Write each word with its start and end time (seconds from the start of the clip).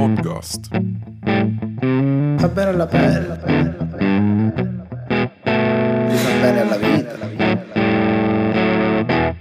Podcast. 0.00 0.70
Fa 0.70 2.48
bene 2.48 2.70
alla 2.70 2.86
pelle, 2.86 3.26
la 3.26 3.36
pelle, 3.36 3.76
la 3.76 3.84
pelle, 3.84 4.86
fa 6.16 6.30
bene 6.40 6.60
alla 6.62 6.76
vita, 6.78 7.12
alla 7.12 7.26
vita, 7.26 7.44
alla 7.44 7.60
vita. 7.60 9.36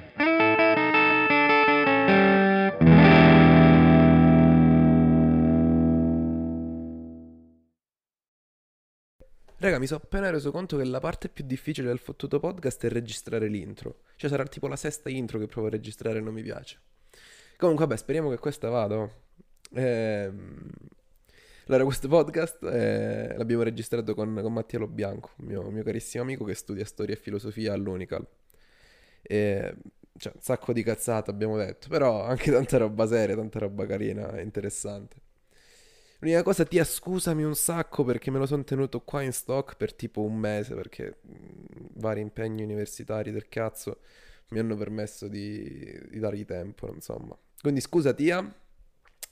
Raga, 9.59 9.79
mi 9.79 9.87
sono 9.87 10.01
appena 10.03 10.29
reso 10.29 10.51
conto 10.51 10.75
che 10.75 10.83
la 10.83 10.99
parte 10.99 11.29
più 11.29 11.45
difficile 11.45 11.87
del 11.87 11.99
fottuto 11.99 12.41
podcast 12.41 12.85
è 12.85 12.89
registrare 12.89 13.47
l'intro. 13.47 14.01
Cioè 14.17 14.29
sarà 14.29 14.43
tipo 14.43 14.67
la 14.67 14.75
sesta 14.75 15.09
intro 15.09 15.39
che 15.39 15.47
provo 15.47 15.67
a 15.67 15.69
registrare 15.69 16.17
e 16.17 16.21
non 16.21 16.33
mi 16.33 16.43
piace. 16.43 16.81
Comunque, 17.55 17.85
vabbè, 17.85 17.97
speriamo 17.97 18.29
che 18.29 18.39
questa 18.39 18.67
vada. 18.67 19.09
Ehm, 19.73 20.69
Allora, 21.67 21.83
questo 21.85 22.07
podcast 22.07 22.63
eh, 22.63 23.35
l'abbiamo 23.37 23.61
registrato 23.63 24.15
con, 24.15 24.39
con 24.41 24.51
Mattia 24.53 24.79
Lobianco, 24.79 25.31
mio, 25.37 25.69
mio 25.69 25.83
carissimo 25.83 26.23
amico 26.23 26.43
che 26.45 26.55
studia 26.55 26.83
storia 26.85 27.13
e 27.15 27.17
filosofia 27.17 27.73
all'Unical. 27.73 28.25
E, 29.21 29.75
cioè, 30.17 30.33
un 30.35 30.41
sacco 30.41 30.73
di 30.73 30.83
cazzate 30.83 31.29
abbiamo 31.31 31.57
detto, 31.57 31.87
però 31.89 32.23
anche 32.23 32.51
tanta 32.51 32.77
roba 32.77 33.05
seria, 33.07 33.35
tanta 33.35 33.59
roba 33.59 33.85
carina 33.85 34.31
e 34.37 34.41
interessante. 34.41 35.17
L'unica 36.19 36.43
cosa, 36.43 36.65
Tia, 36.65 36.83
scusami 36.83 37.43
un 37.43 37.55
sacco 37.55 38.03
perché 38.03 38.29
me 38.31 38.39
lo 38.39 38.45
sono 38.45 38.63
tenuto 38.63 39.01
qua 39.01 39.21
in 39.21 39.31
stock 39.31 39.77
per 39.77 39.93
tipo 39.93 40.21
un 40.21 40.35
mese 40.35 40.75
perché 40.75 41.19
mh, 41.21 41.33
vari 41.95 42.19
impegni 42.21 42.63
universitari 42.63 43.31
del 43.31 43.47
cazzo 43.47 43.99
mi 44.49 44.59
hanno 44.59 44.75
permesso 44.75 45.27
di, 45.29 45.97
di 46.09 46.19
dargli 46.19 46.45
tempo, 46.45 46.91
insomma. 46.93 47.37
Quindi 47.61 47.79
scusa 47.81 48.13
Tia, 48.13 48.41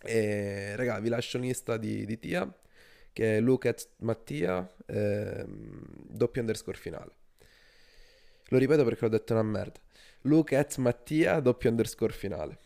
e 0.02 0.76
raga, 0.76 1.00
vi 1.00 1.10
lascio 1.10 1.38
l'insta 1.38 1.78
di, 1.78 2.06
di 2.06 2.20
Tia 2.20 2.52
che 3.18 3.38
è 3.38 3.68
at 3.68 3.90
Mattia 4.02 4.76
ehm, 4.86 5.82
doppio 6.08 6.42
underscore 6.42 6.78
finale. 6.78 7.16
Lo 8.50 8.60
ripeto 8.60 8.84
perché 8.84 9.06
l'ho 9.06 9.10
detto 9.10 9.34
una 9.34 9.42
merda. 9.42 9.80
At 10.52 10.78
Mattia 10.78 11.40
doppio 11.40 11.72
underscore 11.72 12.14
finale. 12.14 12.60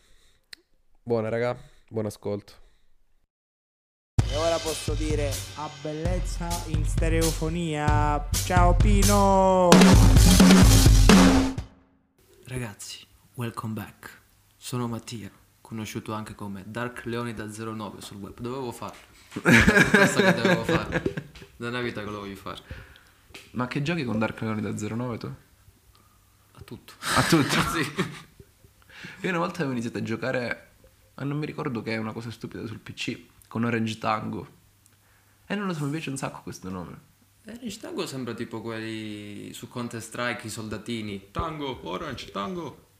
Buona 1.02 1.30
raga, 1.30 1.58
buon 1.88 2.04
ascolto. 2.04 2.52
E 4.30 4.36
ora 4.36 4.58
posso 4.58 4.92
dire 4.92 5.30
A 5.54 5.70
bellezza 5.80 6.48
in 6.66 6.84
stereofonia. 6.84 8.28
Ciao 8.44 8.76
Pino! 8.76 9.70
Ragazzi, 12.44 13.06
welcome 13.36 13.72
back. 13.72 14.20
Sono 14.58 14.86
Mattia, 14.86 15.30
conosciuto 15.72 16.12
anche 16.12 16.34
come 16.34 16.64
Dark 16.66 17.06
Leoni 17.06 17.32
da 17.32 17.46
09 17.46 18.02
sul 18.02 18.18
web. 18.18 18.38
Dovevo 18.38 18.72
farlo. 18.72 19.00
Questo 19.40 20.20
che 20.20 20.34
dovevo 20.34 20.64
fare. 20.64 21.02
Da 21.56 21.68
una 21.68 21.80
vita 21.80 22.04
che 22.04 22.10
lo 22.10 22.20
voglio 22.20 22.36
fare. 22.36 22.60
Ma 23.52 23.66
che 23.66 23.80
giochi 23.80 24.04
con 24.04 24.18
Dark 24.18 24.38
Leoni 24.42 24.60
da 24.60 24.72
09 24.72 25.18
tu? 25.18 25.34
A 26.52 26.60
tutto. 26.60 26.92
A 27.16 27.22
tutto. 27.22 27.56
sì. 27.72 27.90
Io 29.22 29.28
una 29.30 29.38
volta 29.38 29.56
avevo 29.56 29.72
iniziato 29.72 29.96
a 29.96 30.02
giocare, 30.02 30.72
ma 31.14 31.24
non 31.24 31.38
mi 31.38 31.46
ricordo 31.46 31.80
che 31.80 31.94
è 31.94 31.96
una 31.96 32.12
cosa 32.12 32.30
stupida 32.30 32.66
sul 32.66 32.78
PC, 32.78 33.20
con 33.48 33.64
Orange 33.64 33.96
Tango. 33.96 34.60
E 35.46 35.54
non 35.54 35.66
lo 35.66 35.72
so, 35.72 35.84
mi 35.86 35.90
piace 35.90 36.10
un 36.10 36.18
sacco 36.18 36.42
questo 36.42 36.68
nome. 36.68 37.10
Orange 37.46 37.78
Tango 37.78 38.06
sembra 38.06 38.34
tipo 38.34 38.60
quelli 38.60 39.54
su 39.54 39.68
Counter 39.68 40.02
Strike, 40.02 40.46
i 40.46 40.50
soldatini. 40.50 41.30
Tango, 41.30 41.80
Orange, 41.88 42.30
Tango. 42.30 42.90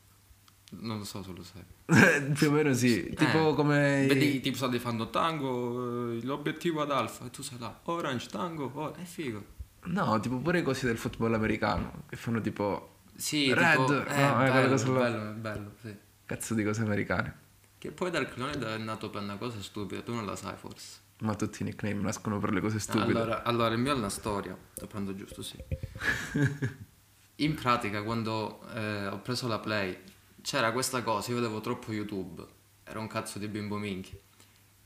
Non 0.75 0.99
lo 0.99 1.05
so 1.05 1.23
se 1.23 1.33
lo 1.33 1.43
sai. 1.43 1.63
Più 2.33 2.49
o 2.49 2.51
meno 2.51 2.73
sì, 2.73 3.13
tipo 3.15 3.51
Eh, 3.51 3.55
come... 3.55 4.07
Vedi 4.09 4.37
i 4.37 4.41
tipo 4.41 4.57
soldi 4.57 4.79
fanno 4.79 5.11
Tango, 5.11 6.13
eh, 6.13 6.25
l'obiettivo 6.25 6.81
ad 6.81 6.91
Alfa. 6.91 7.27
E 7.27 7.31
tu 7.31 7.43
sei 7.43 7.59
là, 7.59 7.81
Orange, 7.85 8.29
Tango, 8.29 8.71
oh, 8.73 8.95
è 8.95 9.03
figo. 9.03 9.45
No, 9.85 10.19
tipo 10.21 10.39
pure 10.39 10.63
cose 10.63 10.87
del 10.87 10.97
football 10.97 11.35
americano, 11.35 12.05
che 12.09 12.17
fanno 12.17 12.41
tipo... 12.41 13.01
Sì, 13.15 13.53
Red, 13.53 13.77
tipo, 13.77 13.93
no, 13.93 14.05
eh, 14.07 14.47
è 14.47 14.51
quella 14.51 14.77
bello, 14.77 14.93
là. 14.95 15.01
bello, 15.01 15.31
è 15.31 15.35
bello, 15.35 15.73
sì. 15.83 15.97
Cazzo 16.25 16.55
di 16.55 16.65
cose 16.65 16.83
americane. 16.83 17.41
Che 17.77 17.91
poi 17.91 18.11
Dark 18.11 18.37
Leonid 18.37 18.63
è 18.63 18.79
nato 18.79 19.11
per 19.11 19.23
una 19.23 19.37
cosa 19.37 19.61
stupida, 19.61 20.01
tu 20.03 20.15
non 20.15 20.25
la 20.25 20.37
sai 20.37 20.57
forse. 20.57 21.01
Ma 21.21 21.35
tutti 21.35 21.63
i 21.63 21.65
nickname 21.67 22.01
nascono 22.01 22.39
per 22.39 22.53
le 22.53 22.61
cose 22.61 22.79
stupide. 22.79 23.13
Allora, 23.13 23.43
allora, 23.43 23.75
il 23.75 23.81
mio 23.81 23.93
è 23.93 23.97
una 23.97 24.09
storia, 24.09 24.57
lo 24.75 24.87
prendo 24.87 25.15
giusto, 25.15 25.43
sì. 25.43 25.57
In 27.37 27.55
pratica, 27.55 28.03
quando 28.03 28.67
eh, 28.73 29.09
ho 29.09 29.19
preso 29.21 29.47
la 29.49 29.59
Play, 29.59 29.99
c'era 30.43 30.73
questa 30.73 31.03
cosa, 31.03 31.31
io 31.31 31.37
vedevo 31.37 31.61
troppo 31.61 31.93
YouTube, 31.93 32.45
ero 32.85 33.01
un 33.01 33.07
cazzo 33.07 33.39
di 33.39 33.49
bimbo 33.49 33.77
minchia. 33.79 34.19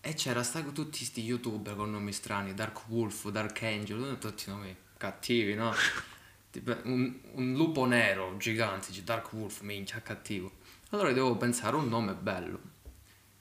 E 0.01 0.15
c'era 0.15 0.43
sta, 0.43 0.63
tutti 0.63 1.05
sti 1.05 1.23
youtuber 1.23 1.75
con 1.75 1.91
nomi 1.91 2.13
strani, 2.13 2.55
Dark 2.55 2.89
Wolf, 2.89 3.29
Dark 3.31 3.61
Angel, 3.63 4.17
tutti 4.21 4.45
nomi 4.49 4.75
cattivi, 4.97 5.55
no? 5.55 5.73
Tipo, 6.49 6.75
un, 6.85 7.15
un 7.33 7.53
lupo 7.53 7.85
nero 7.85 8.37
gigante, 8.39 8.91
Dark 9.03 9.31
Wolf, 9.35 9.61
minchia, 9.61 10.01
cattivo. 10.01 10.53
Allora 10.91 11.13
devo 11.13 11.37
pensare 11.37 11.77
a 11.77 11.81
un 11.81 11.89
nome 11.89 12.15
bello. 12.15 12.59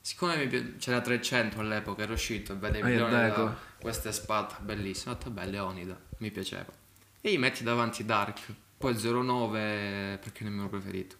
Siccome 0.02 0.44
mi 0.44 0.76
c'era 0.76 1.00
300 1.00 1.58
all'epoca, 1.58 2.02
ero 2.02 2.12
uscito 2.12 2.52
e 2.52 2.56
vedevi 2.56 2.92
Ah, 2.92 2.94
Leonida, 2.94 3.26
deco. 3.28 3.56
questa 3.80 4.10
è 4.10 4.12
spada, 4.12 4.58
bellissima, 4.60 5.12
ho 5.12 5.16
detto 5.16 5.30
beh, 5.30 5.46
Leonida, 5.46 5.98
mi 6.18 6.30
piaceva. 6.30 6.70
E 7.22 7.32
gli 7.32 7.38
metti 7.38 7.64
davanti 7.64 8.04
Dark, 8.04 8.52
poi 8.76 8.94
09 8.94 10.18
perché 10.20 10.44
è 10.44 10.46
il 10.46 10.52
mio 10.52 10.68
preferito. 10.68 11.16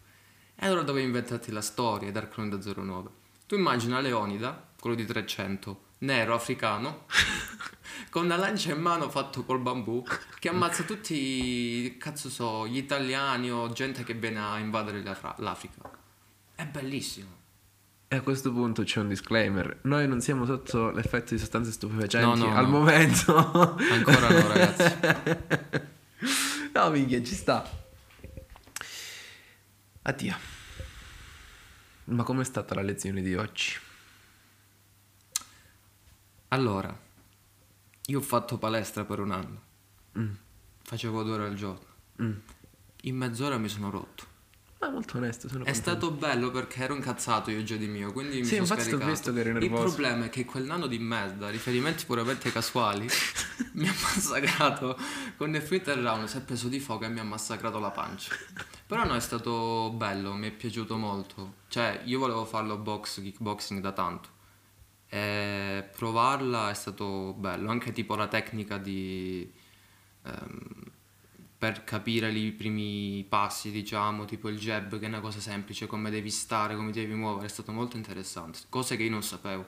E 0.59 0.67
allora 0.67 0.83
dovevi 0.83 1.07
inventarti 1.07 1.53
la 1.53 1.61
storia, 1.61 2.11
Dark 2.11 2.37
Leonida 2.37 2.59
09. 2.59 3.09
Tu 3.47 3.57
immagina 3.57 4.01
Leonida, 4.01 4.69
quello 4.81 4.97
di 4.97 5.05
300, 5.05 5.81
nero, 5.99 6.35
africano, 6.35 7.05
con 8.11 8.25
una 8.25 8.37
lancia 8.37 8.73
in 8.73 8.81
mano 8.81 9.11
fatto 9.11 9.45
col 9.45 9.61
bambù, 9.61 10.03
che 10.39 10.49
ammazza 10.49 10.83
tutti, 10.85 11.97
cazzo 11.99 12.31
so, 12.31 12.67
gli 12.67 12.79
italiani 12.79 13.51
o 13.51 13.71
gente 13.71 14.03
che 14.03 14.15
viene 14.15 14.41
a 14.41 14.59
invadere 14.59 15.03
l'Africa. 15.03 15.91
È 16.55 16.65
bellissimo. 16.65 17.45
E 18.09 18.17
a 18.17 18.21
questo 18.23 18.53
punto 18.53 18.83
c'è 18.83 19.01
un 19.01 19.09
disclaimer. 19.09 19.81
Noi 19.83 20.09
non 20.09 20.21
siamo 20.21 20.47
sotto 20.47 20.91
l'effetto 20.91 21.35
di 21.35 21.41
sostanze 21.41 21.73
stupefacenti 21.73 22.41
No, 22.41 22.47
no, 22.47 22.57
al 22.57 22.65
no. 22.65 22.71
momento. 22.71 23.37
Ancora 23.37 24.29
no, 24.29 24.49
ragazzi. 24.49 24.95
no, 26.73 26.91
minchia, 26.91 27.23
ci 27.23 27.35
sta. 27.35 27.69
Addio. 30.09 30.37
Ma 32.05 32.23
com'è 32.23 32.45
stata 32.45 32.75
la 32.77 32.83
lezione 32.83 33.23
di 33.23 33.35
oggi? 33.35 33.73
Allora, 36.49 36.97
io 38.07 38.19
ho 38.19 38.23
fatto 38.23 38.57
palestra 38.57 39.05
per 39.05 39.19
un 39.19 39.33
anno. 39.33 39.63
Mm. 40.19 40.33
Facevo 40.85 41.25
due 41.25 41.33
ore 41.35 41.47
al 41.47 41.55
giorno. 41.57 41.87
Mm. 42.23 42.33
In 43.03 43.17
mezz'ora 43.17 43.59
mi 43.59 43.69
sono 43.69 43.91
rotto. 43.91 44.35
Ma 44.79 44.91
molto 44.91 45.17
onesto, 45.17 45.49
sono 45.49 45.65
È 45.65 45.73
contento. 45.73 45.91
stato 45.91 46.11
bello 46.13 46.51
perché 46.53 46.85
ero 46.85 46.95
incazzato 46.95 47.51
io 47.51 47.65
già 47.65 47.75
di 47.77 47.89
mio, 47.89 48.13
quindi 48.13 48.37
mi 48.39 48.45
Sì, 48.45 48.55
sono 48.65 48.67
scaricato. 48.67 49.07
visto 49.07 49.33
che 49.33 49.41
Il 49.41 49.53
nervoso. 49.55 49.83
problema 49.83 50.27
è 50.27 50.29
che 50.29 50.45
quel 50.45 50.65
nano 50.65 50.87
di 50.87 50.99
merda, 50.99 51.49
riferimenti 51.51 52.05
puramente 52.05 52.53
casuali, 52.53 53.09
mi 53.75 53.89
ha 53.89 53.93
massacrato 54.03 54.97
con 55.37 55.53
il 55.53 55.65
Twitter 55.67 55.99
round, 55.99 56.29
si 56.29 56.37
è 56.37 56.41
preso 56.43 56.69
di 56.69 56.79
fuoco 56.79 57.05
e 57.07 57.09
mi 57.09 57.19
ha 57.19 57.25
massacrato 57.25 57.81
la 57.81 57.91
pancia. 57.91 58.33
Però 58.87 59.05
no, 59.05 59.15
è 59.15 59.21
stato 59.21 59.91
bello, 59.95 60.35
mi 60.35 60.49
è 60.49 60.53
piaciuto 60.53 60.97
molto. 60.97 61.55
Cioè, 61.69 62.03
io 62.05 62.19
volevo 62.21 62.45
farlo 62.45 62.77
box, 62.77 63.21
kickboxing 63.21 63.81
da 63.81 63.93
tanto. 63.93 64.29
E 65.09 65.89
provarla 65.97 66.71
è 66.71 66.75
stato 66.75 67.35
bello, 67.37 67.71
anche 67.71 67.93
tipo 67.93 68.15
la 68.15 68.29
tecnica 68.29 68.79
di... 68.79 69.51
ehm, 70.23 70.85
per 71.59 71.85
capire 71.85 72.31
i 72.31 72.53
primi 72.53 73.25
passi, 73.29 73.71
diciamo, 73.71 74.25
tipo 74.25 74.49
il 74.49 74.59
jab, 74.59 74.99
che 74.99 75.07
è 75.07 75.09
una 75.09 75.21
cosa 75.21 75.41
semplice, 75.41 75.87
come 75.87 76.11
devi 76.11 76.31
stare, 76.31 76.77
come 76.77 76.93
devi 76.93 77.15
muovere, 77.15 77.47
è 77.47 77.49
stato 77.49 77.73
molto 77.73 77.97
interessante. 77.97 78.61
Cose 78.69 78.97
che 78.97 79.05
io 79.05 79.11
non 79.11 79.23
sapevo. 79.23 79.67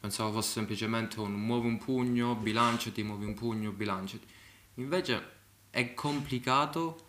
Pensavo 0.00 0.32
fosse 0.32 0.52
semplicemente 0.52 1.18
un 1.20 1.32
muovi 1.32 1.66
un 1.66 1.78
pugno, 1.78 2.34
bilanciati, 2.36 3.02
muovi 3.02 3.24
un 3.26 3.34
pugno, 3.34 3.72
bilanciati. 3.72 4.26
Invece 4.74 5.32
è 5.70 5.92
complicato, 5.94 7.06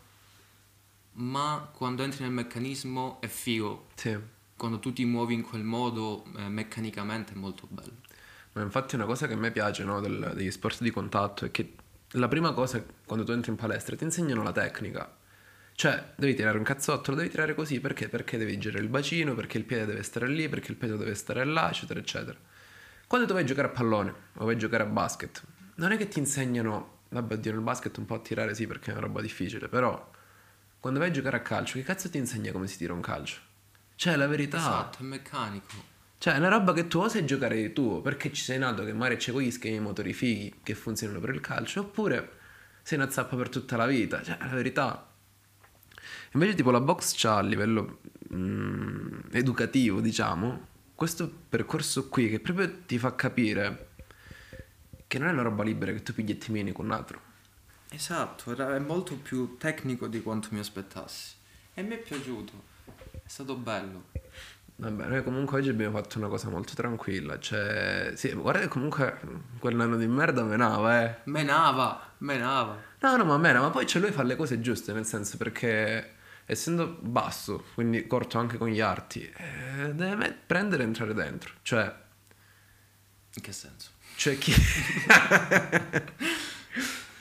ma 1.16 1.70
quando 1.74 2.04
entri 2.04 2.24
nel 2.24 2.32
meccanismo 2.32 3.20
è 3.22 3.28
figo. 3.28 3.88
Sì. 3.96 4.18
Quando 4.58 4.80
tu 4.80 4.94
ti 4.94 5.06
muovi 5.06 5.34
in 5.34 5.42
quel 5.42 5.64
modo, 5.64 6.26
eh, 6.38 6.48
meccanicamente 6.48 7.34
è 7.34 7.36
molto 7.36 7.68
bello. 7.70 8.04
Ma 8.54 8.62
infatti 8.62 8.96
una 8.96 9.06
cosa 9.06 9.28
che 9.28 9.34
a 9.34 9.38
me 9.38 9.52
piace 9.52 9.84
no, 9.84 10.00
del- 10.00 10.32
degli 10.34 10.52
sport 10.52 10.82
di 10.82 10.92
contatto 10.92 11.46
è 11.46 11.52
che 11.52 11.74
la 12.12 12.28
prima 12.30 12.54
cosa 12.54 12.84
quando 13.06 13.26
tu 13.26 13.32
entri 13.32 13.52
in 13.52 13.58
palestra 13.58 13.96
ti 13.96 14.06
insegnano 14.06 14.44
la 14.44 14.54
tecnica. 14.54 15.18
Cioè, 15.74 16.14
devi 16.16 16.36
tirare 16.36 16.58
un 16.58 16.64
cazzotto, 16.64 17.12
lo 17.12 17.18
devi 17.18 17.30
tirare 17.30 17.54
così 17.54 17.82
perché? 17.82 18.08
Perché 18.08 18.38
devi 18.38 18.58
girare 18.58 18.82
il 18.82 18.90
bacino, 18.90 19.36
perché 19.36 19.58
il 19.58 19.66
piede 19.66 19.86
deve 19.86 20.04
stare 20.04 20.28
lì, 20.30 20.48
perché 20.48 20.72
il 20.72 20.78
peso 20.78 20.96
deve 20.96 21.16
stare 21.16 21.44
là, 21.44 21.70
eccetera, 21.70 22.00
eccetera. 22.00 22.38
Quando 23.08 23.28
tu 23.28 23.34
vai 23.34 23.44
a 23.44 23.46
giocare 23.46 23.68
a 23.68 23.72
pallone 23.72 24.14
o 24.36 24.46
vai 24.46 24.56
a 24.56 24.58
giocare 24.58 24.84
a 24.84 24.86
basket, 24.86 25.44
non 25.76 25.92
è 25.92 25.98
che 25.98 26.08
ti 26.08 26.20
insegnano, 26.20 27.00
vabbè, 27.10 27.34
oddio, 27.34 27.52
nel 27.52 27.62
basket 27.62 27.98
un 27.98 28.06
po' 28.06 28.16
a 28.16 28.20
tirare 28.20 28.56
sì 28.56 28.68
perché 28.68 28.92
è 28.92 28.94
una 28.94 29.02
roba 29.02 29.20
difficile, 29.20 29.68
però 29.68 30.12
quando 30.86 31.02
vai 31.02 31.12
a 31.12 31.14
giocare 31.14 31.38
a 31.38 31.42
calcio, 31.42 31.80
che 31.80 31.84
cazzo 31.84 32.12
ti 32.12 32.20
insegna 32.20 32.52
come 32.52 32.68
si 32.68 32.78
tira 32.78 32.94
un 32.94 33.02
calcio? 33.02 33.40
Cioè, 33.96 34.16
la 34.18 34.28
verità... 34.28 34.58
Esatto, 34.58 35.00
è 35.00 35.02
meccanico. 35.02 35.74
Cioè, 36.20 36.36
è 36.36 36.38
una 36.38 36.48
roba 36.48 36.74
che 36.74 36.88
tu 36.88 37.00
o 37.00 37.10
sai 37.10 37.26
giocare 37.26 37.56
di 37.60 37.74
tuo, 37.74 38.02
perché 38.02 38.32
ci 38.32 38.44
sei 38.44 38.60
nato 38.60 38.86
che 38.86 38.94
magari 38.94 39.16
c'è 39.16 39.32
quegli 39.32 39.50
schemi 39.50 39.80
motori 39.80 40.14
fighi 40.14 40.60
che 40.62 40.76
funzionano 40.76 41.20
per 41.20 41.32
il 41.34 41.42
calcio, 41.42 41.80
oppure 41.80 42.34
sei 42.84 43.00
una 43.00 43.10
zappa 43.10 43.36
per 43.36 43.50
tutta 43.50 43.78
la 43.78 43.88
vita. 43.88 44.22
Cioè, 44.22 44.38
la 44.40 44.54
verità. 44.54 45.12
Invece, 46.34 46.54
tipo, 46.54 46.70
la 46.70 46.82
box 46.82 47.16
c'ha 47.18 47.38
a 47.38 47.42
livello 47.42 48.02
mm, 48.32 49.22
educativo, 49.32 50.02
diciamo, 50.02 50.68
questo 50.94 51.28
percorso 51.50 52.10
qui 52.10 52.30
che 52.30 52.40
proprio 52.40 52.72
ti 52.86 53.00
fa 53.00 53.16
capire 53.16 53.88
che 55.08 55.18
non 55.18 55.30
è 55.30 55.32
una 55.32 55.42
roba 55.42 55.64
libera 55.64 55.92
che 55.94 56.04
tu 56.04 56.14
pigli 56.14 56.30
e 56.30 56.38
ti 56.38 56.52
meni 56.52 56.72
con 56.72 56.86
un 56.86 56.92
altro. 56.92 57.34
Esatto, 57.90 58.52
era, 58.52 58.76
è 58.76 58.80
molto 58.80 59.16
più 59.16 59.58
tecnico 59.58 60.08
di 60.08 60.22
quanto 60.22 60.50
mi 60.52 60.60
aspettassi. 60.60 61.34
E 61.74 61.82
mi 61.84 61.96
è 61.96 61.98
piaciuto, 61.98 62.54
è 63.12 63.28
stato 63.28 63.56
bello. 63.56 64.06
Vabbè, 64.78 65.08
noi 65.08 65.24
comunque 65.24 65.60
oggi 65.60 65.70
abbiamo 65.70 65.98
fatto 65.98 66.18
una 66.18 66.28
cosa 66.28 66.50
molto 66.50 66.74
tranquilla. 66.74 67.40
Cioè, 67.40 68.12
sì, 68.16 68.34
guarda 68.34 68.62
che 68.62 68.68
comunque 68.68 69.20
quell'anno 69.60 69.96
di 69.96 70.08
merda 70.08 70.44
menava, 70.44 71.04
eh. 71.04 71.16
Menava, 71.26 72.14
menava. 72.20 72.78
No, 73.00 73.16
no, 73.16 73.24
ma 73.24 73.38
mena, 73.38 73.62
ma 73.62 73.70
poi 73.70 73.86
c'è 73.86 74.00
lui 74.00 74.12
fa 74.12 74.24
le 74.24 74.36
cose 74.36 74.60
giuste, 74.60 74.92
nel 74.92 75.06
senso 75.06 75.38
perché 75.38 76.14
essendo 76.46 76.98
basso, 77.02 77.66
quindi 77.74 78.06
corto 78.08 78.38
anche 78.38 78.58
con 78.58 78.68
gli 78.68 78.82
arti, 78.82 79.22
eh, 79.24 79.94
deve 79.94 80.16
me- 80.16 80.38
prendere 80.46 80.84
e 80.84 80.88
entrare 80.88 81.14
dentro. 81.14 81.54
Cioè, 81.62 82.04
In 83.36 83.42
che 83.42 83.52
senso? 83.52 83.92
c'è 84.16 84.38
chi... 84.38 84.54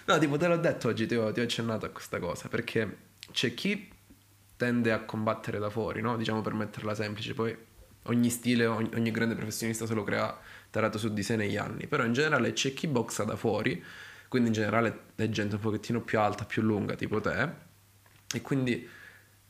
no, 0.06 0.18
tipo, 0.18 0.36
te 0.36 0.46
l'ho 0.46 0.56
detto 0.56 0.88
oggi, 0.88 1.06
ti 1.06 1.14
ho, 1.14 1.32
ti 1.32 1.40
ho 1.40 1.42
accennato 1.42 1.86
a 1.86 1.90
questa 1.90 2.18
cosa, 2.18 2.48
perché 2.48 2.96
c'è 3.32 3.54
chi 3.54 3.90
tende 4.56 4.92
a 4.92 5.00
combattere 5.04 5.58
da 5.58 5.70
fuori, 5.70 6.00
no? 6.00 6.16
Diciamo 6.16 6.42
per 6.42 6.54
metterla 6.54 6.94
semplice, 6.94 7.34
poi 7.34 7.56
ogni 8.04 8.30
stile, 8.30 8.66
ogni, 8.66 8.90
ogni 8.94 9.10
grande 9.10 9.34
professionista 9.34 9.86
se 9.86 9.94
lo 9.94 10.04
crea 10.04 10.38
tarato 10.70 10.98
su 10.98 11.12
di 11.12 11.22
sé 11.22 11.36
negli 11.36 11.56
anni, 11.56 11.86
però 11.86 12.04
in 12.04 12.12
generale 12.12 12.52
c'è 12.52 12.72
chi 12.74 12.86
boxa 12.86 13.24
da 13.24 13.36
fuori, 13.36 13.82
quindi 14.28 14.48
in 14.48 14.54
generale 14.54 15.00
è 15.14 15.28
gente 15.28 15.56
un 15.56 15.60
pochettino 15.60 16.00
più 16.00 16.18
alta, 16.18 16.44
più 16.44 16.62
lunga, 16.62 16.94
tipo 16.94 17.20
te, 17.20 17.48
e 18.32 18.40
quindi 18.42 18.88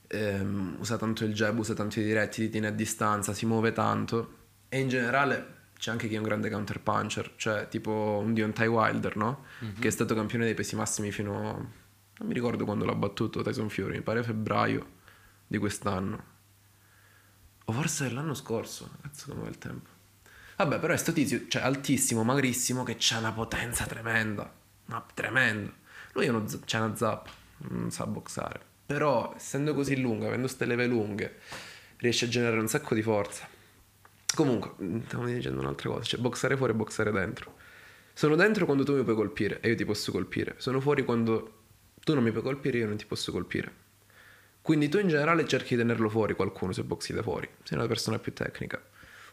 ehm, 0.07 0.77
usa 0.79 0.97
tanto 0.97 1.25
il 1.25 1.33
jab, 1.33 1.59
usa 1.59 1.75
tanto 1.75 2.01
i 2.01 2.05
diretti, 2.05 2.43
ti 2.43 2.51
tiene 2.51 2.69
a 2.69 2.71
distanza, 2.71 3.33
si 3.33 3.47
muove 3.47 3.73
tanto, 3.73 4.43
e 4.69 4.79
in 4.81 4.89
generale 4.89 5.54
c'è 5.79 5.91
anche 5.91 6.09
chi 6.09 6.15
è 6.15 6.19
un 6.19 6.25
grande 6.25 6.51
counter 6.51 6.81
puncher, 6.81 7.33
cioè 7.37 7.69
tipo 7.69 8.21
un 8.23 8.35
Deontay 8.35 8.67
Wilder, 8.67 9.17
no? 9.17 9.45
Che 9.79 9.89
è 9.89 9.91
stato 9.91 10.15
campione 10.15 10.45
dei 10.45 10.55
pesi 10.55 10.77
massimi 10.77 11.11
fino... 11.11 11.33
non 11.33 12.29
mi 12.29 12.35
ricordo 12.35 12.65
quando 12.65 12.85
l'ha 12.85 12.95
battuto 12.95 13.43
Tyson 13.43 13.69
Fury, 13.69 13.97
mi 13.97 14.03
pare 14.03 14.23
febbraio 14.23 14.87
di 15.47 15.59
quest'anno. 15.59 16.33
O 17.67 17.73
forse 17.73 18.11
l'anno 18.11 18.35
scorso, 18.35 18.91
cazzo 19.01 19.31
come 19.31 19.43
va 19.43 19.49
il 19.49 19.59
tempo. 19.59 19.91
Vabbè, 20.57 20.79
però 20.79 20.93
è 20.93 20.97
sto 20.97 21.13
tizio, 21.13 21.47
cioè 21.49 21.63
altissimo, 21.63 22.23
magrissimo, 22.23 22.83
che 22.85 22.97
c'ha 22.99 23.19
una 23.19 23.33
potenza 23.33 23.87
tremenda. 23.87 24.53
Ma 24.87 25.05
tremenda. 25.15 25.73
Lui 26.13 26.29
uno, 26.29 26.45
c'ha 26.65 26.83
una 26.83 26.95
zappa, 26.95 27.31
non 27.69 27.91
sa 27.91 28.07
boxare. 28.07 28.61
Però, 28.87 29.33
essendo 29.35 29.75
così 29.75 29.99
lungo, 29.99 30.27
avendo 30.27 30.47
ste 30.47 30.67
leve 30.67 30.87
lunghe, 30.87 31.39
riesce 31.97 32.27
a 32.27 32.29
generare 32.29 32.61
un 32.61 32.69
sacco 32.69 32.95
di 32.95 33.03
forza. 33.03 33.49
Comunque, 34.35 34.73
mm, 34.83 35.01
stavo 35.07 35.25
dicendo 35.27 35.61
un'altra 35.61 35.89
cosa, 35.91 36.03
cioè 36.03 36.21
boxare 36.21 36.57
fuori 36.57 36.73
e 36.73 36.77
boxare 36.77 37.13
dentro. 37.13 37.55
Sono 38.13 38.37
dentro 38.37 38.65
quando 38.65 38.85
tu 38.85 38.95
mi 38.95 39.03
puoi 39.03 39.15
colpire 39.15 39.61
e 39.61 39.69
io 39.69 39.75
ti 39.77 39.85
posso 39.85 40.13
colpire. 40.13 40.55
Sono 40.59 40.81
fuori 40.81 41.05
quando 41.05 41.63
tu 42.03 42.15
non 42.15 42.23
mi 42.23 42.31
puoi 42.31 42.43
colpire 42.43 42.79
e 42.79 42.81
io 42.81 42.87
non 42.87 42.97
ti 42.97 43.07
posso 43.07 43.33
colpire. 43.33 43.83
Quindi 44.61 44.89
tu 44.89 44.99
in 44.99 45.09
generale 45.09 45.47
cerchi 45.47 45.75
di 45.75 45.83
tenerlo 45.83 46.09
fuori 46.09 46.35
qualcuno 46.35 46.73
se 46.73 46.83
boxi 46.85 47.13
da 47.13 47.23
fuori, 47.23 47.49
sei 47.65 47.77
una 47.77 47.87
persona 47.87 48.19
più 48.19 48.33
tecnica. 48.33 48.83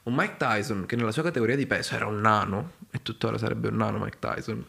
Un 0.04 0.14
Mike 0.16 0.36
Tyson, 0.38 0.86
che 0.86 0.96
nella 0.96 1.12
sua 1.12 1.24
categoria 1.24 1.56
di 1.56 1.68
peso 1.68 1.96
era 1.96 2.08
un 2.08 2.20
nano, 2.20 2.74
e 2.92 3.02
tuttora 3.02 3.38
sarebbe 3.38 3.70
un 3.70 3.76
nano 3.76 4.00
Mike 4.00 4.18
Tyson, 4.20 4.66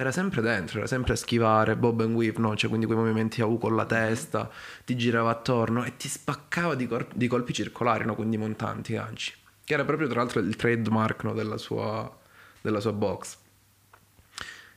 era 0.00 0.12
sempre 0.12 0.40
dentro, 0.40 0.78
era 0.78 0.86
sempre 0.86 1.14
a 1.14 1.16
schivare, 1.16 1.74
bob 1.74 2.02
and 2.02 2.14
weave, 2.14 2.38
no? 2.38 2.54
Cioè 2.54 2.68
quindi 2.68 2.86
quei 2.86 2.96
movimenti 2.98 3.40
a 3.40 3.46
U 3.46 3.58
con 3.58 3.74
la 3.74 3.84
testa, 3.84 4.48
ti 4.84 4.96
girava 4.96 5.30
attorno 5.30 5.82
e 5.82 5.96
ti 5.96 6.08
spaccava 6.08 6.76
di, 6.76 6.86
cor- 6.86 7.08
di 7.14 7.26
colpi 7.26 7.52
circolari, 7.52 8.04
no? 8.04 8.14
Quindi 8.14 8.36
montanti, 8.36 8.92
ganci. 8.92 9.34
Che 9.64 9.74
era 9.74 9.84
proprio 9.84 10.06
tra 10.06 10.20
l'altro 10.20 10.38
il 10.40 10.54
trademark 10.54 11.24
no? 11.24 11.32
della, 11.34 11.58
sua, 11.58 12.08
della 12.60 12.78
sua 12.78 12.92
box. 12.92 13.36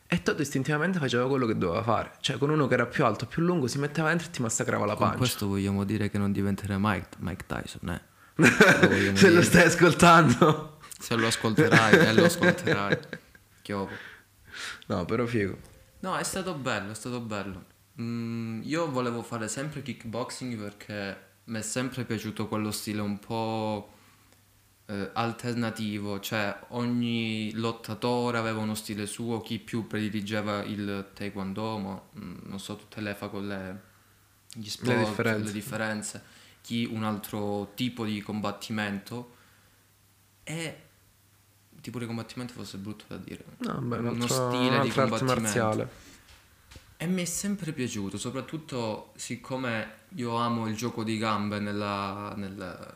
E 0.08 0.24
Toto 0.24 0.42
istintivamente 0.42 0.98
faceva 0.98 1.28
quello 1.28 1.46
che 1.46 1.56
doveva 1.56 1.84
fare. 1.84 2.14
Cioè 2.20 2.40
con 2.40 2.50
uno 2.50 2.68
che 2.68 2.74
era 2.74 2.88
più 2.88 3.06
alto, 3.06 3.28
più 3.28 3.44
lungo, 3.44 3.68
si 3.68 3.78
metteva 3.78 4.10
dentro 4.10 4.28
e 4.28 4.32
ti 4.32 4.42
massacrava 4.42 4.86
la 4.86 4.94
Con 4.96 5.04
pancia. 5.04 5.18
questo 5.18 5.48
vogliamo 5.48 5.84
dire 5.84 6.10
che 6.10 6.18
non 6.18 6.32
diventerà 6.32 6.78
Mike, 6.80 7.10
Mike 7.20 7.46
Tyson, 7.46 7.90
eh? 7.90 8.02
Lo 8.36 8.48
Se 9.16 9.30
lo 9.30 9.42
stai 9.44 9.68
ascoltando. 9.68 10.80
Se 11.00 11.16
lo 11.16 11.28
ascolterai, 11.28 12.08
e 12.08 12.14
lo 12.14 12.26
ascolterai. 12.26 12.98
Chiovo. 13.62 14.10
No, 14.88 15.06
però 15.06 15.26
figo. 15.26 15.58
No, 16.00 16.18
è 16.18 16.24
stato 16.24 16.54
bello, 16.54 16.92
è 16.92 16.96
stato 16.96 17.20
bello. 17.20 17.66
Mm, 18.00 18.62
io 18.64 18.90
volevo 18.90 19.22
fare 19.22 19.48
sempre 19.48 19.82
kickboxing 19.82 20.58
perché 20.58 21.30
mi 21.46 21.60
è 21.60 21.62
sempre 21.62 22.06
piaciuto 22.06 22.48
quello 22.48 22.72
stile 22.72 23.02
un 23.02 23.20
po' 23.20 23.94
eh, 24.86 25.10
alternativo, 25.14 26.20
cioè 26.20 26.58
ogni 26.70 27.52
lottatore 27.54 28.38
aveva 28.38 28.60
uno 28.60 28.76
stile 28.76 29.06
suo, 29.06 29.42
chi 29.42 29.60
più 29.60 29.88
prediligeva 29.88 30.64
il 30.64 31.10
taekwondo, 31.14 31.78
ma 31.78 32.02
mm, 32.20 32.38
non 32.44 32.60
so 32.60 32.76
tutte 32.76 33.02
le 33.02 33.14
facoltà, 33.14 33.80
gli 34.54 34.70
sport, 34.70 34.98
le 34.98 35.06
differenze. 35.06 35.54
differenze, 35.54 36.24
chi 36.62 36.86
un 36.86 37.04
altro 37.04 37.72
tipo 37.76 38.06
di 38.06 38.22
combattimento 38.22 39.36
e 40.44 40.90
tipo 41.82 42.00
di 42.00 42.06
combattimento 42.06 42.54
fosse 42.54 42.78
brutto 42.78 43.06
da 43.08 43.18
dire. 43.18 43.44
No, 43.58 43.74
beh, 43.80 43.98
uno 43.98 44.28
stile 44.28 44.80
di 44.82 44.90
combattimento. 44.90 45.42
marziale. 45.42 45.90
E 46.98 47.08
mi 47.08 47.24
è 47.24 47.26
sempre 47.26 47.72
piaciuto, 47.72 48.18
soprattutto 48.18 49.12
siccome 49.16 50.00
io 50.16 50.36
amo 50.36 50.68
il 50.68 50.76
gioco 50.76 51.04
di 51.04 51.18
gambe 51.18 51.60
nella, 51.60 52.32
nel, 52.38 52.94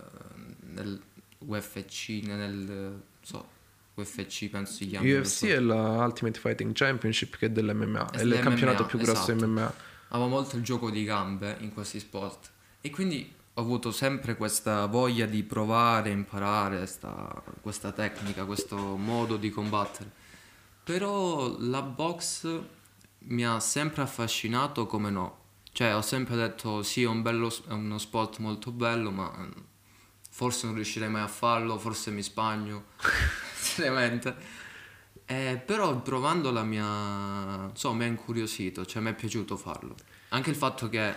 nel 0.73 1.01
UFC, 1.39 2.21
nel 2.23 3.01
so, 3.21 3.47
UFC 3.95 4.49
penso 4.49 4.73
si 4.73 4.87
chiama. 4.87 5.07
UFC 5.07 5.45
è 5.45 5.59
la 5.59 6.05
Ultimate 6.05 6.39
Fighting 6.39 6.73
Championship 6.73 7.37
che 7.37 7.47
è 7.47 7.49
dell'MMA. 7.49 8.11
È 8.11 8.21
il 8.21 8.29
dell'MMA, 8.29 8.41
campionato 8.41 8.85
più 8.85 8.99
grosso 8.99 9.31
esatto. 9.31 9.47
MMA. 9.47 9.73
Amo 10.09 10.27
molto 10.27 10.55
il 10.55 10.61
gioco 10.61 10.91
di 10.91 11.03
gambe 11.03 11.57
in 11.61 11.73
questi 11.73 11.99
sport 11.99 12.51
e 12.81 12.89
quindi 12.91 13.33
ho 13.57 13.61
avuto 13.61 13.91
sempre 13.91 14.35
questa 14.35 14.85
voglia 14.85 15.25
di 15.25 15.41
provare, 15.43 16.09
imparare 16.09 16.85
sta- 16.87 17.41
questa 17.61 17.93
tecnica, 17.93 18.43
questo 18.43 18.75
modo 18.97 19.37
di 19.37 19.49
combattere. 19.49 20.11
Però 20.83 21.55
la 21.59 21.81
box 21.81 22.61
mi 23.19 23.45
ha 23.45 23.59
sempre 23.61 24.01
affascinato 24.01 24.85
come 24.85 25.09
no. 25.09 25.43
Cioè 25.71 25.95
ho 25.95 26.01
sempre 26.01 26.35
detto 26.35 26.83
sì 26.83 27.03
è, 27.03 27.07
un 27.07 27.21
bello, 27.21 27.49
è 27.67 27.71
uno 27.71 27.97
sport 27.97 28.39
molto 28.39 28.71
bello 28.71 29.11
ma 29.11 29.31
mm, 29.35 29.51
forse 30.29 30.65
non 30.65 30.75
riuscirei 30.75 31.09
mai 31.09 31.21
a 31.21 31.27
farlo, 31.27 31.77
forse 31.77 32.11
mi 32.11 32.21
spagno, 32.23 32.85
seriamente. 33.55 34.63
Eh, 35.27 35.59
però 35.65 36.01
provando 36.01 36.51
la 36.51 36.61
mia... 36.61 37.67
insomma 37.71 37.95
mi 37.95 38.03
ha 38.03 38.07
incuriosito, 38.07 38.85
cioè 38.85 39.01
mi 39.01 39.09
è 39.09 39.15
piaciuto 39.15 39.57
farlo. 39.57 39.95
Anche 40.29 40.51
il 40.51 40.55
fatto 40.55 40.87
che 40.87 41.15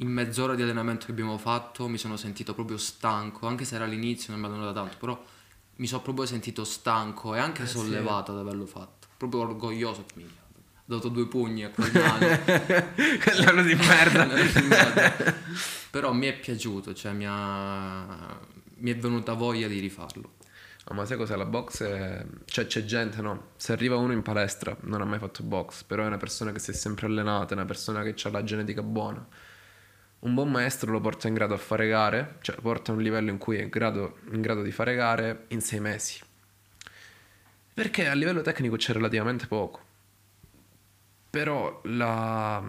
in 0.00 0.08
mezz'ora 0.08 0.54
di 0.54 0.62
allenamento 0.62 1.06
che 1.06 1.12
abbiamo 1.12 1.38
fatto 1.38 1.86
mi 1.88 1.98
sono 1.98 2.16
sentito 2.16 2.54
proprio 2.54 2.76
stanco, 2.78 3.46
anche 3.46 3.64
se 3.64 3.76
era 3.76 3.84
all'inizio 3.84 4.32
non 4.32 4.40
mi 4.40 4.46
hanno 4.48 4.64
dato 4.64 4.72
tanto, 4.72 4.96
però 4.98 5.24
mi 5.76 5.86
sono 5.86 6.02
proprio 6.02 6.26
sentito 6.26 6.64
stanco 6.64 7.34
e 7.34 7.38
anche 7.38 7.66
sollevato 7.66 8.32
ad 8.32 8.38
averlo 8.38 8.66
fatto. 8.66 9.08
Proprio 9.16 9.40
orgoglioso. 9.42 10.04
Minchia, 10.14 10.40
Ho 10.42 10.82
dato 10.84 11.08
due 11.08 11.26
pugni 11.26 11.64
a 11.64 11.70
quel. 11.70 11.90
Quell'anno 13.22 13.62
di 13.62 13.74
merda. 13.74 15.34
Però 15.90 16.12
mi 16.12 16.26
è 16.26 16.34
piaciuto, 16.38 16.92
cioè 16.94 17.12
mi, 17.12 17.24
ha... 17.26 18.38
mi 18.76 18.90
è 18.90 18.96
venuta 18.96 19.32
voglia 19.34 19.68
di 19.68 19.78
rifarlo. 19.78 20.32
No, 20.86 20.96
ma 20.96 21.06
sai 21.06 21.16
cos'è 21.16 21.36
la 21.36 21.46
box? 21.46 21.82
È- 21.82 22.26
Cioè 22.44 22.66
c'è 22.66 22.84
gente, 22.84 23.20
no? 23.22 23.52
Se 23.56 23.72
arriva 23.72 23.96
uno 23.96 24.12
in 24.12 24.22
palestra, 24.22 24.76
non 24.82 25.00
ha 25.00 25.04
mai 25.04 25.18
fatto 25.18 25.42
box, 25.42 25.82
però 25.84 26.02
è 26.02 26.06
una 26.06 26.18
persona 26.18 26.52
che 26.52 26.58
si 26.58 26.72
è 26.72 26.74
sempre 26.74 27.06
allenata, 27.06 27.54
è 27.54 27.56
una 27.56 27.64
persona 27.64 28.02
che 28.02 28.14
ha 28.22 28.30
la 28.30 28.44
genetica 28.44 28.82
buona. 28.82 29.26
Un 30.24 30.32
buon 30.32 30.50
maestro 30.50 30.90
lo 30.90 31.00
porta 31.00 31.28
in 31.28 31.34
grado 31.34 31.52
a 31.52 31.58
fare 31.58 31.86
gare, 31.86 32.36
cioè 32.40 32.56
lo 32.56 32.62
porta 32.62 32.92
a 32.92 32.94
un 32.94 33.02
livello 33.02 33.28
in 33.28 33.36
cui 33.36 33.58
è 33.58 33.62
in 33.62 33.68
grado, 33.68 34.20
in 34.32 34.40
grado 34.40 34.62
di 34.62 34.72
fare 34.72 34.94
gare 34.94 35.44
in 35.48 35.60
sei 35.60 35.80
mesi. 35.80 36.18
Perché 37.74 38.08
a 38.08 38.14
livello 38.14 38.40
tecnico 38.40 38.76
c'è 38.76 38.94
relativamente 38.94 39.46
poco. 39.46 39.82
Però 41.28 41.80
la- 41.84 42.62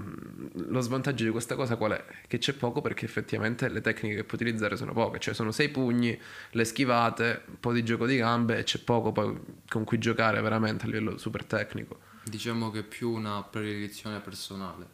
lo 0.53 0.79
svantaggio 0.81 1.23
di 1.23 1.29
questa 1.29 1.55
cosa 1.55 1.77
qual 1.77 1.91
è? 1.93 2.03
Che 2.27 2.39
c'è 2.39 2.51
poco 2.53 2.81
perché 2.81 3.05
effettivamente 3.05 3.69
le 3.69 3.79
tecniche 3.79 4.15
che 4.15 4.23
puoi 4.25 4.41
utilizzare 4.41 4.75
sono 4.75 4.91
poche, 4.91 5.19
cioè 5.19 5.33
sono 5.33 5.51
sei 5.53 5.69
pugni, 5.69 6.19
le 6.49 6.65
schivate, 6.65 7.43
un 7.45 7.59
po' 7.61 7.71
di 7.71 7.85
gioco 7.85 8.05
di 8.05 8.17
gambe 8.17 8.57
e 8.57 8.63
c'è 8.63 8.79
poco 8.79 9.13
poi 9.13 9.39
con 9.69 9.85
cui 9.85 9.97
giocare 9.99 10.41
veramente 10.41 10.83
a 10.83 10.87
livello 10.87 11.17
super 11.17 11.45
tecnico. 11.45 11.99
Diciamo 12.23 12.69
che 12.71 12.79
è 12.79 12.83
più 12.83 13.11
una 13.11 13.41
predilezione 13.43 14.19
personale, 14.19 14.87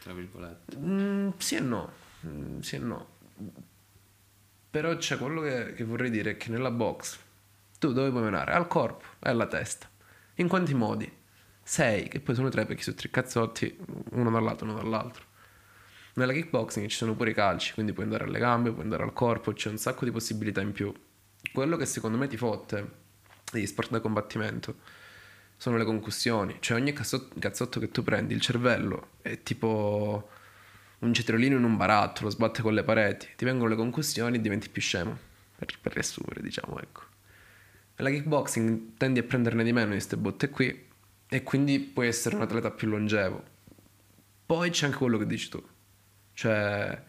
tra 0.00 0.12
virgolette. 0.12 0.76
Mm, 0.76 1.30
sì 1.38 1.56
e 1.56 1.60
no, 1.60 1.90
Mm, 2.26 2.60
sì 2.60 2.76
e 2.76 2.78
no. 2.78 3.08
Però 4.70 4.96
c'è 4.96 5.18
quello 5.18 5.40
che, 5.40 5.74
che 5.74 5.84
vorrei 5.84 6.10
dire 6.10 6.32
è 6.32 6.36
che 6.36 6.50
nella 6.50 6.70
box 6.70 7.18
tu 7.78 7.92
dove 7.92 8.10
puoi 8.10 8.22
menare? 8.22 8.52
Al 8.52 8.66
corpo 8.66 9.04
e 9.20 9.28
alla 9.30 9.46
testa. 9.46 9.88
In 10.36 10.48
quanti 10.48 10.74
modi? 10.74 11.10
Sei, 11.62 12.08
che 12.08 12.20
poi 12.20 12.34
sono 12.34 12.48
tre 12.48 12.66
perché 12.66 12.82
sono 12.82 12.96
tre 12.96 13.10
cazzotti, 13.10 13.76
uno 14.12 14.30
dall'altro, 14.30 14.66
uno 14.66 14.76
dall'altro. 14.76 15.24
Nella 16.14 16.32
kickboxing 16.32 16.88
ci 16.88 16.96
sono 16.96 17.14
pure 17.14 17.30
i 17.30 17.34
calci, 17.34 17.72
quindi 17.72 17.92
puoi 17.92 18.04
andare 18.04 18.24
alle 18.24 18.38
gambe, 18.38 18.70
puoi 18.70 18.84
andare 18.84 19.02
al 19.02 19.12
corpo, 19.12 19.52
c'è 19.52 19.68
un 19.68 19.78
sacco 19.78 20.04
di 20.04 20.10
possibilità 20.10 20.60
in 20.60 20.72
più. 20.72 20.92
Quello 21.52 21.76
che 21.76 21.86
secondo 21.86 22.16
me 22.16 22.26
ti 22.26 22.36
fotte 22.36 23.02
degli 23.50 23.66
sport 23.66 23.90
da 23.90 24.00
combattimento 24.00 24.76
sono 25.56 25.76
le 25.76 25.84
concussioni. 25.84 26.56
Cioè 26.60 26.78
ogni 26.78 26.92
cazzotto, 26.92 27.38
cazzotto 27.38 27.80
che 27.80 27.90
tu 27.90 28.02
prendi, 28.02 28.34
il 28.34 28.40
cervello 28.40 29.08
è 29.22 29.42
tipo 29.42 30.28
un 31.04 31.14
cetriolino 31.14 31.56
in 31.56 31.64
un 31.64 31.76
barattolo, 31.76 32.30
sbatte 32.30 32.62
con 32.62 32.74
le 32.74 32.82
pareti, 32.82 33.28
ti 33.36 33.44
vengono 33.44 33.68
le 33.68 33.76
concussioni 33.76 34.36
e 34.36 34.40
diventi 34.40 34.68
più 34.68 34.82
scemo. 34.82 35.16
Per, 35.56 35.68
per 35.80 35.92
riassumere, 35.92 36.42
diciamo, 36.42 36.80
ecco. 36.80 37.02
Nella 37.96 38.10
kickboxing 38.10 38.96
tendi 38.96 39.20
a 39.20 39.22
prenderne 39.22 39.62
di 39.62 39.72
meno 39.72 39.86
di 39.86 39.92
queste 39.92 40.16
botte 40.16 40.50
qui 40.50 40.86
e 41.28 41.42
quindi 41.42 41.78
puoi 41.78 42.08
essere 42.08 42.34
un 42.34 42.42
atleta 42.42 42.70
più 42.70 42.88
longevo. 42.88 43.42
Poi 44.46 44.70
c'è 44.70 44.86
anche 44.86 44.98
quello 44.98 45.18
che 45.18 45.26
dici 45.26 45.48
tu. 45.48 45.62
Cioè 46.32 47.02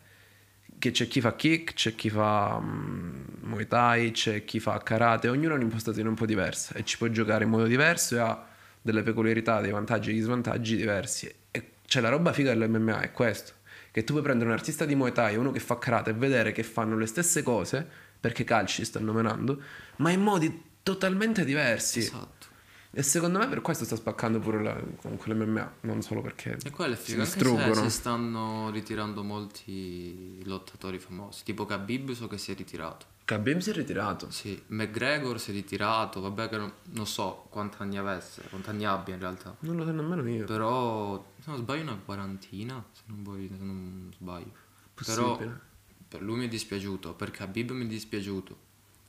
che 0.77 0.91
c'è 0.91 1.07
chi 1.07 1.21
fa 1.21 1.35
kick, 1.35 1.73
c'è 1.73 1.95
chi 1.95 2.09
fa 2.09 2.59
mm, 2.59 3.23
Muay 3.41 3.67
Thai, 3.67 4.11
c'è 4.11 4.43
chi 4.45 4.59
fa 4.59 4.77
karate, 4.79 5.27
ognuno 5.27 5.53
ha 5.53 5.57
un'impostazione 5.57 6.09
un 6.09 6.15
po' 6.15 6.25
diversa 6.25 6.75
e 6.75 6.83
ci 6.83 6.97
può 6.97 7.07
giocare 7.07 7.43
in 7.43 7.49
modo 7.49 7.65
diverso 7.65 8.15
e 8.15 8.19
ha 8.19 8.45
delle 8.81 9.01
peculiarità, 9.01 9.61
dei 9.61 9.71
vantaggi 9.71 10.09
e 10.09 10.13
degli 10.13 10.21
svantaggi 10.21 10.75
diversi. 10.75 11.33
E 11.49 11.71
c'è 11.87 12.01
la 12.01 12.09
roba 12.09 12.33
figa 12.33 12.53
dell'MMA, 12.53 13.01
è 13.01 13.11
questo, 13.11 13.53
che 13.95 14.03
tu 14.03 14.11
puoi 14.11 14.25
prendere 14.25 14.49
un 14.49 14.57
artista 14.57 14.83
di 14.83 14.93
Muay 14.93 15.13
Thai 15.13 15.35
e 15.35 15.37
uno 15.37 15.51
che 15.51 15.61
fa 15.61 15.77
karate 15.77 16.09
e 16.09 16.13
vedere 16.13 16.51
che 16.51 16.63
fanno 16.63 16.97
le 16.97 17.05
stesse 17.05 17.43
cose, 17.43 17.87
perché 18.19 18.43
calci 18.43 18.83
stanno 18.83 19.13
menando, 19.13 19.61
ma 19.99 20.11
in 20.11 20.19
modi 20.19 20.63
totalmente 20.83 21.45
diversi. 21.45 21.99
Esatto. 21.99 22.47
E 22.91 23.01
secondo 23.03 23.39
me 23.39 23.47
per 23.47 23.61
questo 23.61 23.85
sta 23.85 23.95
spaccando 23.95 24.39
pure 24.39 24.61
la, 24.61 24.77
comunque 24.97 25.33
l'MMA, 25.33 25.75
non 25.83 26.01
solo 26.01 26.21
perché 26.21 26.57
E 26.61 26.71
quello 26.71 26.93
è 26.93 26.97
si 26.97 27.13
figo, 27.13 27.21
anche 27.57 27.73
se 27.73 27.83
si 27.83 27.89
stanno 27.89 28.69
ritirando 28.69 29.23
molti 29.23 30.43
lottatori 30.43 30.99
famosi, 30.99 31.45
tipo 31.45 31.63
Khabib 31.63 32.11
so 32.11 32.27
che 32.27 32.37
si 32.37 32.51
è 32.51 32.55
ritirato. 32.55 33.05
Khabib 33.25 33.57
si 33.57 33.71
è 33.71 33.73
ritirato. 33.73 34.29
Sì, 34.29 34.61
McGregor 34.67 35.39
si 35.39 35.49
è 35.49 35.53
ritirato, 35.53 36.21
vabbè 36.21 36.47
che 36.47 36.57
non, 36.57 36.71
non 36.91 37.07
so 37.07 37.47
quanti 37.49 37.77
anni 37.79 37.97
avesse, 37.97 38.43
quanti 38.49 38.69
anni 38.69 38.85
abbia 38.85 39.15
in 39.15 39.19
realtà. 39.19 39.55
Non 39.61 39.75
lo 39.77 39.83
so 39.83 39.91
nemmeno 39.91 40.27
io. 40.29 40.45
Però, 40.45 41.25
se 41.39 41.49
non 41.49 41.57
sbaglio, 41.57 41.81
una 41.81 41.99
quarantina, 42.05 42.83
se 42.91 43.01
non, 43.07 43.23
vuoi- 43.23 43.47
se 43.47 43.63
non 43.63 44.11
sbaglio. 44.15 44.51
Però 44.93 45.31
Possibile. 45.31 45.59
per 46.07 46.21
lui 46.21 46.37
mi 46.37 46.45
è 46.45 46.47
dispiaciuto, 46.47 47.13
per 47.15 47.31
Khabib 47.31 47.71
mi 47.71 47.85
è 47.85 47.87
dispiaciuto. 47.87 48.57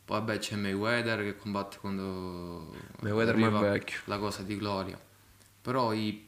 Poi 0.07 0.19
vabbè 0.19 0.39
c'è 0.39 0.57
Mayweather 0.57 1.23
che 1.23 1.37
combatte 1.37 1.79
quando 1.79 2.75
Mayweather 3.01 3.37
ma 3.37 3.61
vecchio. 3.61 4.01
la 4.05 4.19
cosa 4.19 4.43
di 4.43 4.57
gloria. 4.57 4.99
Però 5.61 5.93
i 5.93 6.25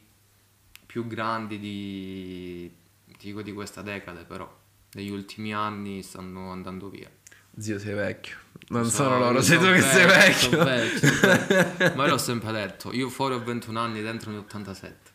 più 0.85 1.07
grandi 1.07 1.57
di, 1.59 2.71
dico 3.17 3.41
di 3.41 3.53
questa 3.53 3.81
decade 3.81 4.25
però, 4.25 4.53
negli 4.91 5.09
ultimi 5.09 5.53
anni 5.53 6.03
stanno 6.03 6.51
andando 6.51 6.89
via. 6.89 7.09
Zio 7.57 7.79
sei 7.79 7.93
vecchio. 7.93 8.35
Non 8.69 8.85
So, 8.85 8.91
sono 9.03 9.17
loro, 9.19 9.41
sei 9.41 9.57
tu 9.57 9.63
sono 9.63 9.75
che 9.75 9.81
sei 9.81 10.05
vecchio. 10.05 10.49
sono 10.49 10.63
vecchio, 10.63 11.07
sono 11.09 11.31
vecchio. 11.47 11.93
Ma 11.95 12.03
io 12.05 12.09
l'ho 12.11 12.17
sempre 12.17 12.51
detto, 12.51 12.93
io 12.93 13.09
fuori 13.09 13.33
ho 13.33 13.43
21 13.43 13.79
anni, 13.79 14.01
dentro 14.01 14.31
ne 14.31 14.37
ho 14.37 14.41
87. 14.41 15.09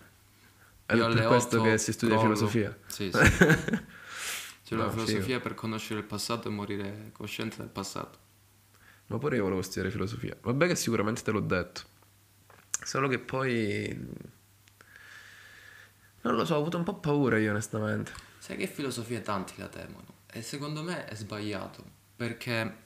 Ed 0.87 0.97
Io 0.99 1.09
è 1.09 1.15
per 1.15 1.27
questo 1.29 1.61
8 1.61 1.71
che 1.71 1.79
si 1.79 1.93
studia 1.93 2.17
crollo. 2.19 2.35
filosofia. 2.35 2.77
Sì, 2.87 3.11
sì. 3.11 3.19
C'è 4.65 4.77
la 4.77 4.85
No, 4.85 4.91
filosofia 4.91 5.41
per 5.41 5.55
conoscere 5.55 6.01
il 6.01 6.07
passato 6.07 6.49
e 6.49 6.51
morire 6.51 7.11
cosciente 7.13 7.57
del 7.59 7.69
passato. 7.69 8.19
Ma 9.07 9.19
pure 9.19 9.37
io 9.37 9.43
volevo 9.43 9.63
studiare 9.63 9.91
filosofia. 9.91 10.35
Vabbè 10.41 10.67
che 10.67 10.75
sicuramente 10.75 11.23
te 11.23 11.31
l'ho 11.31 11.41
detto. 11.41 11.83
Solo 12.83 13.09
che 13.09 13.19
poi... 13.19 14.09
Non 16.23 16.35
lo 16.35 16.45
so, 16.47 16.55
ho 16.55 16.59
avuto 16.61 16.79
un 16.79 16.85
po' 16.85 16.95
paura 16.95 17.39
io 17.39 17.51
onestamente. 17.51 18.13
Sai 18.39 18.57
che 18.57 18.67
filosofia 18.67 19.21
tanti 19.21 19.55
la 19.59 19.69
temono 19.69 20.07
e 20.33 20.41
secondo 20.43 20.83
me 20.83 21.05
è 21.05 21.15
sbagliato 21.15 21.94
perché 22.17 22.83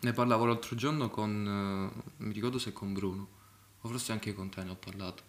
ne 0.00 0.12
parlavo 0.12 0.46
l'altro 0.46 0.74
giorno 0.74 1.08
con, 1.10 1.92
eh, 1.96 2.12
mi 2.24 2.32
ricordo 2.32 2.58
se 2.58 2.72
con 2.72 2.92
Bruno 2.92 3.28
o 3.80 3.88
forse 3.88 4.12
anche 4.12 4.34
con 4.34 4.48
te 4.48 4.62
ne 4.64 4.70
ho 4.70 4.76
parlato. 4.76 5.22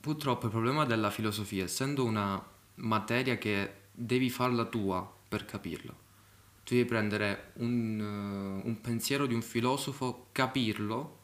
Purtroppo 0.00 0.46
il 0.46 0.52
problema 0.52 0.84
della 0.84 1.10
filosofia, 1.10 1.64
essendo 1.64 2.04
una 2.04 2.40
materia 2.76 3.38
che 3.38 3.88
devi 3.92 4.30
farla 4.30 4.64
tua 4.64 5.12
per 5.28 5.44
capirla, 5.44 5.92
tu 6.62 6.74
devi 6.74 6.84
prendere 6.84 7.52
un, 7.54 8.60
eh, 8.64 8.68
un 8.68 8.80
pensiero 8.80 9.26
di 9.26 9.34
un 9.34 9.42
filosofo, 9.42 10.28
capirlo, 10.32 11.18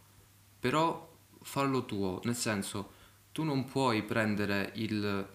però 0.59 1.11
farlo 1.43 1.85
tuo, 1.85 2.21
nel 2.25 2.37
senso 2.37 3.01
tu 3.33 3.45
non 3.45 3.65
puoi 3.65 4.03
prendere 4.03 4.73
il, 4.77 5.29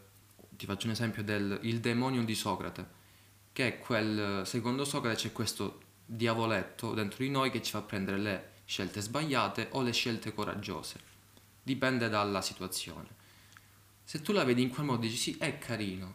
ti 0.50 0.66
faccio 0.66 0.88
un 0.88 0.94
esempio 0.94 1.24
del 1.24 1.60
demonio 1.80 2.24
di 2.24 2.36
Socrate, 2.36 2.96
che 3.58 3.68
è 3.68 3.80
quel, 3.80 4.46
secondo 4.46 4.86
Socrate 4.86 5.16
c'è 5.16 5.32
questo 5.32 5.80
diavoletto 6.06 6.94
dentro 6.94 7.24
di 7.24 7.32
noi 7.32 7.50
che 7.50 7.64
ci 7.64 7.72
fa 7.72 7.82
prendere 7.82 8.20
le 8.20 8.50
scelte 8.66 9.02
sbagliate 9.02 9.70
o 9.72 9.82
le 9.82 9.94
scelte 9.94 10.32
coraggiose, 10.32 11.00
dipende 11.64 12.08
dalla 12.08 12.44
situazione. 12.44 13.08
Se 14.04 14.22
tu 14.22 14.32
la 14.32 14.44
vedi 14.44 14.62
in 14.62 14.70
quel 14.70 14.86
modo 14.86 15.02
dici 15.02 15.18
sì, 15.18 15.38
è 15.40 15.58
carino, 15.58 16.14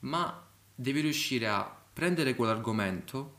ma 0.00 0.40
devi 0.72 1.00
riuscire 1.00 1.48
a 1.48 1.68
prendere 1.92 2.36
quell'argomento, 2.36 3.38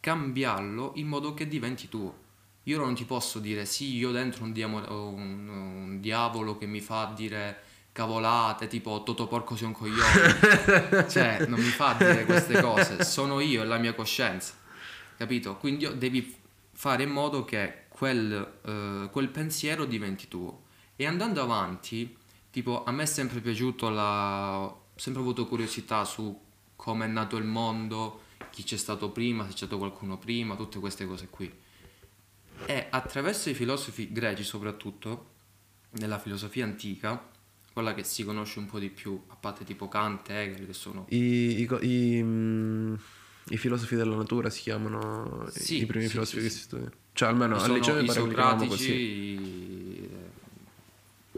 cambiarlo 0.00 0.92
in 0.94 1.06
modo 1.06 1.34
che 1.34 1.46
diventi 1.46 1.90
tuo. 1.90 2.22
Io 2.62 2.78
non 2.78 2.94
ti 2.94 3.04
posso 3.04 3.38
dire 3.38 3.66
sì, 3.66 3.96
io 3.96 4.12
dentro 4.12 4.44
un, 4.44 4.52
diamo- 4.54 5.10
un, 5.10 5.48
un 5.48 6.00
diavolo 6.00 6.56
che 6.56 6.64
mi 6.64 6.80
fa 6.80 7.12
dire 7.14 7.64
cavolate, 7.94 8.66
tipo 8.66 9.04
Toto 9.04 9.28
Porco 9.28 9.54
sei 9.54 9.68
un 9.68 9.72
coglione. 9.72 11.06
cioè, 11.08 11.46
non 11.46 11.60
mi 11.60 11.68
fa 11.68 11.92
dire 11.92 12.24
queste 12.24 12.60
cose, 12.60 13.04
sono 13.04 13.38
io 13.38 13.62
e 13.62 13.66
la 13.66 13.78
mia 13.78 13.94
coscienza. 13.94 14.54
Capito? 15.16 15.56
Quindi 15.58 15.96
devi 15.96 16.34
fare 16.72 17.04
in 17.04 17.10
modo 17.10 17.44
che 17.44 17.84
quel, 17.88 18.58
eh, 18.64 19.08
quel 19.12 19.28
pensiero 19.28 19.84
diventi 19.84 20.26
tuo. 20.26 20.64
E 20.96 21.06
andando 21.06 21.40
avanti, 21.40 22.16
tipo, 22.50 22.82
a 22.82 22.90
me 22.90 23.04
è 23.04 23.06
sempre 23.06 23.38
piaciuto 23.38 23.88
la... 23.90 24.58
ho 24.62 24.86
sempre 24.96 25.22
avuto 25.22 25.46
curiosità 25.46 26.04
su 26.04 26.36
come 26.74 27.04
è 27.04 27.08
nato 27.08 27.36
il 27.36 27.44
mondo, 27.44 28.22
chi 28.50 28.64
c'è 28.64 28.76
stato 28.76 29.10
prima, 29.10 29.44
se 29.44 29.50
c'è 29.50 29.56
stato 29.56 29.78
qualcuno 29.78 30.18
prima, 30.18 30.56
tutte 30.56 30.80
queste 30.80 31.06
cose 31.06 31.28
qui. 31.28 31.62
E 32.66 32.86
attraverso 32.90 33.50
i 33.50 33.54
filosofi 33.54 34.10
greci 34.10 34.42
soprattutto, 34.42 35.30
nella 35.90 36.18
filosofia 36.18 36.64
antica, 36.64 37.30
quella 37.74 37.92
che 37.92 38.04
si 38.04 38.22
conosce 38.24 38.60
un 38.60 38.66
po' 38.66 38.78
di 38.78 38.88
più, 38.88 39.20
a 39.26 39.34
parte 39.34 39.64
tipo 39.64 39.88
Kant 39.88 40.30
Hegel, 40.30 40.64
che 40.64 40.72
sono... 40.72 41.06
I, 41.08 41.60
i 41.60 41.68
i, 41.80 42.22
mm, 42.22 42.94
i 43.48 43.56
filosofi 43.56 43.96
della 43.96 44.14
natura 44.14 44.48
si 44.48 44.62
chiamano 44.62 45.48
Sì, 45.50 45.82
i 45.82 45.86
primi 45.86 46.04
sì, 46.04 46.10
filosofi 46.12 46.38
sì, 46.38 46.44
che 46.44 46.50
si 46.50 46.60
studiano. 46.60 46.92
Cioè 47.12 47.28
almeno 47.28 47.56
al 47.56 47.72
liceo 47.72 47.96
mi 47.96 48.04
i 48.04 48.06
pare 48.06 48.58
che 48.58 48.66
così. 48.68 48.92
i... 48.92 49.40
i 50.02 50.08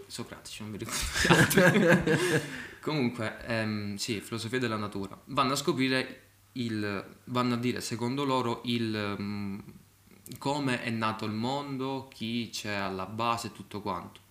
socratici, 0.06 0.62
non 0.62 0.72
mi 0.72 0.76
ricordo. 0.76 2.42
Comunque, 2.82 3.38
ehm, 3.46 3.96
sì, 3.96 4.20
filosofia 4.20 4.58
della 4.58 4.76
natura. 4.76 5.18
Vanno 5.24 5.54
a 5.54 5.56
scoprire 5.56 6.20
il... 6.52 7.16
vanno 7.24 7.54
a 7.54 7.56
dire, 7.56 7.80
secondo 7.80 8.24
loro, 8.24 8.60
il... 8.66 9.16
mm, 9.18 9.58
come 10.36 10.82
è 10.82 10.90
nato 10.90 11.24
il 11.24 11.32
mondo, 11.32 12.08
chi 12.12 12.50
c'è 12.52 12.74
alla 12.74 13.06
base 13.06 13.52
tutto 13.52 13.80
quanto. 13.80 14.24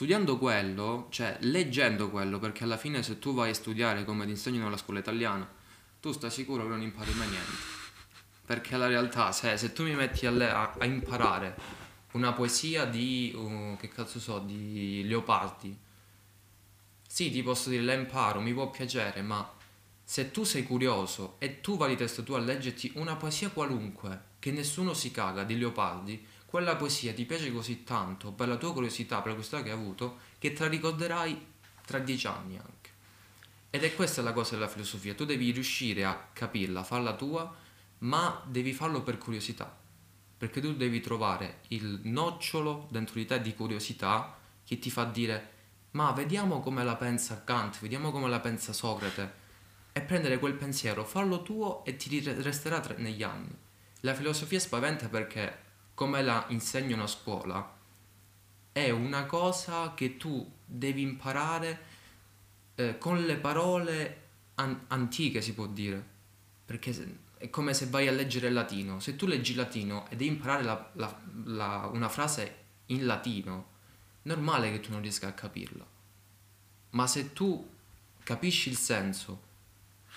Studiando 0.00 0.38
quello, 0.38 1.08
cioè 1.10 1.36
leggendo 1.40 2.08
quello, 2.08 2.38
perché 2.38 2.64
alla 2.64 2.78
fine 2.78 3.02
se 3.02 3.18
tu 3.18 3.34
vai 3.34 3.50
a 3.50 3.54
studiare 3.54 4.06
come 4.06 4.24
ti 4.24 4.30
insegnano 4.30 4.68
alla 4.68 4.78
scuola 4.78 4.98
italiana, 4.98 5.46
tu 6.00 6.10
stai 6.12 6.30
sicuro 6.30 6.62
che 6.62 6.68
non 6.70 6.80
impari 6.80 7.12
mai 7.12 7.28
niente. 7.28 7.52
Perché 8.46 8.78
la 8.78 8.86
realtà, 8.86 9.30
se, 9.30 9.58
se 9.58 9.74
tu 9.74 9.82
mi 9.82 9.94
metti 9.94 10.24
a, 10.24 10.32
a- 10.32 10.74
a 10.78 10.86
imparare 10.86 11.54
una 12.12 12.32
poesia 12.32 12.86
di, 12.86 13.30
uh, 13.36 13.76
che 13.78 13.88
cazzo 13.88 14.18
so, 14.18 14.38
di 14.38 15.02
Leopardi, 15.04 15.76
sì, 17.06 17.30
ti 17.30 17.42
posso 17.42 17.68
dire, 17.68 17.82
la 17.82 17.92
imparo, 17.92 18.40
mi 18.40 18.54
può 18.54 18.70
piacere, 18.70 19.20
ma 19.20 19.52
se 20.02 20.30
tu 20.30 20.44
sei 20.44 20.62
curioso 20.62 21.36
e 21.36 21.60
tu 21.60 21.76
vai 21.76 21.90
di 21.90 21.96
testa 21.96 22.22
tua 22.22 22.38
a 22.38 22.40
leggerti 22.40 22.92
una 22.94 23.16
poesia 23.16 23.50
qualunque, 23.50 24.28
che 24.38 24.50
nessuno 24.50 24.94
si 24.94 25.10
caga, 25.10 25.44
di 25.44 25.58
Leopardi, 25.58 26.26
quella 26.50 26.74
poesia 26.74 27.14
ti 27.14 27.24
piace 27.26 27.52
così 27.52 27.84
tanto, 27.84 28.32
per 28.32 28.48
la 28.48 28.56
tua 28.56 28.72
curiosità, 28.72 29.18
per 29.18 29.28
la 29.28 29.34
curiosità 29.34 29.62
che 29.62 29.70
hai 29.70 29.76
avuto, 29.76 30.18
che 30.36 30.52
te 30.52 30.64
la 30.64 30.68
ricorderai 30.68 31.46
tra 31.86 32.00
dieci 32.00 32.26
anni 32.26 32.56
anche. 32.56 32.90
Ed 33.70 33.84
è 33.84 33.94
questa 33.94 34.20
la 34.20 34.32
cosa 34.32 34.56
della 34.56 34.66
filosofia, 34.66 35.14
tu 35.14 35.24
devi 35.24 35.52
riuscire 35.52 36.04
a 36.04 36.28
capirla, 36.32 36.82
farla 36.82 37.14
tua, 37.14 37.54
ma 37.98 38.42
devi 38.48 38.72
farlo 38.72 39.02
per 39.02 39.16
curiosità, 39.16 39.72
perché 40.36 40.60
tu 40.60 40.74
devi 40.74 40.98
trovare 40.98 41.60
il 41.68 42.00
nocciolo 42.02 42.88
dentro 42.90 43.14
di 43.14 43.26
te 43.26 43.40
di 43.40 43.54
curiosità 43.54 44.36
che 44.64 44.80
ti 44.80 44.90
fa 44.90 45.04
dire 45.04 45.58
ma 45.92 46.10
vediamo 46.10 46.58
come 46.58 46.82
la 46.82 46.96
pensa 46.96 47.44
Kant, 47.44 47.78
vediamo 47.80 48.10
come 48.10 48.28
la 48.28 48.40
pensa 48.40 48.72
Socrate. 48.72 49.38
e 49.92 50.00
prendere 50.00 50.38
quel 50.38 50.54
pensiero, 50.54 51.04
farlo 51.04 51.42
tuo 51.42 51.84
e 51.84 51.96
ti 51.96 52.20
resterà 52.20 52.80
tra- 52.80 52.94
negli 52.96 53.22
anni. 53.22 53.56
La 54.00 54.14
filosofia 54.14 54.60
spaventa 54.60 55.08
perché, 55.08 55.69
come 56.00 56.22
la 56.22 56.46
insegno 56.48 57.02
a 57.02 57.06
scuola, 57.06 57.76
è 58.72 58.88
una 58.88 59.26
cosa 59.26 59.92
che 59.92 60.16
tu 60.16 60.50
devi 60.64 61.02
imparare 61.02 61.84
eh, 62.76 62.96
con 62.96 63.22
le 63.22 63.36
parole 63.36 64.20
an- 64.54 64.84
antiche, 64.86 65.42
si 65.42 65.52
può 65.52 65.66
dire. 65.66 66.02
Perché 66.64 66.94
se- 66.94 67.18
è 67.36 67.50
come 67.50 67.74
se 67.74 67.84
vai 67.88 68.08
a 68.08 68.12
leggere 68.12 68.48
latino. 68.48 68.98
Se 68.98 69.14
tu 69.14 69.26
leggi 69.26 69.54
latino 69.54 70.06
e 70.08 70.16
devi 70.16 70.30
imparare 70.30 70.62
la- 70.62 70.90
la- 70.94 71.20
la- 71.44 71.90
una 71.92 72.08
frase 72.08 72.56
in 72.86 73.04
latino, 73.04 73.66
normale 74.22 74.70
che 74.70 74.80
tu 74.80 74.92
non 74.92 75.02
riesca 75.02 75.28
a 75.28 75.32
capirla. 75.32 75.86
Ma 76.92 77.06
se 77.06 77.34
tu 77.34 77.68
capisci 78.24 78.70
il 78.70 78.76
senso 78.78 79.42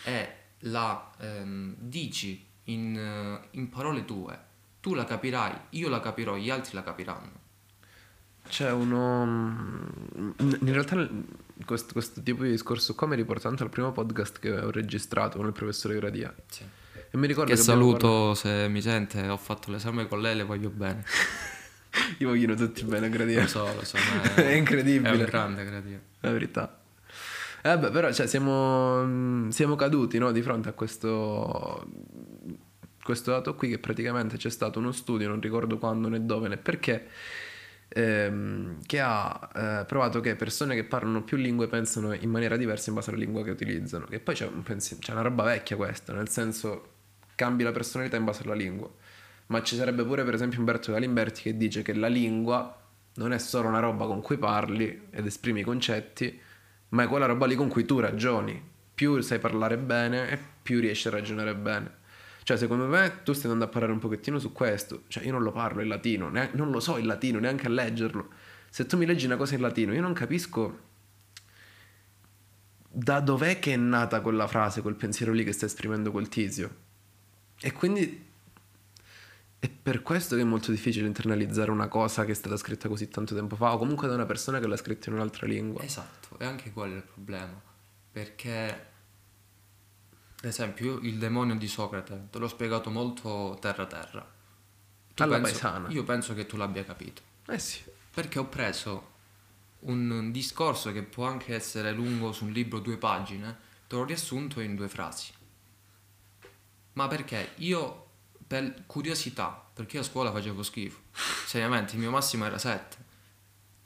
e 0.05 0.35
la 0.59 1.11
ehm, 1.17 1.75
dici 1.77 2.41
in, 2.65 2.97
eh, 2.97 3.47
in 3.57 3.67
parole 3.67 4.05
tue, 4.05 4.51
tu 4.83 4.93
la 4.95 5.05
capirai, 5.05 5.53
io 5.69 5.87
la 5.87 6.01
capirò, 6.01 6.35
gli 6.35 6.49
altri 6.49 6.73
la 6.75 6.83
capiranno. 6.83 7.31
C'è 8.49 8.69
uno. 8.69 9.25
mm, 9.25 10.31
In 10.59 10.73
realtà, 10.73 11.07
questo, 11.63 11.93
questo 11.93 12.21
tipo 12.21 12.43
di 12.43 12.49
discorso 12.49 12.93
qua 12.93 13.07
mi 13.07 13.15
riporta 13.15 13.47
tanto 13.47 13.63
al 13.63 13.69
primo 13.69 13.93
podcast 13.93 14.39
che 14.39 14.51
ho 14.51 14.71
registrato 14.71 15.37
con 15.37 15.47
il 15.47 15.53
professore 15.53 15.95
Gradia. 15.95 16.35
Sì. 16.47 16.63
E 17.11 17.17
mi 17.17 17.27
ricordo 17.27 17.51
Che 17.51 17.55
che 17.55 17.63
saluto 17.63 18.33
se 18.33 18.67
mi 18.67 18.81
sente, 18.81 19.25
ho 19.29 19.37
fatto 19.37 19.71
l'esame 19.71 20.05
con 20.09 20.19
lei, 20.19 20.35
le 20.35 20.43
voglio 20.43 20.69
bene. 20.69 21.03
parlato- 21.05 22.15
Io 22.19 22.27
voglio 22.27 22.53
tutti 22.55 22.83
bene, 22.83 23.07
Gradia. 23.07 23.43
Lo 23.43 23.47
so, 23.47 23.63
lo 23.73 23.85
so, 23.85 23.97
ma 23.97 24.33
È 24.43 24.51
incredibile. 24.51 25.11
È 25.11 25.15
un 25.15 25.23
grande 25.23 25.63
Gradia. 25.63 26.01
La 26.19 26.31
verità. 26.31 26.81
Eh 27.61 27.77
beh, 27.77 27.91
però 27.91 28.11
cioè, 28.11 28.27
siamo, 28.27 29.01
mm, 29.05 29.47
siamo 29.47 29.77
caduti 29.77 30.17
no, 30.17 30.33
di 30.33 30.41
fronte 30.41 30.67
a 30.67 30.73
questo, 30.73 31.87
questo 33.03 33.31
dato 33.31 33.53
qui 33.55 33.69
che 33.69 33.79
praticamente 33.79 34.37
c'è 34.37 34.49
stato 34.49 34.79
uno 34.79 34.91
studio, 34.91 35.27
non 35.27 35.41
ricordo 35.41 35.77
quando 35.77 36.07
né 36.07 36.25
dove 36.25 36.47
né 36.47 36.57
perché, 36.57 37.07
ehm, 37.89 38.79
che 38.85 38.99
ha 39.01 39.49
eh, 39.81 39.85
provato 39.85 40.21
che 40.21 40.35
persone 40.35 40.73
che 40.73 40.85
parlano 40.85 41.21
più 41.23 41.37
lingue 41.37 41.67
pensano 41.67 42.13
in 42.13 42.29
maniera 42.29 42.55
diversa 42.57 42.89
in 42.89 42.95
base 42.95 43.09
alla 43.09 43.19
lingua 43.19 43.43
che 43.43 43.51
utilizzano. 43.51 44.05
Che 44.05 44.19
poi 44.19 44.35
c'è, 44.35 44.47
un 44.47 44.63
pensi- 44.63 44.97
c'è 44.99 45.11
una 45.11 45.21
roba 45.21 45.43
vecchia 45.43 45.75
questa, 45.75 46.13
nel 46.13 46.29
senso 46.29 46.91
cambi 47.35 47.63
la 47.63 47.71
personalità 47.71 48.15
in 48.17 48.23
base 48.23 48.43
alla 48.43 48.55
lingua. 48.55 48.89
Ma 49.47 49.61
ci 49.61 49.75
sarebbe 49.75 50.03
pure 50.05 50.23
per 50.23 50.33
esempio 50.33 50.59
Umberto 50.59 50.91
Galimberti 50.91 51.41
che 51.43 51.57
dice 51.57 51.81
che 51.81 51.93
la 51.93 52.07
lingua 52.07 52.79
non 53.15 53.33
è 53.33 53.37
solo 53.37 53.67
una 53.67 53.79
roba 53.79 54.05
con 54.05 54.21
cui 54.21 54.37
parli 54.37 55.07
ed 55.11 55.25
esprimi 55.25 55.59
i 55.59 55.63
concetti, 55.63 56.39
ma 56.89 57.03
è 57.03 57.07
quella 57.07 57.25
roba 57.25 57.45
lì 57.45 57.55
con 57.55 57.67
cui 57.67 57.85
tu 57.85 57.99
ragioni. 57.99 58.71
Più 58.95 59.19
sai 59.21 59.39
parlare 59.39 59.77
bene 59.77 60.29
e 60.29 60.39
più 60.61 60.79
riesci 60.79 61.07
a 61.07 61.11
ragionare 61.11 61.53
bene. 61.55 62.01
Cioè, 62.43 62.57
secondo 62.57 62.85
me 62.87 63.21
tu 63.23 63.33
stai 63.33 63.45
andando 63.45 63.65
a 63.65 63.67
parlare 63.69 63.93
un 63.93 63.99
pochettino 63.99 64.39
su 64.39 64.51
questo. 64.51 65.03
Cioè, 65.07 65.23
io 65.23 65.31
non 65.31 65.43
lo 65.43 65.51
parlo 65.51 65.81
in 65.81 65.87
latino, 65.87 66.29
neanche- 66.29 66.57
non 66.57 66.71
lo 66.71 66.79
so 66.79 66.97
in 66.97 67.05
latino, 67.05 67.39
neanche 67.39 67.67
a 67.67 67.69
leggerlo. 67.69 68.29
Se 68.69 68.85
tu 68.85 68.97
mi 68.97 69.05
leggi 69.05 69.25
una 69.25 69.37
cosa 69.37 69.55
in 69.55 69.61
latino, 69.61 69.93
io 69.93 70.01
non 70.01 70.13
capisco 70.13 70.91
da 72.95 73.19
dov'è 73.19 73.57
che 73.59 73.73
è 73.73 73.77
nata 73.77 74.21
quella 74.21 74.47
frase, 74.47 74.81
quel 74.81 74.95
pensiero 74.95 75.31
lì 75.31 75.43
che 75.43 75.51
sta 75.51 75.65
esprimendo 75.65 76.11
quel 76.11 76.27
tizio. 76.29 76.81
E 77.59 77.71
quindi 77.71 78.31
è 79.57 79.69
per 79.69 80.01
questo 80.01 80.35
che 80.35 80.41
è 80.41 80.45
molto 80.45 80.71
difficile 80.71 81.07
internalizzare 81.07 81.71
una 81.71 81.87
cosa 81.87 82.25
che 82.25 82.31
è 82.31 82.35
stata 82.35 82.57
scritta 82.57 82.89
così 82.89 83.07
tanto 83.07 83.33
tempo 83.33 83.55
fa, 83.55 83.73
o 83.73 83.77
comunque 83.77 84.07
da 84.09 84.13
una 84.13 84.25
persona 84.25 84.59
che 84.59 84.67
l'ha 84.67 84.75
scritta 84.75 85.09
in 85.09 85.15
un'altra 85.15 85.47
lingua. 85.47 85.81
Esatto, 85.81 86.37
e 86.37 86.45
anche 86.45 86.73
quello 86.73 86.95
è 86.95 86.97
il 86.97 87.03
problema. 87.03 87.61
Perché, 88.11 88.87
ad 90.43 90.49
esempio, 90.49 90.85
io 90.95 90.99
il 91.09 91.17
demonio 91.17 91.55
di 91.55 91.67
Socrate 91.69 92.27
te 92.29 92.37
l'ho 92.37 92.49
spiegato 92.49 92.89
molto 92.89 93.57
terra 93.61 93.85
terra. 93.85 94.29
Tu 95.13 95.23
Alla 95.23 95.35
penso- 95.39 95.51
paesana. 95.51 95.89
Io 95.89 96.03
penso 96.03 96.33
che 96.33 96.45
tu 96.45 96.57
l'abbia 96.57 96.83
capito. 96.83 97.21
Eh 97.47 97.59
sì. 97.59 97.81
Perché 98.13 98.39
ho 98.39 98.45
preso 98.47 99.11
un 99.81 100.31
discorso 100.31 100.91
che 100.91 101.01
può 101.03 101.25
anche 101.27 101.55
essere 101.55 101.91
lungo 101.93 102.33
su 102.33 102.43
un 102.45 102.51
libro 102.51 102.79
due 102.79 102.97
pagine, 102.97 103.57
te 103.87 103.95
l'ho 103.95 104.03
riassunto 104.03 104.59
in 104.59 104.75
due 104.75 104.89
frasi. 104.89 105.31
Ma 106.93 107.07
perché 107.07 107.51
io, 107.57 108.07
per 108.45 108.83
curiosità, 108.85 109.65
perché 109.73 109.99
a 109.99 110.03
scuola 110.03 110.31
facevo 110.31 110.61
schifo, 110.61 110.99
seriamente, 111.47 111.93
il 111.93 111.99
mio 111.99 112.11
massimo 112.11 112.43
era 112.45 112.57
7. 112.57 112.97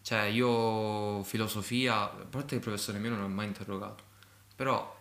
Cioè, 0.01 0.21
io 0.23 1.21
filosofia, 1.23 2.01
a 2.01 2.07
parte 2.07 2.47
che 2.47 2.55
il 2.55 2.61
professore 2.61 2.97
mio 2.97 3.11
non 3.11 3.19
mi 3.19 3.25
ha 3.25 3.27
mai 3.29 3.45
interrogato, 3.47 4.03
però 4.55 4.95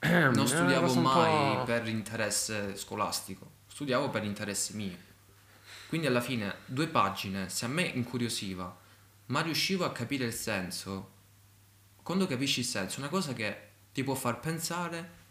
non 0.00 0.46
studiavo 0.46 0.94
mai 0.94 1.64
per 1.64 1.86
interesse 1.88 2.76
scolastico, 2.76 3.50
studiavo 3.68 4.10
per 4.10 4.24
interesse 4.24 4.74
mio. 4.74 4.96
Quindi 5.88 6.06
alla 6.06 6.20
fine 6.20 6.56
due 6.66 6.88
pagine, 6.88 7.48
se 7.48 7.64
a 7.64 7.68
me 7.68 7.82
incuriosiva, 7.82 8.76
ma 9.26 9.40
riuscivo 9.40 9.84
a 9.84 9.92
capire 9.92 10.24
il 10.24 10.32
senso, 10.32 11.12
quando 12.02 12.26
capisci 12.26 12.60
il 12.60 12.66
senso, 12.66 12.96
è 12.96 13.00
una 13.00 13.08
cosa 13.08 13.32
che 13.32 13.68
ti 13.92 14.04
può 14.04 14.14
far 14.14 14.40
pensare 14.40 15.24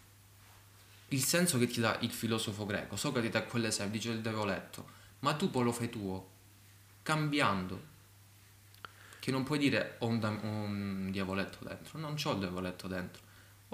il 1.09 1.23
senso 1.23 1.57
che 1.59 1.67
ti 1.67 1.79
dà 1.79 1.97
il 2.01 2.11
filosofo 2.11 2.65
greco. 2.65 2.95
Socrate 2.95 3.29
da 3.29 3.43
quell'esempio, 3.43 3.99
dice 3.99 4.11
il 4.11 4.21
diavoletto, 4.21 4.85
ma 5.19 5.33
tu 5.35 5.49
poi 5.51 5.63
lo 5.63 5.71
fai 5.71 5.89
tuo, 5.89 6.29
cambiando. 7.03 7.93
Che 9.19 9.31
non 9.31 9.43
puoi 9.43 9.57
dire 9.57 9.95
ho 9.99 10.07
un, 10.07 10.19
da- 10.19 10.29
un 10.41 11.09
diavoletto 11.11 11.59
dentro, 11.65 11.99
non 11.99 12.15
c'ho 12.15 12.31
il 12.33 12.39
diavoletto 12.39 12.87
dentro. 12.87 13.23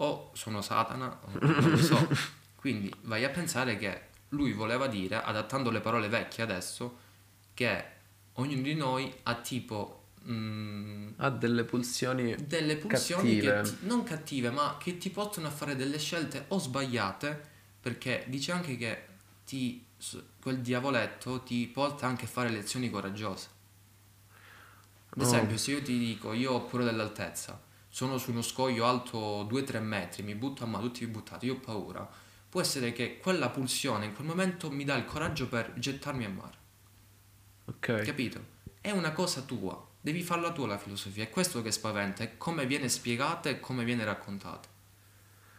O 0.03 0.31
sono 0.33 0.61
Satana, 0.61 1.19
o 1.25 1.29
non 1.39 1.69
lo 1.71 1.77
so. 1.77 2.07
Quindi 2.55 2.93
vai 3.01 3.23
a 3.23 3.29
pensare 3.29 3.77
che 3.77 4.09
lui 4.29 4.53
voleva 4.53 4.87
dire, 4.87 5.21
adattando 5.21 5.69
le 5.69 5.79
parole 5.81 6.07
vecchie 6.09 6.43
adesso, 6.43 6.97
che 7.53 7.85
ognuno 8.33 8.61
di 8.61 8.73
noi 8.75 9.13
ha 9.23 9.35
tipo 9.35 10.05
mm, 10.27 11.09
Ha 11.17 11.29
delle 11.29 11.63
pulsioni 11.65 12.35
delle 12.47 12.77
pulsioni 12.77 13.35
cattive. 13.39 13.61
che 13.61 13.69
ti- 13.69 13.77
non 13.87 14.03
cattive, 14.03 14.49
ma 14.51 14.77
che 14.79 14.97
ti 14.97 15.09
portano 15.09 15.47
a 15.47 15.51
fare 15.51 15.75
delle 15.75 15.99
scelte 15.99 16.45
o 16.49 16.57
sbagliate, 16.59 17.49
perché 17.81 18.25
dice 18.27 18.51
anche 18.51 18.77
che 18.77 19.05
ti- 19.45 19.83
quel 20.39 20.59
diavoletto 20.61 21.41
ti 21.41 21.67
porta 21.67 22.07
anche 22.07 22.25
a 22.25 22.27
fare 22.27 22.49
lezioni 22.49 22.89
coraggiose. 22.89 23.47
Ad 25.09 25.21
esempio, 25.21 25.57
se 25.57 25.71
io 25.71 25.81
ti 25.81 25.97
dico, 25.99 26.31
io 26.33 26.53
ho 26.53 26.61
pure 26.65 26.83
dell'altezza, 26.85 27.59
sono 27.91 28.17
su 28.17 28.31
uno 28.31 28.41
scoglio 28.41 28.85
alto 28.85 29.43
2-3 29.43 29.81
metri, 29.81 30.23
mi 30.23 30.33
butto 30.33 30.63
a 30.63 30.65
mare, 30.65 30.85
tutti 30.85 31.05
vi 31.05 31.11
buttate, 31.11 31.45
io 31.45 31.55
ho 31.55 31.59
paura, 31.59 32.09
può 32.49 32.61
essere 32.61 32.93
che 32.93 33.19
quella 33.19 33.49
pulsione 33.49 34.05
in 34.05 34.13
quel 34.13 34.27
momento 34.27 34.71
mi 34.71 34.85
dà 34.85 34.95
il 34.95 35.03
coraggio 35.03 35.47
per 35.47 35.73
gettarmi 35.77 36.23
a 36.23 36.29
mare. 36.29 36.57
Ok. 37.65 38.01
Capito? 38.03 38.59
È 38.79 38.91
una 38.91 39.11
cosa 39.11 39.41
tua, 39.41 39.85
devi 39.99 40.23
farla 40.23 40.53
tua 40.53 40.67
la 40.67 40.77
filosofia, 40.77 41.25
è 41.25 41.29
questo 41.29 41.61
che 41.61 41.71
spaventa, 41.71 42.23
è 42.23 42.37
come 42.37 42.65
viene 42.65 42.87
spiegata 42.87 43.49
e 43.49 43.59
come 43.59 43.83
viene 43.83 44.05
raccontata. 44.05 44.69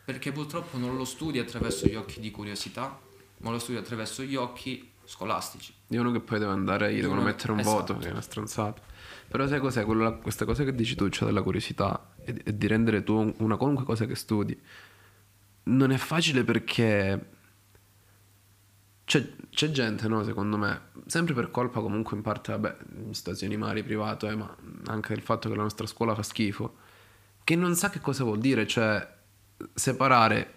Perché 0.05 0.33
purtroppo 0.33 0.79
non 0.79 0.97
lo 0.97 1.05
studi 1.05 1.39
attraverso 1.39 1.87
gli 1.87 1.95
occhi 1.95 2.19
di 2.19 2.31
curiosità, 2.31 2.99
ma 3.39 3.51
lo 3.51 3.59
studi 3.59 3.77
attraverso 3.77 4.23
gli 4.23 4.37
occhi 4.37 4.91
scolastici. 5.05 5.75
Di 5.87 5.97
uno 5.97 6.11
che 6.11 6.21
poi 6.21 6.39
deve 6.39 6.53
andare, 6.53 6.95
gli 6.95 7.01
devono 7.01 7.23
mettere 7.23 7.53
un 7.53 7.61
esatto. 7.61 7.77
voto, 7.77 7.97
che 7.99 8.09
è 8.09 8.11
una 8.11 8.21
stronzata. 8.21 8.81
Però 9.29 9.47
sai 9.47 9.61
cos'è? 9.61 9.85
Quello 9.85 10.03
là- 10.03 10.13
questa 10.13 10.45
cosa 10.45 10.65
che 10.65 10.75
dici 10.75 10.95
tu, 10.95 11.09
cioè 11.09 11.27
della 11.29 11.43
curiosità 11.43 12.11
e, 12.25 12.41
e 12.45 12.57
di 12.57 12.67
rendere 12.67 13.03
tu 13.03 13.15
un- 13.17 13.35
una 13.39 13.57
qualunque 13.57 13.85
cosa 13.85 14.05
che 14.05 14.15
studi, 14.15 14.59
non 15.65 15.91
è 15.91 15.97
facile 15.97 16.45
perché 16.45 17.31
c'è, 19.05 19.29
c'è 19.51 19.71
gente, 19.71 20.09
no, 20.09 20.23
secondo 20.25 20.57
me, 20.57 20.81
sempre 21.07 21.35
per 21.35 21.51
colpa 21.51 21.81
comunque 21.81 22.17
in 22.17 22.23
parte, 22.23 22.53
vabbè, 22.53 22.77
situazioni 23.11 23.57
mari, 23.57 23.83
privato, 23.83 24.29
eh, 24.29 24.35
ma 24.37 24.55
anche 24.87 25.15
del 25.15 25.23
fatto 25.23 25.49
che 25.49 25.57
la 25.57 25.63
nostra 25.63 25.87
scuola 25.87 26.15
fa 26.15 26.23
schifo, 26.23 26.77
che 27.45 27.57
non 27.57 27.75
sa 27.75 27.91
che 27.91 28.01
cosa 28.01 28.25
vuol 28.25 28.39
dire, 28.39 28.67
cioè 28.67 29.07
separare 29.75 30.55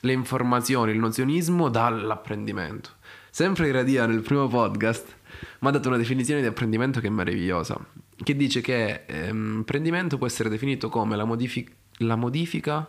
le 0.00 0.12
informazioni, 0.12 0.92
il 0.92 0.98
nozionismo 0.98 1.68
dall'apprendimento. 1.68 2.90
Sempre 3.34 3.66
Gradia 3.66 4.06
nel 4.06 4.20
primo 4.20 4.46
podcast 4.46 5.12
mi 5.58 5.66
ha 5.66 5.72
dato 5.72 5.88
una 5.88 5.96
definizione 5.96 6.40
di 6.40 6.46
apprendimento 6.46 7.00
che 7.00 7.08
è 7.08 7.10
meravigliosa, 7.10 7.76
che 8.22 8.36
dice 8.36 8.60
che 8.60 9.06
ehm, 9.06 9.62
apprendimento 9.62 10.18
può 10.18 10.28
essere 10.28 10.48
definito 10.48 10.88
come 10.88 11.16
la, 11.16 11.24
modifi- 11.24 11.68
la 11.96 12.14
modifica, 12.14 12.88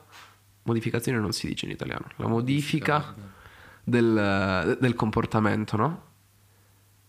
modificazione 0.61 1.17
non 1.17 1.31
si 1.31 1.47
dice 1.47 1.65
in 1.65 1.71
italiano, 1.71 2.05
la 2.17 2.27
modifica 2.27 3.15
del, 3.83 4.77
del 4.79 4.93
comportamento, 4.93 5.77
no? 5.77 6.03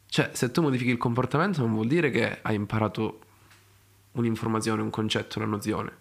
Cioè, 0.07 0.31
se 0.33 0.51
tu 0.51 0.63
modifichi 0.63 0.89
il 0.89 0.97
comportamento 0.97 1.61
non 1.61 1.75
vuol 1.75 1.89
dire 1.89 2.09
che 2.09 2.39
hai 2.41 2.55
imparato 2.55 3.21
un'informazione, 4.13 4.81
un 4.81 4.89
concetto, 4.89 5.41
una 5.41 5.49
nozione. 5.49 5.93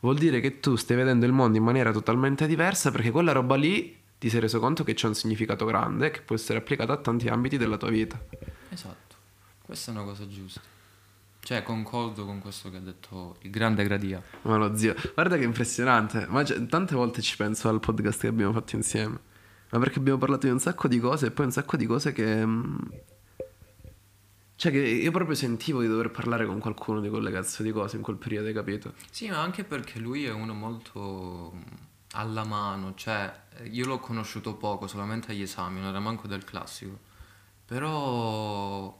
Vuol 0.00 0.18
dire 0.18 0.40
che 0.40 0.58
tu 0.58 0.74
stai 0.74 0.96
vedendo 0.96 1.24
il 1.24 1.32
mondo 1.32 1.56
in 1.56 1.62
maniera 1.62 1.92
totalmente 1.92 2.48
diversa 2.48 2.90
perché 2.90 3.12
quella 3.12 3.30
roba 3.30 3.54
lì 3.54 3.99
ti 4.20 4.28
sei 4.28 4.40
reso 4.40 4.60
conto 4.60 4.84
che 4.84 4.92
c'è 4.92 5.06
un 5.06 5.14
significato 5.14 5.64
grande 5.64 6.10
che 6.10 6.20
può 6.20 6.36
essere 6.36 6.58
applicato 6.58 6.92
a 6.92 6.98
tanti 6.98 7.26
ambiti 7.28 7.56
della 7.56 7.78
tua 7.78 7.88
vita. 7.88 8.22
Esatto, 8.68 9.16
questa 9.62 9.90
è 9.90 9.94
una 9.94 10.04
cosa 10.04 10.28
giusta. 10.28 10.60
Cioè, 11.42 11.62
concordo 11.62 12.26
con 12.26 12.38
questo 12.38 12.68
che 12.70 12.76
ha 12.76 12.80
detto 12.80 13.38
il 13.40 13.50
grande 13.50 13.82
Gradia. 13.82 14.22
Ma 14.42 14.56
lo 14.58 14.76
zio, 14.76 14.94
guarda 15.14 15.38
che 15.38 15.44
impressionante. 15.44 16.26
Ma 16.28 16.44
cioè, 16.44 16.66
tante 16.66 16.94
volte 16.94 17.22
ci 17.22 17.34
penso 17.34 17.70
al 17.70 17.80
podcast 17.80 18.20
che 18.20 18.26
abbiamo 18.26 18.52
fatto 18.52 18.76
insieme. 18.76 19.18
Ma 19.70 19.78
perché 19.78 20.00
abbiamo 20.00 20.18
parlato 20.18 20.44
di 20.46 20.52
un 20.52 20.60
sacco 20.60 20.86
di 20.86 21.00
cose 21.00 21.26
e 21.28 21.30
poi 21.30 21.46
un 21.46 21.52
sacco 21.52 21.78
di 21.78 21.86
cose 21.86 22.12
che. 22.12 22.44
mm, 22.44 22.76
Cioè, 24.56 24.70
che 24.70 24.78
io 24.80 25.10
proprio 25.10 25.34
sentivo 25.34 25.80
di 25.80 25.88
dover 25.88 26.10
parlare 26.10 26.44
con 26.44 26.58
qualcuno 26.58 27.00
di 27.00 27.08
quelle 27.08 27.30
cazzo 27.32 27.62
di 27.62 27.72
cose 27.72 27.96
in 27.96 28.02
quel 28.02 28.16
periodo, 28.16 28.48
hai 28.48 28.52
capito? 28.52 28.92
Sì, 29.10 29.30
ma 29.30 29.40
anche 29.40 29.64
perché 29.64 29.98
lui 29.98 30.26
è 30.26 30.30
uno 30.32 30.52
molto 30.52 31.54
alla 32.12 32.44
mano, 32.44 32.94
cioè 32.94 33.32
io 33.64 33.86
l'ho 33.86 33.98
conosciuto 33.98 34.54
poco, 34.56 34.86
solamente 34.86 35.32
agli 35.32 35.42
esami, 35.42 35.80
non 35.80 35.88
era 35.90 36.00
manco 36.00 36.26
del 36.28 36.44
classico. 36.44 36.98
Però 37.66 38.98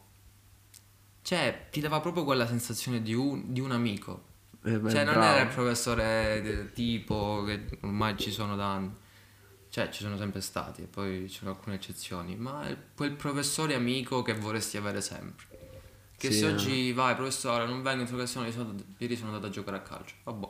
cioè 1.22 1.68
ti 1.70 1.80
dava 1.80 2.00
proprio 2.00 2.24
quella 2.24 2.46
sensazione 2.46 3.02
di 3.02 3.14
un, 3.14 3.52
di 3.52 3.60
un 3.60 3.72
amico. 3.72 4.28
Eh, 4.64 4.78
beh, 4.78 4.90
Cioè 4.90 5.04
non 5.04 5.14
bravo. 5.14 5.22
era 5.22 5.40
il 5.42 5.48
professore 5.54 6.40
del 6.42 6.72
tipo 6.72 7.42
che 7.44 7.78
ormai 7.82 8.16
ci 8.18 8.30
sono 8.32 8.56
da 8.56 8.72
anni. 8.72 8.90
Cioè 9.68 9.90
ci 9.90 10.02
sono 10.02 10.16
sempre 10.16 10.40
stati 10.40 10.82
e 10.82 10.86
poi 10.86 11.28
ci 11.28 11.38
sono 11.38 11.50
alcune 11.52 11.76
eccezioni, 11.76 12.36
ma 12.36 12.66
quel 12.94 13.12
professore 13.12 13.74
amico 13.74 14.22
che 14.22 14.34
vorresti 14.34 14.76
avere 14.76 15.00
sempre. 15.00 15.46
Che 16.16 16.28
Sì, 16.28 16.34
se 16.38 16.46
eh. 16.46 16.54
oggi 16.54 16.92
vai 16.92 17.14
professore 17.14 17.66
non 17.66 17.82
vengo 17.82 18.02
in 18.02 18.26
sono- 18.26 18.46
ieri 18.98 19.16
sono 19.16 19.28
andato 19.28 19.46
a 19.46 19.50
giocare 19.50 19.76
a 19.78 19.80
calcio. 19.82 20.14
Vabbè. 20.24 20.48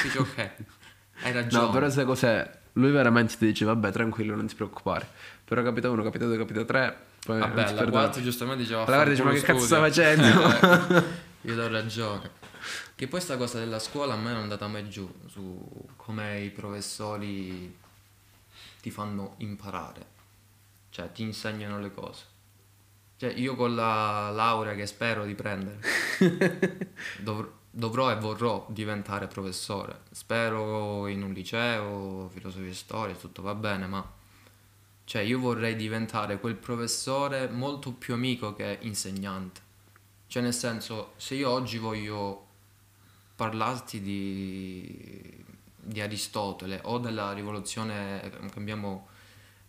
Dici 0.00 0.18
ok, 0.18 0.54
hai 1.22 1.32
ragione. 1.32 1.64
No, 1.66 1.70
però 1.70 1.88
sai 1.90 2.04
cos'è? 2.04 2.58
Lui 2.74 2.90
veramente 2.90 3.36
ti 3.36 3.46
dice, 3.46 3.64
vabbè, 3.64 3.90
tranquillo, 3.90 4.34
non 4.34 4.46
ti 4.46 4.54
preoccupare. 4.54 5.08
Però 5.44 5.62
capita 5.62 5.88
uno, 5.90 6.02
capita 6.02 6.26
due, 6.26 6.36
capita 6.36 6.64
tre. 6.64 7.04
Poi 7.24 7.38
Vabbè, 7.38 7.74
perdona. 7.74 7.90
4 7.90 8.22
giustamente 8.22 8.62
diceva 8.62 8.84
Alla 8.84 8.94
quarta 8.94 9.10
dice, 9.10 9.22
ma 9.22 9.32
che 9.32 9.40
cazzo 9.40 9.64
sta 9.64 9.78
facendo? 9.78 10.40
facendo? 10.48 11.04
Io 11.42 11.54
do 11.54 11.68
ragione. 11.68 12.30
Che 12.94 13.08
poi 13.08 13.20
sta 13.20 13.36
cosa 13.36 13.58
della 13.58 13.78
scuola 13.78 14.14
a 14.14 14.16
me 14.16 14.30
non 14.30 14.38
è 14.38 14.42
andata 14.42 14.66
mai 14.66 14.88
giù 14.88 15.10
su 15.26 15.68
come 15.96 16.40
i 16.40 16.50
professori 16.50 17.74
ti 18.80 18.90
fanno 18.90 19.34
imparare. 19.38 20.14
Cioè, 20.90 21.10
ti 21.12 21.22
insegnano 21.22 21.78
le 21.78 21.92
cose. 21.92 22.24
Cioè, 23.18 23.32
io 23.32 23.54
con 23.54 23.74
la 23.74 24.30
laurea 24.30 24.74
che 24.74 24.86
spero 24.86 25.24
di 25.24 25.34
prendere 25.34 25.78
dov- 27.18 27.50
dovrò 27.76 28.10
e 28.10 28.16
vorrò 28.16 28.64
diventare 28.70 29.26
professore. 29.26 30.00
Spero 30.10 31.06
in 31.08 31.22
un 31.22 31.32
liceo, 31.32 32.30
filosofia 32.32 32.70
e 32.70 32.74
storia, 32.74 33.14
tutto 33.14 33.42
va 33.42 33.54
bene, 33.54 33.86
ma 33.86 34.12
cioè 35.04 35.22
io 35.22 35.38
vorrei 35.38 35.76
diventare 35.76 36.40
quel 36.40 36.54
professore 36.54 37.48
molto 37.48 37.92
più 37.92 38.14
amico 38.14 38.54
che 38.54 38.78
insegnante. 38.80 39.60
Cioè 40.26 40.42
nel 40.42 40.54
senso, 40.54 41.12
se 41.16 41.34
io 41.34 41.50
oggi 41.50 41.76
voglio 41.76 42.46
parlarti 43.36 44.00
di, 44.00 45.44
di 45.76 46.00
Aristotele 46.00 46.80
o 46.84 46.98
della 46.98 47.32
rivoluzione, 47.34 48.32
cambiamo... 48.52 49.08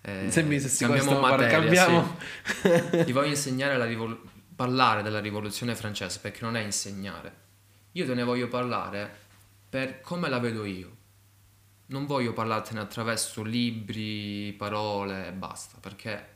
eh, 0.01 0.31
Sembri 0.31 0.61
se 0.61 0.69
si 0.69 0.85
cambiamo 0.85 1.19
materia, 1.19 1.59
cambiamo. 1.59 2.17
sì. 2.61 3.03
Ti 3.03 3.11
voglio 3.11 3.27
insegnare 3.27 3.77
la 3.77 3.85
rivol- 3.85 4.19
parlare 4.55 5.03
della 5.03 5.19
rivoluzione 5.19 5.75
francese 5.75 6.19
perché 6.19 6.39
non 6.43 6.55
è 6.55 6.61
insegnare. 6.61 7.45
Io 7.97 8.05
te 8.05 8.13
ne 8.13 8.23
voglio 8.23 8.47
parlare 8.47 9.11
per 9.67 10.01
come 10.01 10.29
la 10.29 10.37
vedo 10.37 10.65
io. 10.65 10.95
Non 11.87 12.05
voglio 12.05 12.31
parlartene 12.31 12.79
attraverso 12.79 13.41
libri, 13.41 14.53
parole 14.55 15.29
e 15.29 15.31
basta, 15.31 15.79
perché 15.79 16.35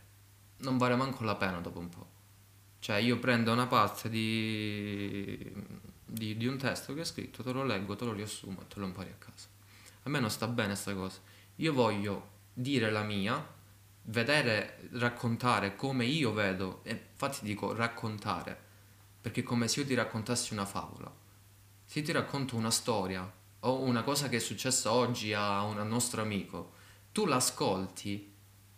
non 0.62 0.80
vale 0.80 0.96
manco 0.96 1.24
la 1.24 1.36
pena 1.36 1.60
dopo 1.60 1.78
un 1.78 1.90
po'. 1.90 2.10
Cioè 2.80 2.96
io 2.96 3.20
prendo 3.20 3.52
una 3.52 3.68
parte 3.68 4.10
di, 4.10 5.54
di, 6.04 6.36
di 6.36 6.48
un 6.48 6.58
testo 6.58 6.96
che 6.96 7.02
è 7.02 7.06
scritto, 7.06 7.44
te 7.44 7.52
lo 7.52 7.64
leggo, 7.64 7.96
te 7.96 8.06
lo 8.06 8.14
riassumo 8.14 8.62
e 8.62 8.68
te 8.68 8.80
lo 8.80 8.88
impari 8.88 9.12
a 9.12 9.24
casa. 9.24 9.48
A 10.02 10.10
me 10.10 10.20
non 10.20 10.32
sta 10.32 10.48
bene 10.48 10.74
sta 10.74 10.96
cosa. 10.96 11.20
Io 11.58 11.74
voglio 11.74 12.30
dire 12.54 12.90
la 12.90 13.04
mia, 13.04 13.40
vedere, 14.06 14.90
raccontare 14.94 15.76
come 15.76 16.06
io 16.06 16.34
vedo, 16.34 16.80
e 16.86 17.10
infatti 17.12 17.46
dico 17.46 17.72
raccontare, 17.76 18.60
perché 19.22 19.44
come 19.44 19.68
se 19.68 19.82
io 19.82 19.86
ti 19.86 19.94
raccontassi 19.94 20.54
una 20.54 20.66
favola. 20.66 21.21
Se 21.92 22.02
ti 22.04 22.14
racconto 22.14 22.56
una 22.56 22.72
storia 22.72 23.30
o 23.60 23.82
una 23.82 24.02
cosa 24.02 24.30
che 24.30 24.38
è 24.38 24.40
successa 24.40 24.94
oggi 24.94 25.34
a 25.34 25.62
un 25.64 25.76
nostro 25.90 26.22
amico, 26.22 26.72
tu 27.12 27.26
l'ascolti 27.26 28.34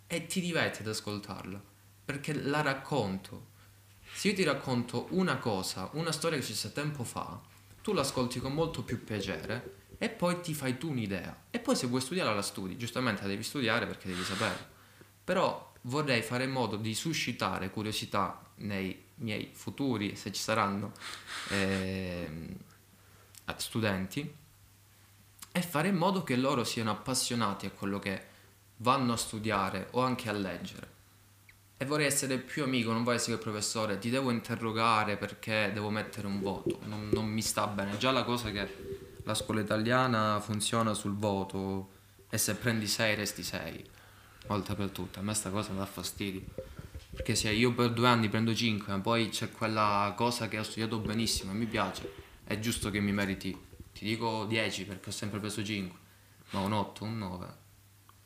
e 0.08 0.26
ti 0.26 0.42
diverti 0.42 0.82
ad 0.82 0.88
ascoltarla, 0.88 1.62
perché 2.06 2.34
la 2.34 2.62
racconto. 2.62 3.50
Se 4.12 4.30
io 4.30 4.34
ti 4.34 4.42
racconto 4.42 5.06
una 5.12 5.38
cosa, 5.38 5.92
una 5.94 6.12
storia 6.12 6.40
che 6.40 6.44
successe 6.44 6.74
tempo 6.74 7.04
fa, 7.04 7.40
tu 7.84 7.94
l'ascolti 7.94 8.40
con 8.40 8.52
molto 8.52 8.82
più 8.82 9.04
piacere 9.04 9.82
e 10.00 10.10
poi 10.10 10.42
ti 10.42 10.56
fai 10.56 10.80
tu 10.80 10.90
un'idea. 10.90 11.44
E 11.52 11.60
poi 11.60 11.76
se 11.76 11.86
vuoi 11.86 12.02
studiare 12.02 12.34
la 12.34 12.42
studi, 12.42 12.78
giustamente 12.78 13.22
la 13.22 13.28
devi 13.28 13.44
studiare 13.44 13.86
perché 13.86 14.08
devi 14.08 14.24
sapere. 14.24 14.70
Però 15.24 15.72
vorrei 15.82 16.24
fare 16.24 16.46
in 16.46 16.52
modo 16.52 16.78
di 16.78 16.96
suscitare 16.96 17.70
curiosità 17.70 18.44
nei 18.56 19.04
miei 19.18 19.52
futuri, 19.54 20.16
se 20.16 20.32
ci 20.32 20.42
saranno, 20.42 20.94
ehm, 21.50 22.58
studenti 23.58 24.36
e 25.52 25.62
fare 25.62 25.90
in 25.90 25.96
modo 25.96 26.24
che 26.24 26.36
loro 26.36 26.64
siano 26.64 26.92
appassionati 26.92 27.68
a 27.68 27.72
quello 27.72 28.00
che 28.00 28.26
vanno 28.78 29.14
a 29.14 29.18
studiare 29.18 29.88
o 29.92 30.02
anche 30.02 30.30
a 30.30 30.34
leggere. 30.34 30.92
E 31.78 31.86
vorrei 31.86 32.06
essere 32.06 32.38
più 32.38 32.64
amico, 32.64 32.92
non 32.92 33.04
voglio 33.04 33.18
essere 33.18 33.34
il 33.34 33.42
professore, 33.42 34.00
ti 34.00 34.10
devo 34.10 34.32
interrogare 34.32 35.18
perché 35.18 35.70
devo 35.74 35.90
mettere 35.90 36.28
un 36.28 36.42
voto, 36.42 36.80
non, 36.86 37.10
non 37.12 37.26
mi 37.26 37.42
sta 37.42 37.68
bene. 37.68 37.98
Già 37.98 38.12
la 38.12 38.24
cosa 38.24 38.52
che 38.52 39.12
la 39.24 39.34
scuola 39.34 39.62
italiana 39.62 40.40
funziona 40.40 40.94
sul 40.94 41.16
voto 41.16 41.90
e 42.30 42.38
se 42.38 42.56
prendi 42.56 42.88
6 42.88 43.16
resti 43.16 43.44
6, 43.44 43.90
volta 44.48 44.76
per 44.76 44.90
tutte. 44.90 45.20
A 45.20 45.22
me 45.22 45.34
sta 45.34 45.50
cosa 45.50 45.72
mi 45.72 45.78
dà 45.78 45.86
fastidio. 45.86 46.42
Perché 47.12 47.36
se 47.36 47.52
io 47.52 47.74
per 47.74 47.92
due 47.92 48.08
anni 48.08 48.28
prendo 48.28 48.56
5, 48.56 48.92
ma 48.92 49.00
poi 49.00 49.30
c'è 49.30 49.52
quella 49.52 50.14
cosa 50.16 50.48
che 50.48 50.58
ho 50.58 50.64
studiato 50.64 50.98
benissimo 50.98 51.52
e 51.52 51.56
mi 51.56 51.66
piace, 51.66 52.12
è 52.44 52.60
giusto 52.60 52.90
che 52.90 53.00
mi 53.00 53.12
meriti, 53.12 53.58
ti 53.94 54.06
dico 54.06 54.46
10 54.46 54.86
perché 54.86 55.10
ho 55.10 55.14
sempre 55.14 55.40
preso 55.40 55.64
5, 55.64 55.98
ma 56.52 56.60
un 56.60 56.74
8, 56.74 57.04
un 57.04 57.18
9, 57.18 57.46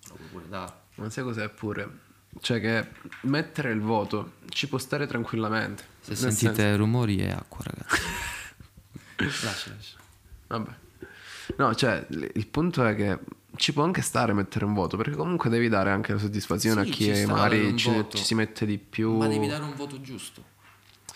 lo 0.10 0.16
puoi 0.16 0.28
pure 0.30 0.50
dare. 0.50 0.74
Ma 0.96 1.10
sai 1.10 1.24
cos'è 1.24 1.50
pure? 1.50 2.06
Cioè 2.40 2.60
che 2.60 2.88
mettere 3.22 3.72
il 3.72 3.80
voto 3.80 4.34
ci 4.50 4.68
può 4.68 4.78
stare 4.78 5.08
tranquillamente. 5.08 5.84
Se 6.02 6.16
sentite 6.16 6.54
senso- 6.56 6.78
rumori 6.78 7.18
è 7.20 7.32
acqua, 7.32 7.64
ragazzi. 7.64 8.02
lascia, 9.46 9.72
lascia. 9.72 9.98
Vabbè. 10.48 10.72
No, 11.58 11.74
cioè, 11.76 12.06
il 12.10 12.48
punto 12.48 12.86
è 12.86 12.96
che 12.96 13.20
ci 13.56 13.74
può 13.74 13.84
anche 13.84 14.02
stare 14.02 14.34
mettere 14.34 14.66
un 14.66 14.74
voto, 14.74 14.98
perché 14.98 15.16
comunque 15.16 15.50
devi 15.50 15.70
dare 15.70 15.90
anche 15.90 16.14
la 16.14 16.20
soddisfazione 16.20 16.84
Sì, 16.84 16.90
a 16.90 16.94
chi 16.94 17.26
magari 17.26 17.76
ci, 17.78 18.06
ci 18.10 18.24
si 18.24 18.36
mette 18.36 18.66
di 18.66 18.78
più. 18.78 19.18
Ma 19.18 19.28
devi 19.28 19.48
dare 19.48 19.64
un 19.64 19.76
voto 19.76 20.02
giusto. 20.02 20.56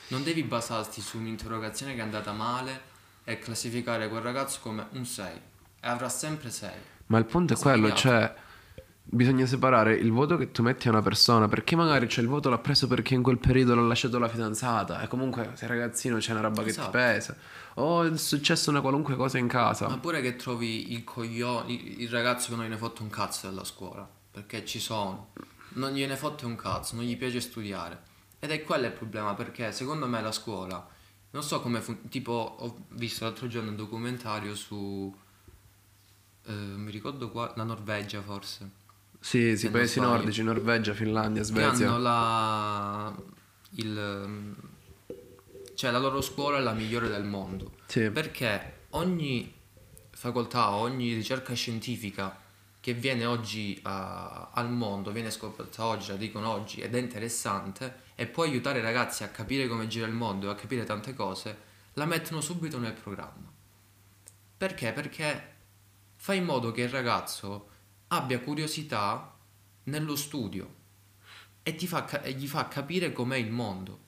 Non 0.07 0.23
devi 0.23 0.43
basarti 0.43 1.01
su 1.01 1.17
un'interrogazione 1.17 1.93
che 1.93 1.99
è 1.99 2.03
andata 2.03 2.31
male 2.31 2.89
e 3.23 3.37
classificare 3.39 4.07
quel 4.09 4.21
ragazzo 4.21 4.59
come 4.61 4.87
un 4.91 5.05
6 5.05 5.31
e 5.79 5.87
avrà 5.87 6.09
sempre 6.09 6.49
6. 6.49 6.69
Ma 7.07 7.17
il 7.17 7.25
punto 7.25 7.53
è 7.53 7.57
quello, 7.57 7.91
cioè 7.93 8.33
bisogna 9.03 9.45
separare 9.45 9.93
il 9.95 10.11
voto 10.11 10.37
che 10.37 10.51
tu 10.51 10.61
metti 10.61 10.87
a 10.87 10.91
una 10.91 11.01
persona, 11.01 11.47
perché 11.47 11.75
magari 11.75 12.07
c'è 12.07 12.21
il 12.21 12.27
voto 12.27 12.49
l'ha 12.49 12.57
preso 12.59 12.87
perché 12.87 13.13
in 13.13 13.23
quel 13.23 13.39
periodo 13.39 13.75
l'ha 13.75 13.81
lasciato 13.81 14.17
la 14.19 14.29
fidanzata 14.29 15.01
e 15.01 15.07
comunque 15.07 15.51
sei 15.55 15.67
ragazzino 15.67 16.17
c'è 16.17 16.31
una 16.31 16.41
roba 16.41 16.63
che 16.63 16.69
Esatto. 16.69 16.85
ti 16.91 16.97
pesa. 16.97 17.35
O 17.75 18.03
è 18.03 18.17
successa 18.17 18.69
una 18.69 18.79
qualunque 18.81 19.15
cosa 19.15 19.37
in 19.37 19.47
casa. 19.47 19.87
Ma 19.89 19.97
pure 19.97 20.21
che 20.21 20.35
trovi 20.35 20.93
il 20.93 21.03
coglione, 21.03 21.71
il 21.71 22.01
il 22.01 22.09
ragazzo 22.09 22.49
che 22.49 22.55
non 22.55 22.63
gliene 22.63 22.77
fotte 22.77 23.01
un 23.01 23.09
cazzo 23.09 23.47
della 23.49 23.63
scuola, 23.65 24.07
perché 24.31 24.65
ci 24.65 24.79
sono, 24.79 25.31
non 25.73 25.91
gliene 25.91 26.15
fotte 26.15 26.45
un 26.45 26.55
cazzo, 26.55 26.95
non 26.95 27.03
gli 27.03 27.17
piace 27.17 27.41
studiare. 27.41 28.09
Ed 28.39 28.51
è 28.51 28.63
quello 28.63 28.85
il 28.85 28.91
problema, 28.93 29.33
perché 29.33 29.71
secondo 29.71 30.07
me 30.07 30.21
la 30.21 30.31
scuola, 30.31 30.87
non 31.31 31.43
so 31.43 31.61
come 31.61 31.81
fun- 31.81 32.07
tipo 32.09 32.31
ho 32.59 32.85
visto 32.89 33.23
l'altro 33.25 33.47
giorno 33.47 33.69
un 33.69 33.75
documentario 33.75 34.53
su, 34.55 35.13
eh, 36.45 36.51
mi 36.51 36.91
ricordo 36.91 37.29
qua, 37.29 37.53
la 37.55 37.63
Norvegia 37.63 38.21
forse, 38.21 38.69
Sì, 39.19 39.55
sì, 39.57 39.69
paesi 39.69 39.95
sbaglio. 39.99 40.09
nordici, 40.11 40.43
Norvegia, 40.43 40.93
Finlandia, 40.93 41.41
che 41.41 41.47
Svezia. 41.47 41.87
hanno 41.89 41.99
la, 41.99 43.15
il, 43.75 44.55
cioè 45.75 45.91
la 45.91 45.99
loro 45.99 46.21
scuola 46.21 46.57
è 46.57 46.61
la 46.61 46.73
migliore 46.73 47.07
del 47.07 47.23
mondo. 47.23 47.73
Sì. 47.85 48.09
Perché 48.09 48.85
ogni 48.91 49.53
facoltà, 50.09 50.71
ogni 50.71 51.13
ricerca 51.13 51.53
scientifica 51.53 52.37
che 52.79 52.93
viene 52.93 53.25
oggi 53.25 53.79
a- 53.83 54.49
al 54.53 54.71
mondo, 54.71 55.11
viene 55.11 55.29
scoperta 55.31 55.85
oggi, 55.85 56.09
la 56.09 56.15
dicono 56.17 56.49
oggi, 56.49 56.81
ed 56.81 56.95
è 56.95 56.99
interessante 56.99 58.09
e 58.21 58.27
può 58.27 58.43
aiutare 58.43 58.77
i 58.77 58.83
ragazzi 58.83 59.23
a 59.23 59.29
capire 59.29 59.67
come 59.67 59.87
gira 59.87 60.05
il 60.05 60.13
mondo 60.13 60.47
e 60.47 60.51
a 60.51 60.55
capire 60.55 60.83
tante 60.83 61.15
cose, 61.15 61.57
la 61.93 62.05
mettono 62.05 62.39
subito 62.39 62.77
nel 62.77 62.93
programma. 62.93 63.51
Perché? 64.57 64.91
Perché 64.91 65.55
fa 66.17 66.35
in 66.35 66.43
modo 66.43 66.71
che 66.71 66.83
il 66.83 66.89
ragazzo 66.89 67.69
abbia 68.09 68.39
curiosità 68.39 69.35
nello 69.85 70.15
studio 70.15 70.75
e, 71.63 71.73
ti 71.73 71.87
fa 71.87 72.21
e 72.21 72.33
gli 72.33 72.45
fa 72.45 72.67
capire 72.67 73.11
com'è 73.11 73.37
il 73.37 73.49
mondo. 73.49 73.99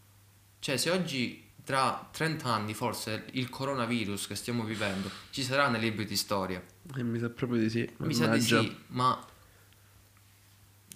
Cioè, 0.60 0.78
se 0.78 0.92
oggi 0.92 1.50
tra 1.64 2.08
30 2.12 2.48
anni 2.48 2.76
forse 2.76 3.26
il 3.32 3.50
coronavirus 3.50 4.28
che 4.28 4.36
stiamo 4.36 4.64
vivendo 4.64 5.10
ci 5.32 5.42
sarà 5.42 5.70
nei 5.70 5.82
libri 5.82 6.06
di 6.06 6.18
storia. 6.18 6.64
E 6.96 7.02
mi 7.02 7.18
sa 7.18 7.32
proprio 7.32 7.60
di 7.60 7.70
sì. 7.72 7.92
Mi 7.98 8.14
sa 8.14 8.28
di 8.28 8.42
sì, 8.42 8.78
ma 8.90 9.26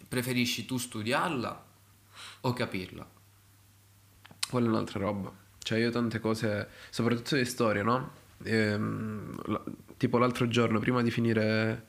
preferisci 0.08 0.66
tu 0.66 0.78
studiarla 0.78 1.66
o 2.42 2.54
capirla? 2.54 3.08
Quella 4.50 4.68
è 4.68 4.70
un'altra 4.70 5.00
roba. 5.00 5.32
Cioè, 5.60 5.80
io 5.80 5.90
tante 5.92 6.20
cose, 6.20 6.68
soprattutto 6.90 7.36
di 7.36 7.46
storia, 7.46 7.84
no? 7.84 8.12
Ehm, 8.44 9.38
la- 9.46 9.64
tipo 9.98 10.18
l'altro 10.18 10.48
giorno, 10.48 10.80
prima 10.80 11.02
di 11.02 11.12
finire. 11.12 11.86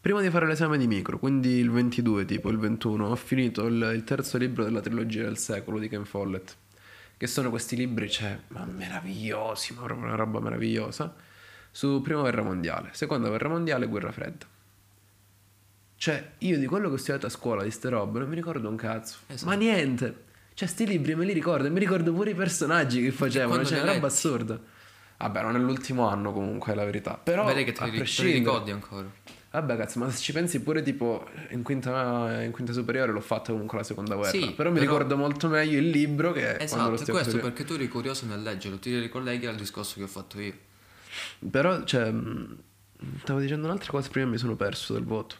Prima 0.00 0.20
di 0.20 0.30
fare 0.30 0.46
l'esame 0.46 0.78
di 0.78 0.86
micro, 0.86 1.18
quindi 1.18 1.48
il 1.58 1.70
22, 1.70 2.24
tipo 2.24 2.48
il 2.48 2.58
21, 2.58 3.08
ho 3.08 3.16
finito 3.16 3.66
il, 3.66 3.90
il 3.94 4.04
terzo 4.04 4.38
libro 4.38 4.62
della 4.62 4.80
trilogia 4.80 5.24
del 5.24 5.36
secolo 5.36 5.78
di 5.80 5.88
Ken 5.88 6.04
Follett. 6.04 6.56
Che 7.16 7.26
sono 7.26 7.50
questi 7.50 7.74
libri, 7.76 8.08
cioè, 8.08 8.38
ma 8.48 8.64
meravigliosi, 8.66 9.74
ma 9.74 9.82
proprio 9.82 10.06
una 10.06 10.14
roba 10.16 10.38
meravigliosa. 10.38 11.12
Su 11.72 12.00
prima 12.02 12.20
guerra 12.20 12.42
mondiale, 12.42 12.90
seconda 12.92 13.28
guerra 13.28 13.48
mondiale, 13.48 13.86
guerra 13.86 14.12
fredda. 14.12 14.46
Cioè, 15.98 16.32
io 16.38 16.58
di 16.58 16.66
quello 16.66 16.88
che 16.88 16.94
ho 16.94 16.98
studiato 16.98 17.26
a 17.26 17.30
scuola, 17.30 17.62
di 17.62 17.70
ste 17.70 17.88
robe, 17.88 18.18
non 18.18 18.28
mi 18.28 18.34
ricordo 18.34 18.68
un 18.68 18.76
cazzo. 18.76 19.18
Esatto. 19.28 19.48
Ma 19.50 19.56
niente. 19.56 20.24
Cioè, 20.54 20.68
sti 20.68 20.86
libri 20.86 21.14
me 21.14 21.24
li 21.24 21.32
ricordo, 21.32 21.66
e 21.66 21.70
mi 21.70 21.78
ricordo 21.78 22.12
pure 22.12 22.30
i 22.30 22.34
personaggi 22.34 23.02
che 23.02 23.10
facevano, 23.12 23.64
cioè, 23.64 23.78
li 23.78 23.82
una 23.84 23.92
roba 23.94 24.06
assurda. 24.06 24.58
Vabbè, 25.18 25.42
non 25.42 25.56
è 25.56 25.58
l'ultimo 25.58 26.06
anno 26.08 26.32
comunque, 26.32 26.72
è 26.72 26.74
la 26.74 26.84
verità. 26.84 27.18
Però, 27.22 27.44
Vedi 27.46 27.64
che 27.64 27.70
a 27.70 27.72
te 27.72 27.80
li, 27.84 27.86
te 27.86 27.90
li 27.92 27.98
prescindere... 27.98 28.38
ricordi 28.38 28.70
ancora. 28.70 29.10
Vabbè, 29.50 29.76
cazzo, 29.78 29.98
ma 30.00 30.10
se 30.10 30.18
ci 30.20 30.32
pensi 30.32 30.60
pure 30.60 30.82
tipo 30.82 31.26
in 31.50 31.62
quinta, 31.62 32.42
in 32.42 32.50
quinta 32.52 32.74
superiore 32.74 33.10
l'ho 33.12 33.20
fatto 33.22 33.52
comunque 33.52 33.78
la 33.78 33.84
seconda 33.84 34.14
guerra. 34.14 34.30
Sì, 34.38 34.52
però 34.52 34.68
mi 34.70 34.78
però- 34.78 34.90
ricordo 34.92 35.16
molto 35.16 35.48
meglio 35.48 35.78
il 35.78 35.88
libro 35.88 36.32
che 36.32 36.56
Esatto, 36.58 36.84
è 36.84 36.88
questo 36.88 37.12
studiando. 37.14 37.38
perché 37.40 37.64
tu 37.64 37.72
eri 37.72 37.88
curioso 37.88 38.26
nel 38.26 38.42
leggerlo, 38.42 38.78
ti 38.78 38.98
ricolleghi 38.98 39.46
al 39.46 39.56
discorso 39.56 39.94
che 39.96 40.02
ho 40.02 40.08
fatto 40.08 40.38
io. 40.40 40.52
Però, 41.50 41.84
cioè, 41.84 42.10
mh, 42.10 42.56
stavo 43.22 43.40
dicendo 43.40 43.66
un'altra 43.66 43.90
cosa, 43.90 44.10
prima 44.10 44.26
mi 44.26 44.36
sono 44.36 44.56
perso 44.56 44.92
del 44.92 45.04
voto. 45.04 45.36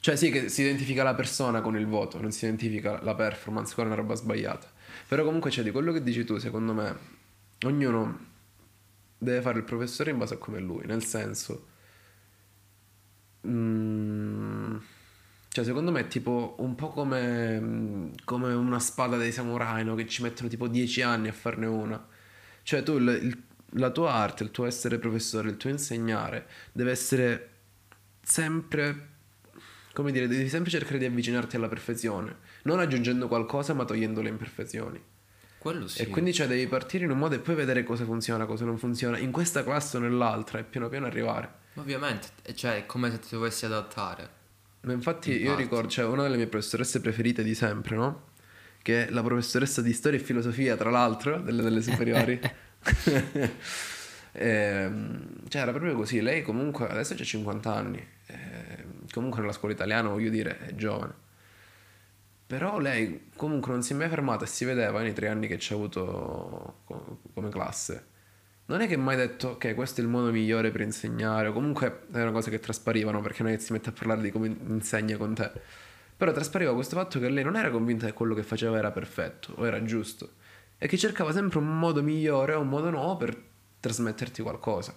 Cioè, 0.00 0.16
sì, 0.16 0.30
che 0.30 0.48
si 0.48 0.62
identifica 0.62 1.02
la 1.02 1.14
persona 1.14 1.60
con 1.60 1.76
il 1.76 1.86
voto, 1.86 2.20
non 2.20 2.32
si 2.32 2.44
identifica 2.46 3.02
la 3.02 3.14
performance, 3.14 3.74
è 3.76 3.84
una 3.84 3.94
roba 3.94 4.14
sbagliata. 4.14 4.66
Però 5.06 5.24
comunque, 5.24 5.50
cioè, 5.50 5.62
di 5.64 5.70
quello 5.70 5.92
che 5.92 6.02
dici 6.02 6.24
tu, 6.24 6.38
secondo 6.38 6.72
me, 6.72 6.96
ognuno 7.66 8.26
deve 9.18 9.40
fare 9.42 9.58
il 9.58 9.64
professore 9.64 10.10
in 10.10 10.18
base 10.18 10.34
a 10.34 10.38
come 10.38 10.60
lui, 10.60 10.86
nel 10.86 11.04
senso... 11.04 11.66
mm, 13.46 14.76
cioè, 15.48 15.64
secondo 15.64 15.90
me 15.90 16.00
è 16.00 16.06
tipo 16.08 16.54
un 16.58 16.74
po' 16.74 16.88
come, 16.90 17.58
mm, 17.60 18.10
come 18.24 18.52
una 18.54 18.78
spada 18.78 19.16
dei 19.16 19.32
samurai, 19.32 19.84
no? 19.84 19.94
Che 19.94 20.06
ci 20.06 20.22
mettono 20.22 20.48
tipo 20.48 20.68
dieci 20.68 21.02
anni 21.02 21.28
a 21.28 21.32
farne 21.32 21.66
una. 21.66 22.04
Cioè, 22.62 22.82
tu, 22.82 22.96
il- 22.98 23.08
il- 23.22 23.42
la 23.74 23.90
tua 23.90 24.12
arte, 24.12 24.42
il 24.44 24.50
tuo 24.50 24.66
essere 24.66 24.98
professore, 24.98 25.48
il 25.50 25.56
tuo 25.56 25.70
insegnare, 25.70 26.46
deve 26.72 26.90
essere 26.92 27.50
sempre, 28.22 29.09
come 29.92 30.12
dire, 30.12 30.28
devi 30.28 30.48
sempre 30.48 30.70
cercare 30.70 30.98
di 30.98 31.04
avvicinarti 31.04 31.56
alla 31.56 31.68
perfezione, 31.68 32.36
non 32.62 32.80
aggiungendo 32.80 33.28
qualcosa 33.28 33.74
ma 33.74 33.84
togliendo 33.84 34.20
le 34.22 34.28
imperfezioni. 34.28 35.02
Quello 35.58 35.86
sì. 35.88 36.02
E 36.02 36.06
quindi 36.08 36.32
cioè 36.32 36.46
devi 36.46 36.66
partire 36.66 37.04
in 37.04 37.10
un 37.10 37.18
modo 37.18 37.34
e 37.34 37.38
poi 37.38 37.54
vedere 37.54 37.82
cosa 37.82 38.04
funziona, 38.04 38.46
cosa 38.46 38.64
non 38.64 38.78
funziona, 38.78 39.18
in 39.18 39.30
questa 39.30 39.62
classe 39.62 39.98
o 39.98 40.00
nell'altra 40.00 40.58
e 40.58 40.64
piano 40.64 40.88
piano 40.88 41.06
arrivare. 41.06 41.58
Ovviamente, 41.74 42.28
e 42.42 42.54
cioè 42.54 42.76
è 42.76 42.86
come 42.86 43.10
se 43.10 43.18
ti 43.18 43.28
dovessi 43.30 43.66
adattare. 43.66 44.38
Ma 44.82 44.92
infatti 44.92 45.32
io 45.32 45.40
Infatti. 45.40 45.62
ricordo, 45.62 45.88
cioè 45.88 46.06
una 46.06 46.22
delle 46.22 46.36
mie 46.36 46.46
professoresse 46.46 47.00
preferite 47.00 47.42
di 47.42 47.54
sempre, 47.54 47.96
no? 47.96 48.28
Che 48.80 49.06
è 49.06 49.10
la 49.10 49.22
professoressa 49.22 49.82
di 49.82 49.92
storia 49.92 50.18
e 50.18 50.22
filosofia, 50.22 50.76
tra 50.76 50.88
l'altro, 50.88 51.38
delle, 51.40 51.62
delle 51.62 51.82
superiori. 51.82 52.40
Ehm, 54.32 55.48
cioè 55.48 55.62
era 55.62 55.72
proprio 55.72 55.94
così, 55.94 56.20
lei 56.20 56.42
comunque 56.42 56.86
adesso 56.88 57.14
c'ha 57.14 57.24
50 57.24 57.74
anni, 57.74 58.06
ehm, 58.26 58.99
comunque 59.12 59.40
nella 59.40 59.52
scuola 59.52 59.74
italiana 59.74 60.08
voglio 60.08 60.30
dire 60.30 60.58
è 60.58 60.74
giovane. 60.74 61.28
Però 62.46 62.78
lei 62.78 63.30
comunque 63.36 63.70
non 63.70 63.82
si 63.82 63.92
è 63.92 63.96
mai 63.96 64.08
fermata 64.08 64.44
e 64.44 64.48
si 64.48 64.64
vedeva 64.64 65.00
nei 65.02 65.12
tre 65.12 65.28
anni 65.28 65.46
che 65.46 65.58
ci 65.58 65.72
ha 65.72 65.76
avuto 65.76 66.80
co- 66.84 67.20
come 67.32 67.48
classe. 67.48 68.06
Non 68.66 68.80
è 68.80 68.88
che 68.88 68.96
mai 68.96 69.16
detto 69.16 69.50
ok, 69.50 69.74
questo 69.74 70.00
è 70.00 70.04
il 70.04 70.10
modo 70.10 70.30
migliore 70.30 70.70
per 70.70 70.80
insegnare, 70.80 71.48
o 71.48 71.52
comunque 71.52 72.06
erano 72.12 72.32
cose 72.32 72.50
che 72.50 72.60
trasparivano 72.60 73.20
perché 73.20 73.42
non 73.42 73.52
è 73.52 73.56
che 73.56 73.62
si 73.62 73.72
mette 73.72 73.90
a 73.90 73.92
parlare 73.92 74.20
di 74.22 74.30
come 74.30 74.46
insegna 74.48 75.16
con 75.16 75.34
te. 75.34 75.50
Però 76.16 76.32
traspariva 76.32 76.74
questo 76.74 76.96
fatto 76.96 77.18
che 77.18 77.28
lei 77.28 77.44
non 77.44 77.56
era 77.56 77.70
convinta 77.70 78.06
che 78.06 78.12
quello 78.12 78.34
che 78.34 78.42
faceva 78.42 78.78
era 78.78 78.90
perfetto 78.90 79.54
o 79.56 79.66
era 79.66 79.82
giusto 79.84 80.34
e 80.76 80.86
che 80.86 80.98
cercava 80.98 81.32
sempre 81.32 81.58
un 81.58 81.78
modo 81.78 82.02
migliore 82.02 82.54
o 82.54 82.60
un 82.60 82.68
modo 82.68 82.90
nuovo 82.90 83.16
per 83.16 83.40
trasmetterti 83.80 84.42
qualcosa. 84.42 84.94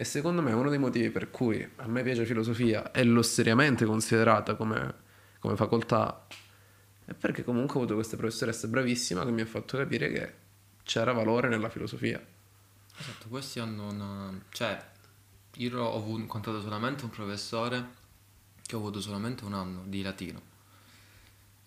E 0.00 0.04
secondo 0.04 0.40
me 0.40 0.50
uno 0.54 0.70
dei 0.70 0.78
motivi 0.78 1.10
per 1.10 1.30
cui 1.30 1.62
a 1.76 1.86
me 1.86 2.02
piace 2.02 2.24
filosofia 2.24 2.90
e 2.90 3.04
l'ho 3.04 3.20
seriamente 3.20 3.84
considerata 3.84 4.54
come, 4.54 4.94
come 5.38 5.56
facoltà 5.56 6.26
è 7.04 7.12
perché 7.12 7.44
comunque 7.44 7.74
ho 7.74 7.78
avuto 7.80 7.96
questa 7.96 8.16
professoressa 8.16 8.66
bravissima 8.68 9.26
che 9.26 9.30
mi 9.30 9.42
ha 9.42 9.44
fatto 9.44 9.76
capire 9.76 10.10
che 10.10 10.34
c'era 10.84 11.12
valore 11.12 11.50
nella 11.50 11.68
filosofia. 11.68 12.18
Esatto, 12.98 13.28
questi 13.28 13.58
hanno 13.58 13.90
una... 13.90 14.42
cioè, 14.48 14.82
io 15.56 15.82
ho 15.82 16.16
incontrato 16.16 16.62
solamente 16.62 17.04
un 17.04 17.10
professore 17.10 17.88
che 18.64 18.76
ho 18.76 18.78
avuto 18.78 19.02
solamente 19.02 19.44
un 19.44 19.52
anno 19.52 19.82
di 19.84 20.00
latino, 20.00 20.40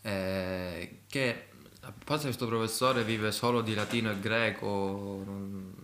eh, 0.02 1.02
che 1.06 1.50
a 1.86 1.94
parte 2.06 2.24
questo 2.24 2.48
professore 2.48 3.04
vive 3.04 3.32
solo 3.32 3.62
di 3.62 3.74
latino 3.76 4.10
e 4.12 4.20
greco, 4.20 5.24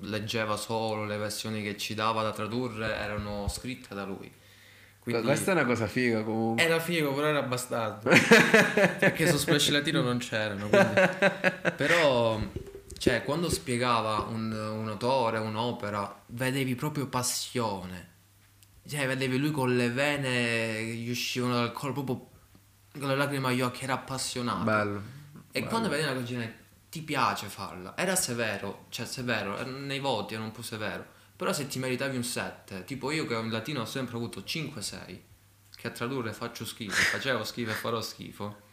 leggeva 0.01 0.55
solo 0.55 1.03
le 1.05 1.17
versioni 1.17 1.62
che 1.62 1.77
ci 1.77 1.93
dava 1.93 2.23
da 2.23 2.31
tradurre, 2.31 2.95
erano 2.95 3.47
scritte 3.49 3.93
da 3.93 4.05
lui. 4.05 4.31
Quindi 5.01 5.21
Questa 5.23 5.51
è 5.51 5.53
una 5.55 5.65
cosa 5.65 5.88
figa 5.88 6.23
comunque. 6.23 6.63
era 6.63 6.79
figo, 6.79 7.13
però 7.13 7.27
era 7.27 7.41
bastardo. 7.41 8.09
Perché 8.99 9.27
su 9.29 9.38
Splash 9.38 9.69
Latino 9.69 10.01
non 10.01 10.17
c'erano. 10.19 10.67
quindi- 10.67 10.93
Però, 11.75 12.39
cioè, 12.97 13.23
quando 13.23 13.49
spiegava 13.49 14.25
un, 14.29 14.51
un 14.51 14.88
autore, 14.88 15.39
un'opera, 15.39 16.21
vedevi 16.27 16.75
proprio 16.75 17.07
passione. 17.07 18.07
Cioè, 18.88 19.07
vedevi 19.07 19.38
lui 19.38 19.51
con 19.51 19.75
le 19.75 19.89
vene 19.89 20.29
che 20.77 20.93
gli 20.95 21.09
uscivano 21.09 21.55
dal 21.55 21.71
collo, 21.71 21.93
proprio 21.93 22.27
con 22.99 23.07
le 23.09 23.15
lacrime 23.15 23.47
agli 23.47 23.62
occhi, 23.62 23.83
era 23.83 23.93
appassionato. 23.93 24.63
Bello. 24.63 25.01
E 25.51 25.65
quando 25.65 25.89
vedi 25.89 26.03
una 26.03 26.13
cosa 26.13 26.51
ti 26.89 27.01
piace 27.01 27.47
farla. 27.47 27.95
Era 27.95 28.15
severo, 28.15 28.85
cioè 28.89 29.05
severo, 29.05 29.57
era- 29.57 29.69
nei 29.69 29.99
voti 29.99 30.33
era 30.33 30.43
un 30.43 30.51
po' 30.51 30.62
severo. 30.62 31.17
Però 31.35 31.53
se 31.53 31.67
ti 31.67 31.79
meritavi 31.79 32.17
un 32.17 32.23
7, 32.23 32.83
tipo 32.83 33.12
io 33.12 33.25
che 33.25 33.35
in 33.35 33.49
latino 33.49 33.81
ho 33.81 33.85
sempre 33.85 34.17
avuto 34.17 34.41
5-6, 34.41 35.19
che 35.75 35.88
a 35.88 35.91
tradurre 35.91 36.33
faccio 36.33 36.65
schifo, 36.65 36.91
facevo 37.15 37.43
schifo 37.43 37.71
e 37.71 37.75
farò 37.75 38.01
schifo. 38.01 38.67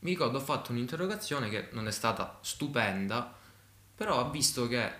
Mi 0.00 0.10
ricordo 0.10 0.38
ho 0.38 0.42
fatto 0.42 0.70
un'interrogazione 0.70 1.48
che 1.48 1.70
non 1.72 1.88
è 1.88 1.90
stata 1.90 2.38
stupenda, 2.42 3.34
però 3.94 4.20
ha 4.20 4.30
visto 4.30 4.68
che 4.68 4.92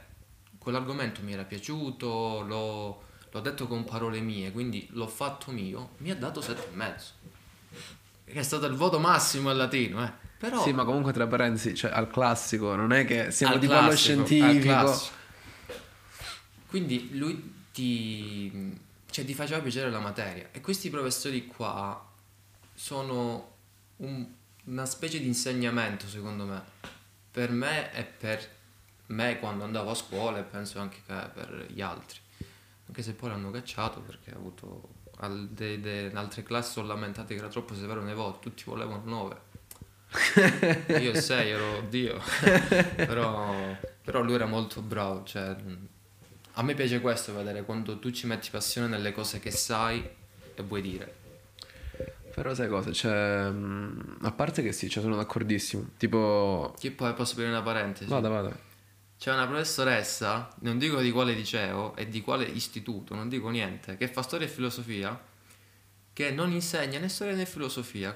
quell'argomento 0.59 1.20
mi 1.22 1.35
era 1.35 1.44
piaciuto, 1.44 2.40
l'ho, 2.40 3.04
l'ho 3.30 3.40
detto 3.40 3.66
con 3.66 3.85
parole 3.85 4.20
mie, 4.20 4.50
quindi 4.50 4.88
l'ho 4.92 5.07
fatto 5.07 5.50
mio, 5.50 5.90
mi 5.98 6.11
ha 6.11 6.16
dato 6.16 6.40
7,5. 6.40 7.12
Che 8.24 8.33
è 8.33 8.42
stato 8.42 8.64
il 8.64 8.74
voto 8.74 8.98
massimo 8.98 9.50
al 9.50 9.59
latino, 9.59 10.02
eh. 10.02 10.23
Però 10.50 10.62
Sì, 10.62 10.72
ma 10.72 10.85
comunque 10.85 11.12
tra 11.12 11.26
parentesi, 11.26 11.74
cioè 11.74 11.90
al 11.92 12.09
classico, 12.11 12.74
non 12.74 12.92
è 12.92 13.04
che 13.04 13.30
siamo 13.30 13.54
al 13.54 13.61
classico, 13.61 13.90
al 13.90 13.96
scientifico. 13.96 15.00
Quindi 16.66 17.16
lui 17.16 17.52
ti, 17.72 18.78
cioè, 19.11 19.24
ti 19.24 19.35
faceva 19.35 19.61
piacere 19.61 19.90
la 19.90 20.00
materia. 20.00 20.48
E 20.52 20.61
questi 20.61 20.90
professori 20.90 21.46
qua 21.46 22.04
sono 22.74 23.52
un- 23.98 24.26
una 24.64 24.87
specie 24.87 25.20
di 25.20 25.26
insegnamento 25.26 26.09
secondo 26.09 26.44
me. 26.44 26.62
Per 27.30 27.50
me 27.50 27.92
e 27.94 28.02
per 28.04 28.48
me 29.07 29.38
quando 29.38 29.64
andavo 29.64 29.90
a 29.90 29.94
scuola 29.94 30.38
e 30.38 30.42
penso 30.42 30.80
anche 30.80 30.98
che 31.07 31.12
per 31.33 31.66
gli 31.68 31.80
altri. 31.80 32.18
Anche 32.87 33.02
se 33.02 33.12
poi 33.12 33.30
l'hanno 33.30 33.50
cacciato 33.50 34.00
perché 34.00 34.30
ha 34.33 34.37
avuto 34.37 34.88
al- 35.18 35.48
de- 35.48 35.80
de- 35.80 36.09
in 36.11 36.16
altre 36.16 36.42
classi 36.42 36.72
sono 36.72 36.88
lamentati 36.88 37.35
che 37.35 37.40
era 37.40 37.48
troppo 37.48 37.74
severo 37.74 38.02
nei 38.02 38.14
voti 38.14 38.40
tutti 38.40 38.64
volevano 38.66 39.02
9 39.04 39.43
io 41.00 41.14
6 41.14 41.50
ero 41.50 41.81
Dio 41.88 42.20
però, 42.96 43.77
però 44.03 44.22
lui 44.22 44.35
era 44.35 44.46
molto 44.46 44.81
bravo 44.81 45.24
cioè, 45.24 45.57
a 46.53 46.62
me 46.62 46.74
piace 46.74 47.00
questo 47.00 47.35
vedere 47.35 47.64
quando 47.64 47.98
tu 47.98 48.11
ci 48.11 48.27
metti 48.27 48.50
passione 48.50 48.87
nelle 48.87 49.12
cose 49.12 49.40
che 49.40 49.50
sai 49.50 50.09
e 50.55 50.62
vuoi 50.62 50.81
dire 50.83 51.22
Però 52.35 52.53
sai 52.53 52.68
cosa, 52.68 52.90
cioè, 52.92 53.48
mh, 53.48 54.18
a 54.22 54.33
parte 54.33 54.62
che 54.62 54.72
sì, 54.72 54.88
cioè, 54.88 55.03
sono 55.03 55.14
d'accordissimo. 55.14 55.90
Tipo, 55.96 56.74
che 56.81 56.90
poi 56.90 57.14
posso 57.14 57.35
aprire 57.35 57.50
una 57.50 57.62
parentesi 57.62 58.11
vada, 58.11 58.29
vada. 58.29 58.59
C'è 59.16 59.33
una 59.33 59.46
professoressa, 59.46 60.53
non 60.61 60.77
dico 60.77 61.00
di 61.00 61.12
quale 61.12 61.33
liceo 61.33 61.94
e 61.94 62.09
di 62.09 62.20
quale 62.20 62.44
istituto, 62.44 63.14
non 63.14 63.29
dico 63.29 63.48
niente, 63.50 63.96
che 63.96 64.09
fa 64.09 64.22
storia 64.22 64.46
e 64.46 64.50
filosofia, 64.50 65.18
che 66.12 66.31
non 66.33 66.50
insegna 66.50 66.98
né 66.98 67.09
storia 67.09 67.35
né 67.35 67.46
filosofia. 67.46 68.14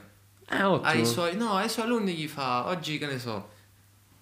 Eh, 0.51 0.63
ottimo. 0.63 0.89
Ai 0.89 1.05
suoi, 1.05 1.37
no, 1.37 1.57
ai 1.57 1.69
suoi 1.69 1.85
alunni 1.85 2.15
gli 2.15 2.29
fa, 2.29 2.67
oggi 2.67 2.99
che 2.99 3.07
ne 3.07 3.19
so, 3.19 3.57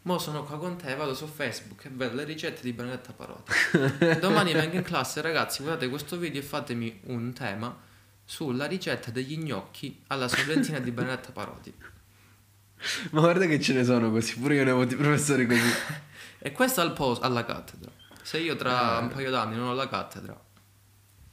Mo 0.06 0.18
sono 0.18 0.44
qua 0.44 0.56
con 0.56 0.76
te, 0.76 0.94
vado 0.94 1.14
su 1.14 1.26
Facebook 1.26 1.84
e 1.86 1.88
vedo 1.90 2.14
le 2.14 2.22
ricette 2.22 2.62
di 2.62 2.72
Benedetta 2.72 3.12
Parodi. 3.12 3.50
Domani 4.20 4.52
vengo 4.52 4.76
in 4.76 4.84
classe, 4.84 5.20
ragazzi, 5.20 5.62
guardate 5.62 5.88
questo 5.88 6.16
video 6.16 6.40
e 6.40 6.44
fatemi 6.44 7.00
un 7.06 7.32
tema 7.32 7.76
sulla 8.24 8.66
ricetta 8.66 9.10
degli 9.10 9.36
gnocchi 9.36 10.04
alla 10.06 10.28
sorrentina 10.28 10.78
di 10.78 10.92
Benedetta 10.92 11.32
Parodi. 11.32 11.74
Ma 13.10 13.20
guarda 13.20 13.46
che 13.46 13.60
ce 13.60 13.72
ne 13.72 13.82
sono 13.82 14.12
così, 14.12 14.38
pure 14.38 14.54
io 14.54 14.62
ne 14.62 14.70
ho 14.70 14.80
avuti 14.80 14.94
professori 14.94 15.44
così. 15.46 15.72
E 16.38 16.52
questo 16.52 16.80
al 16.80 16.92
post, 16.92 17.24
alla 17.24 17.44
cattedra. 17.44 17.90
Se 18.22 18.38
io 18.38 18.54
tra 18.54 18.98
un 18.98 19.08
paio 19.08 19.30
d'anni 19.30 19.56
non 19.56 19.68
ho 19.68 19.74
la 19.74 19.88
cattedra, 19.88 20.40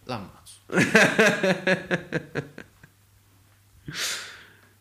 l'ammazzo. 0.05 0.61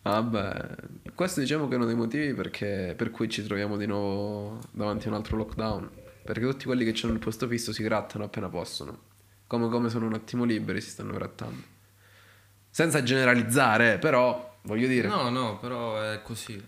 Vabbè, 0.03 0.75
questo 1.15 1.41
diciamo 1.41 1.69
che 1.69 1.75
è 1.75 1.77
uno 1.77 1.87
dei 1.87 1.95
motivi 1.95 2.35
perché- 2.35 2.95
per 2.97 3.11
cui 3.11 3.29
ci 3.29 3.45
troviamo 3.45 3.77
di 3.77 3.87
nuovo 3.87 4.59
davanti 4.73 5.07
a 5.07 5.11
un 5.11 5.17
altro 5.17 5.37
lockdown. 5.37 5.91
Perché 6.25 6.41
tutti 6.41 6.65
quelli 6.67 6.85
che 6.91 6.99
hanno 7.05 7.15
il 7.15 7.19
posto 7.19 7.47
fisso 7.49 7.73
si 7.73 7.83
grattano 7.83 8.25
appena 8.25 8.49
possono. 8.49 9.11
Come, 9.47 9.69
come 9.69 9.89
sono 9.91 10.07
un 10.07 10.15
attimo 10.15 10.45
liberi 10.45 10.81
si 10.81 10.91
stanno 10.91 11.13
grattando. 11.13 11.63
Senza 12.71 13.03
generalizzare, 13.03 13.99
però, 13.99 14.59
voglio 14.63 14.87
dire, 14.87 15.09
No, 15.09 15.29
no, 15.31 15.59
però 15.59 16.01
è 16.01 16.23
così. 16.23 16.61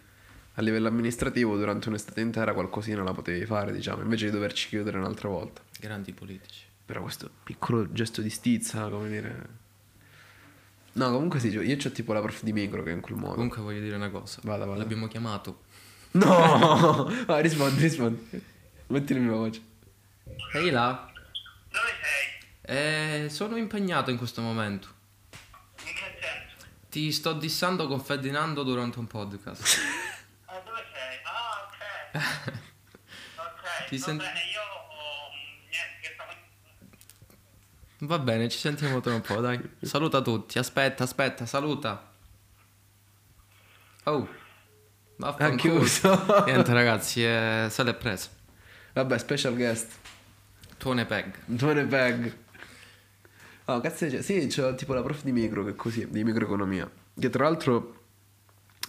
a 0.56 0.62
livello 0.62 0.88
amministrativo 0.88 1.56
durante 1.56 1.88
un'estate 1.88 2.20
intera 2.20 2.52
qualcosina 2.52 3.02
la 3.02 3.12
potevi 3.12 3.46
fare, 3.46 3.72
diciamo, 3.72 4.02
invece 4.02 4.26
di 4.26 4.30
doverci 4.32 4.68
chiudere 4.68 4.98
un'altra 4.98 5.28
volta. 5.28 5.62
Grandi 5.80 6.12
politici. 6.12 6.64
Però 6.84 7.00
questo 7.02 7.30
piccolo 7.42 7.90
gesto 7.92 8.20
di 8.22 8.30
stizza, 8.30 8.88
come 8.88 9.08
dire... 9.08 9.62
No, 10.94 11.10
comunque 11.10 11.40
sì, 11.40 11.48
io 11.48 11.76
c'ho 11.76 11.90
tipo 11.90 12.12
la 12.12 12.20
prof 12.20 12.42
di 12.42 12.52
micro 12.52 12.82
che 12.82 12.90
è 12.90 12.94
in 12.94 13.00
quel 13.00 13.16
modo. 13.16 13.34
Comunque 13.34 13.60
voglio 13.62 13.80
dire 13.80 13.96
una 13.96 14.10
cosa. 14.10 14.40
Vada, 14.44 14.64
vada. 14.64 14.78
L'abbiamo 14.78 15.08
chiamato. 15.08 15.62
No! 16.12 17.10
Vai, 17.26 17.42
rispondi, 17.42 17.82
rispondi. 17.82 18.42
Metti 18.86 19.12
la 19.14 19.20
mia 19.20 19.32
voce. 19.32 19.60
Ehi 20.54 20.70
là. 20.70 21.10
Dove 21.68 21.88
sei? 22.00 23.24
Eh, 23.24 23.28
sono 23.28 23.56
impegnato 23.56 24.10
in 24.10 24.16
questo 24.18 24.40
momento. 24.40 24.88
In 25.80 25.92
che 25.94 26.18
senso? 26.20 26.66
Ti 26.88 27.10
sto 27.12 27.32
dissando 27.32 27.88
con 27.88 28.00
Ferdinando 28.00 28.62
durante 28.62 29.00
un 29.00 29.06
podcast. 29.08 29.78
Ah, 30.44 30.60
dove 30.64 30.84
sei? 30.92 31.18
Ah, 31.24 31.68
ok. 32.52 32.62
Ok, 33.36 33.88
Ti 33.88 33.96
va 33.98 34.04
sent- 34.04 34.20
bene, 34.22 34.40
io... 34.52 34.60
oh, 34.60 35.30
niente, 35.68 35.98
che 36.00 36.10
stavo... 36.14 36.30
Va 38.00 38.18
bene, 38.18 38.48
ci 38.48 38.58
sentiamo 38.58 39.00
tra 39.00 39.14
un 39.14 39.20
po', 39.20 39.40
dai. 39.40 39.58
Saluta 39.80 40.20
tutti. 40.20 40.58
Aspetta, 40.58 41.04
aspetta, 41.04 41.46
saluta. 41.46 42.12
Oh. 44.04 44.28
Ha 45.20 45.54
chiuso. 45.54 46.24
Niente 46.44 46.72
ragazzi, 46.72 47.24
eh, 47.24 47.68
se 47.70 47.82
l'è 47.82 47.94
preso. 47.94 48.28
Vabbè, 48.92 49.18
special 49.18 49.54
guest. 49.54 49.92
Tuone 50.76 51.06
peg. 51.06 51.56
Tuone 51.56 51.84
Peg. 51.86 52.36
Oh, 53.66 53.80
cazzo 53.80 54.06
c'è? 54.08 54.20
Sì, 54.20 54.46
c'ho 54.48 54.74
tipo 54.74 54.92
la 54.92 55.02
prof 55.02 55.22
di 55.22 55.32
micro 55.32 55.64
che 55.64 55.70
è 55.70 55.74
così, 55.74 56.06
di 56.10 56.22
microeconomia. 56.22 56.90
Che 57.18 57.30
tra 57.30 57.44
l'altro 57.44 58.02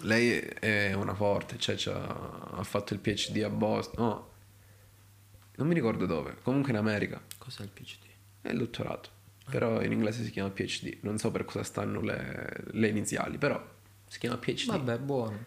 lei 0.01 0.37
è 0.39 0.91
una 0.93 1.13
forte, 1.13 1.57
cioè 1.57 1.75
c'ha- 1.77 2.49
ha 2.51 2.63
fatto 2.63 2.93
il 2.93 2.99
PhD 2.99 3.41
a 3.43 3.49
Boston. 3.49 4.03
No, 4.05 4.29
non 5.55 5.67
mi 5.67 5.73
ricordo 5.73 6.05
dove. 6.05 6.35
Comunque 6.43 6.71
in 6.71 6.77
America. 6.77 7.21
Cos'è 7.37 7.61
il 7.63 7.69
PhD? 7.69 8.03
È 8.45 8.51
il 8.51 8.57
dottorato. 8.59 9.09
Però 9.49 9.81
in 9.81 9.91
inglese 9.91 10.23
si 10.23 10.29
chiama 10.29 10.51
PhD. 10.51 10.99
Non 11.01 11.17
so 11.17 11.31
per 11.31 11.45
cosa 11.45 11.63
stanno 11.63 11.99
le, 12.01 12.65
le 12.71 12.87
iniziali, 12.87 13.39
però 13.39 13.63
si 14.07 14.19
chiama 14.19 14.37
PhD. 14.37 14.67
Vabbè, 14.67 14.99
buono. 14.99 15.45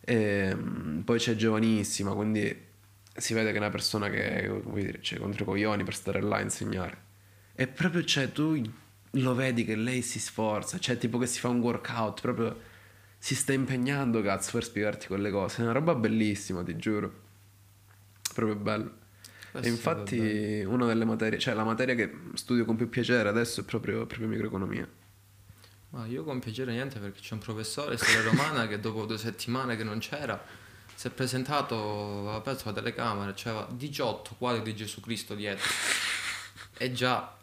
E, 0.00 0.54
mm, 0.54 1.00
poi 1.00 1.18
c'è 1.18 1.34
giovanissima, 1.34 2.12
quindi 2.12 2.68
si 3.12 3.34
vede 3.34 3.50
che 3.50 3.56
è 3.56 3.60
una 3.60 3.70
persona 3.70 4.08
che 4.08 4.48
vuoi 4.48 4.84
dire, 4.84 5.00
c'è 5.00 5.18
contro 5.18 5.42
i 5.42 5.46
coglioni 5.46 5.82
per 5.82 5.94
stare 5.94 6.20
là 6.20 6.36
a 6.36 6.40
insegnare. 6.40 7.08
E 7.54 7.66
proprio, 7.66 8.04
cioè, 8.04 8.30
tu 8.30 8.62
lo 9.10 9.34
vedi 9.34 9.64
che 9.64 9.74
lei 9.74 10.02
si 10.02 10.20
sforza, 10.20 10.78
cioè, 10.78 10.96
tipo 10.96 11.18
che 11.18 11.26
si 11.26 11.40
fa 11.40 11.48
un 11.48 11.58
workout, 11.60 12.20
proprio 12.20 12.60
si 13.18 13.34
sta 13.34 13.52
impegnando, 13.52 14.22
cazzo, 14.22 14.52
per 14.52 14.64
spiegarti 14.64 15.08
quelle 15.08 15.30
cose. 15.30 15.58
È 15.58 15.62
una 15.62 15.72
roba 15.72 15.94
bellissima, 15.96 16.62
ti 16.62 16.76
giuro. 16.76 17.12
Proprio 18.32 18.56
bello. 18.56 18.98
E 19.52 19.68
infatti, 19.68 20.62
una 20.64 20.86
delle 20.86 21.04
materie, 21.04 21.38
cioè, 21.38 21.54
la 21.54 21.64
materia 21.64 21.94
che 21.94 22.12
studio 22.34 22.64
con 22.64 22.76
più 22.76 22.88
piacere 22.88 23.28
adesso 23.28 23.60
è 23.60 23.64
proprio, 23.64 24.06
proprio 24.06 24.28
microeconomia. 24.28 24.88
Ma 25.90 26.06
io 26.06 26.22
con 26.22 26.38
piacere 26.38 26.72
niente 26.72 27.00
perché 27.00 27.20
c'è 27.20 27.34
un 27.34 27.40
professore 27.40 27.96
storia 27.96 28.22
romana 28.22 28.68
che 28.68 28.78
dopo 28.78 29.06
due 29.06 29.18
settimane 29.18 29.76
che 29.76 29.82
non 29.82 29.98
c'era 29.98 30.40
si 31.00 31.06
è 31.06 31.10
presentato, 31.10 32.18
aveva 32.18 32.34
aperto 32.34 32.64
la 32.66 32.74
telecamera, 32.74 33.32
c'era 33.32 33.66
18 33.70 34.34
quadri 34.36 34.60
di 34.60 34.76
Gesù 34.76 35.00
Cristo 35.00 35.34
dietro. 35.34 35.66
E 36.76 36.92
già... 36.92 37.38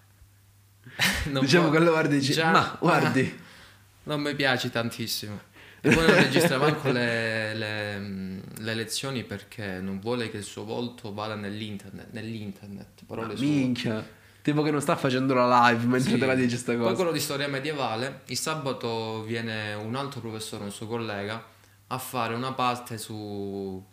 diciamo 1.25 1.69
può- 1.69 1.71
che 1.71 1.83
lo 1.83 1.89
guardi 1.89 2.17
e 2.17 2.19
dici, 2.19 2.39
ma 2.39 2.77
guardi. 2.79 3.45
Non 4.07 4.21
mi 4.21 4.35
piace 4.35 4.69
tantissimo. 4.69 5.41
E 5.87 5.93
poi 5.95 6.05
non 6.05 6.15
registra 6.15 6.57
manco 6.57 6.91
le, 6.91 7.53
le, 7.55 7.97
mm, 7.99 8.39
le 8.59 8.73
lezioni 8.73 9.23
perché 9.23 9.79
non 9.79 9.99
vuole 9.99 10.29
che 10.29 10.37
il 10.37 10.43
suo 10.43 10.63
volto 10.65 11.13
vada 11.13 11.35
nell'internet. 11.35 12.07
Nell'internet, 12.11 13.03
parole 13.05 13.35
sue. 13.35 13.45
Minchia. 13.45 14.15
Tipo 14.41 14.61
che 14.61 14.71
non 14.71 14.79
sta 14.81 14.95
facendo 14.95 15.33
la 15.33 15.69
live 15.69 15.85
mentre 15.85 16.11
Sì. 16.11 16.17
te 16.17 16.25
la 16.25 16.33
dice 16.35 16.55
sta 16.57 16.71
Poi 16.71 16.81
cosa. 16.81 16.93
quello 16.95 17.11
di 17.11 17.19
storia 17.19 17.47
medievale, 17.49 18.21
il 18.27 18.37
sabato 18.37 19.23
viene 19.23 19.73
un 19.73 19.93
altro 19.95 20.21
professore, 20.21 20.63
un 20.63 20.71
suo 20.71 20.87
collega, 20.87 21.43
a 21.87 21.97
fare 21.97 22.33
una 22.33 22.53
parte 22.53 22.97
su 22.97 23.83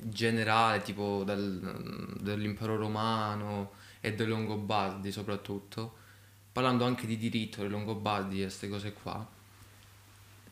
generale, 0.00 0.80
tipo 0.82 1.22
del- 1.24 2.16
dell'impero 2.20 2.76
romano 2.76 3.72
e 4.00 4.14
dei 4.14 4.26
Longobardi 4.26 5.10
soprattutto, 5.10 5.96
parlando 6.52 6.84
anche 6.84 7.06
di 7.06 7.18
diritto 7.18 7.60
dei 7.60 7.68
Longobardi 7.70 8.38
e 8.38 8.42
queste 8.44 8.68
cose 8.68 8.92
qua. 8.92 9.26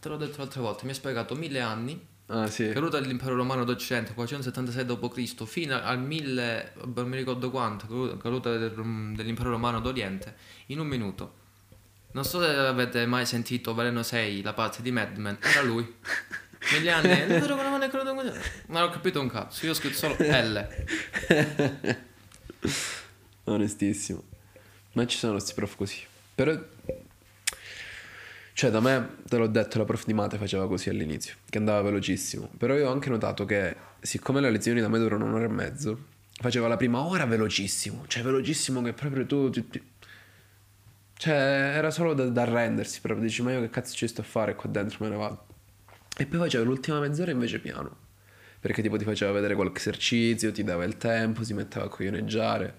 Te 0.07 0.13
l'ho 0.13 0.19
detto 0.19 0.39
l'altra 0.39 0.61
volta, 0.61 0.85
mi 0.85 0.93
ha 0.93 0.95
spiegato 0.95 1.35
mille 1.35 1.59
anni 1.59 2.01
Ah, 2.27 2.47
sì. 2.49 2.71
Caduta 2.71 3.01
dell'impero 3.01 3.35
romano 3.35 3.65
d'Occidente, 3.65 4.15
476 4.15 4.85
d.C., 4.85 5.45
fino 5.47 5.81
al 5.81 5.99
1000, 6.01 6.75
non 6.95 7.09
mi 7.09 7.17
ricordo 7.17 7.51
quanto, 7.51 7.87
caduta- 7.89 8.17
caduta 8.17 8.57
del- 8.57 9.13
dell'impero 9.17 9.51
romano 9.51 9.81
d'Oriente, 9.81 10.35
in 10.67 10.79
un 10.79 10.87
minuto. 10.87 11.35
Non 12.13 12.25
so 12.25 12.41
se 12.41 12.49
avete 12.49 13.05
mai 13.07 13.27
sentito 13.27 13.75
Veleno 13.75 14.05
6, 14.05 14.43
la 14.43 14.53
parte 14.53 14.81
di 14.81 14.93
Mad 14.93 15.17
Men, 15.17 15.39
era 15.41 15.63
lui. 15.63 15.85
Negli 16.73 16.89
anni, 16.89 17.09
l'impero 17.27 17.57
romano 17.57 17.85
è 17.85 17.89
caduto 17.91 18.15
così. 18.15 18.31
Non 18.69 18.83
ho 18.83 18.91
capito 18.91 19.21
un 19.21 19.29
cazzo, 19.29 19.67
io 19.67 19.73
ho 19.73 19.75
scritto 19.75 19.97
solo 19.97 20.15
L. 20.21 20.69
Onestissimo. 23.45 24.23
Ma 24.93 25.05
ci 25.07 25.19
sono 25.19 25.33
questi 25.33 25.55
prof 25.55 25.75
così. 25.75 25.99
Però... 26.35 26.75
Cioè, 28.59 28.71
da 28.71 28.81
me, 28.81 29.17
te 29.29 29.37
l'ho 29.37 29.49
detto, 29.49 29.77
la 29.77 29.85
prof 29.85 30.07
di 30.07 30.15
mate 30.15 30.39
faceva 30.39 30.67
così 30.67 30.89
all'inizio, 30.89 31.35
che 31.51 31.59
andava 31.59 31.83
velocissimo. 31.83 32.49
Però 32.57 32.75
io 32.75 32.89
ho 32.89 32.91
anche 32.91 33.11
notato 33.11 33.45
che, 33.45 33.77
siccome 34.01 34.41
le 34.41 34.51
lezioni 34.51 34.81
da 34.81 34.89
me 34.89 34.99
durano 34.99 35.27
un'ora 35.27 35.45
e 35.45 35.49
mezzo, 35.49 35.99
faceva 36.41 36.67
la 36.67 36.79
prima 36.79 37.01
ora 37.05 37.27
velocissimo. 37.27 38.05
Cioè, 38.07 38.23
velocissimo 38.23 38.81
che 38.81 38.95
proprio 38.95 39.27
tu... 39.27 39.51
ti- 39.51 39.69
ti- 39.69 39.83
Cioè, 41.19 41.35
era 41.35 41.91
solo 41.91 42.15
da, 42.15 42.25
da 42.31 42.43
arrendersi, 42.43 43.01
proprio 43.03 43.27
dici, 43.27 43.43
ma 43.43 43.53
io 43.53 43.61
che 43.61 43.69
cazzo 43.69 43.95
ci 43.95 44.09
sto 44.09 44.23
a 44.23 44.25
fare 44.25 44.55
qua 44.55 44.71
dentro, 44.71 45.05
me 45.05 45.11
ne 45.11 45.17
vado. 45.17 45.45
E 46.17 46.25
poi 46.25 46.39
faceva 46.39 46.65
l'ultima 46.65 46.99
mezz'ora 46.99 47.31
invece 47.33 47.59
piano. 47.59 47.95
Perché 48.59 48.81
tipo 48.81 48.97
ti 48.97 49.05
faceva 49.05 49.33
vedere 49.33 49.55
qualche 49.55 49.81
esercizio, 49.81 50.51
ti 50.51 50.65
dava 50.65 50.85
il 50.85 50.97
tempo, 50.97 51.45
si 51.45 51.53
metteva 51.53 51.85
a 51.85 51.89
coglioneggiare. 51.89 52.75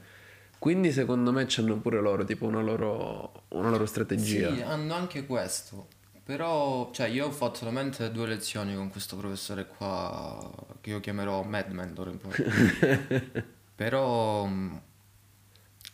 Quindi 0.59 0.91
secondo 0.91 1.31
me 1.31 1.45
c'hanno 1.47 1.77
pure 1.77 2.01
loro 2.01 2.25
tipo 2.25 2.45
una 2.45 2.61
loro, 2.61 3.43
una 3.49 3.69
loro 3.69 3.85
strategia. 3.85 4.53
Sì, 4.53 4.61
hanno 4.61 4.93
anche 4.93 5.25
questo. 5.25 5.87
Però, 6.23 6.91
cioè, 6.91 7.07
io 7.07 7.27
ho 7.27 7.31
fatto 7.31 7.55
solamente 7.55 8.11
due 8.11 8.27
lezioni 8.27 8.75
con 8.75 8.89
questo 8.89 9.15
professore 9.15 9.65
qua, 9.67 10.51
che 10.81 10.89
io 10.89 10.99
chiamerò 10.99 11.41
Madman 11.43 11.93
d'ora 11.93 12.09
in 12.09 12.17
poi. 12.17 12.33
Però, 13.75 14.45
mh, 14.45 14.81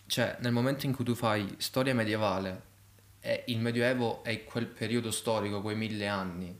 cioè, 0.08 0.38
nel 0.40 0.52
momento 0.52 0.86
in 0.86 0.96
cui 0.96 1.04
tu 1.06 1.14
fai 1.14 1.54
storia 1.58 1.94
medievale 1.94 2.72
e 3.20 3.44
il 3.48 3.60
Medioevo 3.60 4.24
è 4.24 4.44
quel 4.44 4.66
periodo 4.68 5.12
storico, 5.12 5.62
quei 5.62 5.76
mille 5.76 6.08
anni, 6.08 6.58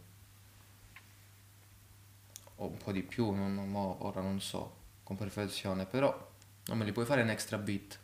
o 2.58 2.66
un 2.68 2.78
po' 2.78 2.92
di 2.92 3.02
più, 3.04 3.32
non, 3.32 3.54
non- 3.56 3.96
ora 4.00 4.22
non 4.22 4.40
so 4.40 4.76
con 5.04 5.16
perfezione, 5.18 5.86
però 5.86 6.32
non 6.66 6.78
me 6.78 6.86
li 6.86 6.92
puoi 6.92 7.06
fare 7.06 7.22
in 7.22 7.30
extra 7.30 7.58
bit. 7.58 8.00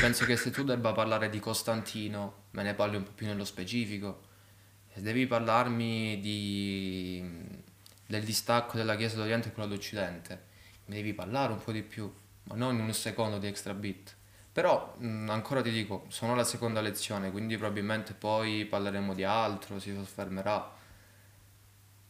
Penso 0.00 0.24
che 0.24 0.36
se 0.36 0.50
tu 0.50 0.62
debba 0.62 0.92
parlare 0.92 1.28
di 1.28 1.40
Costantino, 1.40 2.44
me 2.52 2.62
ne 2.62 2.74
parli 2.74 2.96
un 2.96 3.02
po' 3.02 3.12
più 3.12 3.26
nello 3.26 3.44
specifico. 3.44 4.22
Se 4.92 5.02
devi 5.02 5.26
parlarmi 5.26 6.20
di, 6.20 7.22
del 8.06 8.24
distacco 8.24 8.76
della 8.76 8.96
Chiesa 8.96 9.16
d'Oriente 9.16 9.48
e 9.48 9.52
quella 9.52 9.68
d'Occidente, 9.68 10.44
mi 10.86 10.96
devi 10.96 11.12
parlare 11.12 11.52
un 11.52 11.62
po' 11.62 11.72
di 11.72 11.82
più, 11.82 12.10
ma 12.44 12.54
non 12.54 12.76
in 12.76 12.82
un 12.82 12.94
secondo 12.94 13.38
di 13.38 13.46
extra 13.48 13.74
bit. 13.74 14.14
Però 14.52 14.94
mh, 14.96 15.28
ancora 15.28 15.60
ti 15.60 15.70
dico, 15.70 16.06
sono 16.08 16.32
alla 16.32 16.44
seconda 16.44 16.80
lezione, 16.80 17.30
quindi 17.30 17.58
probabilmente 17.58 18.14
poi 18.14 18.64
parleremo 18.64 19.12
di 19.12 19.24
altro, 19.24 19.78
si 19.78 19.92
soffermerà. 19.92 20.74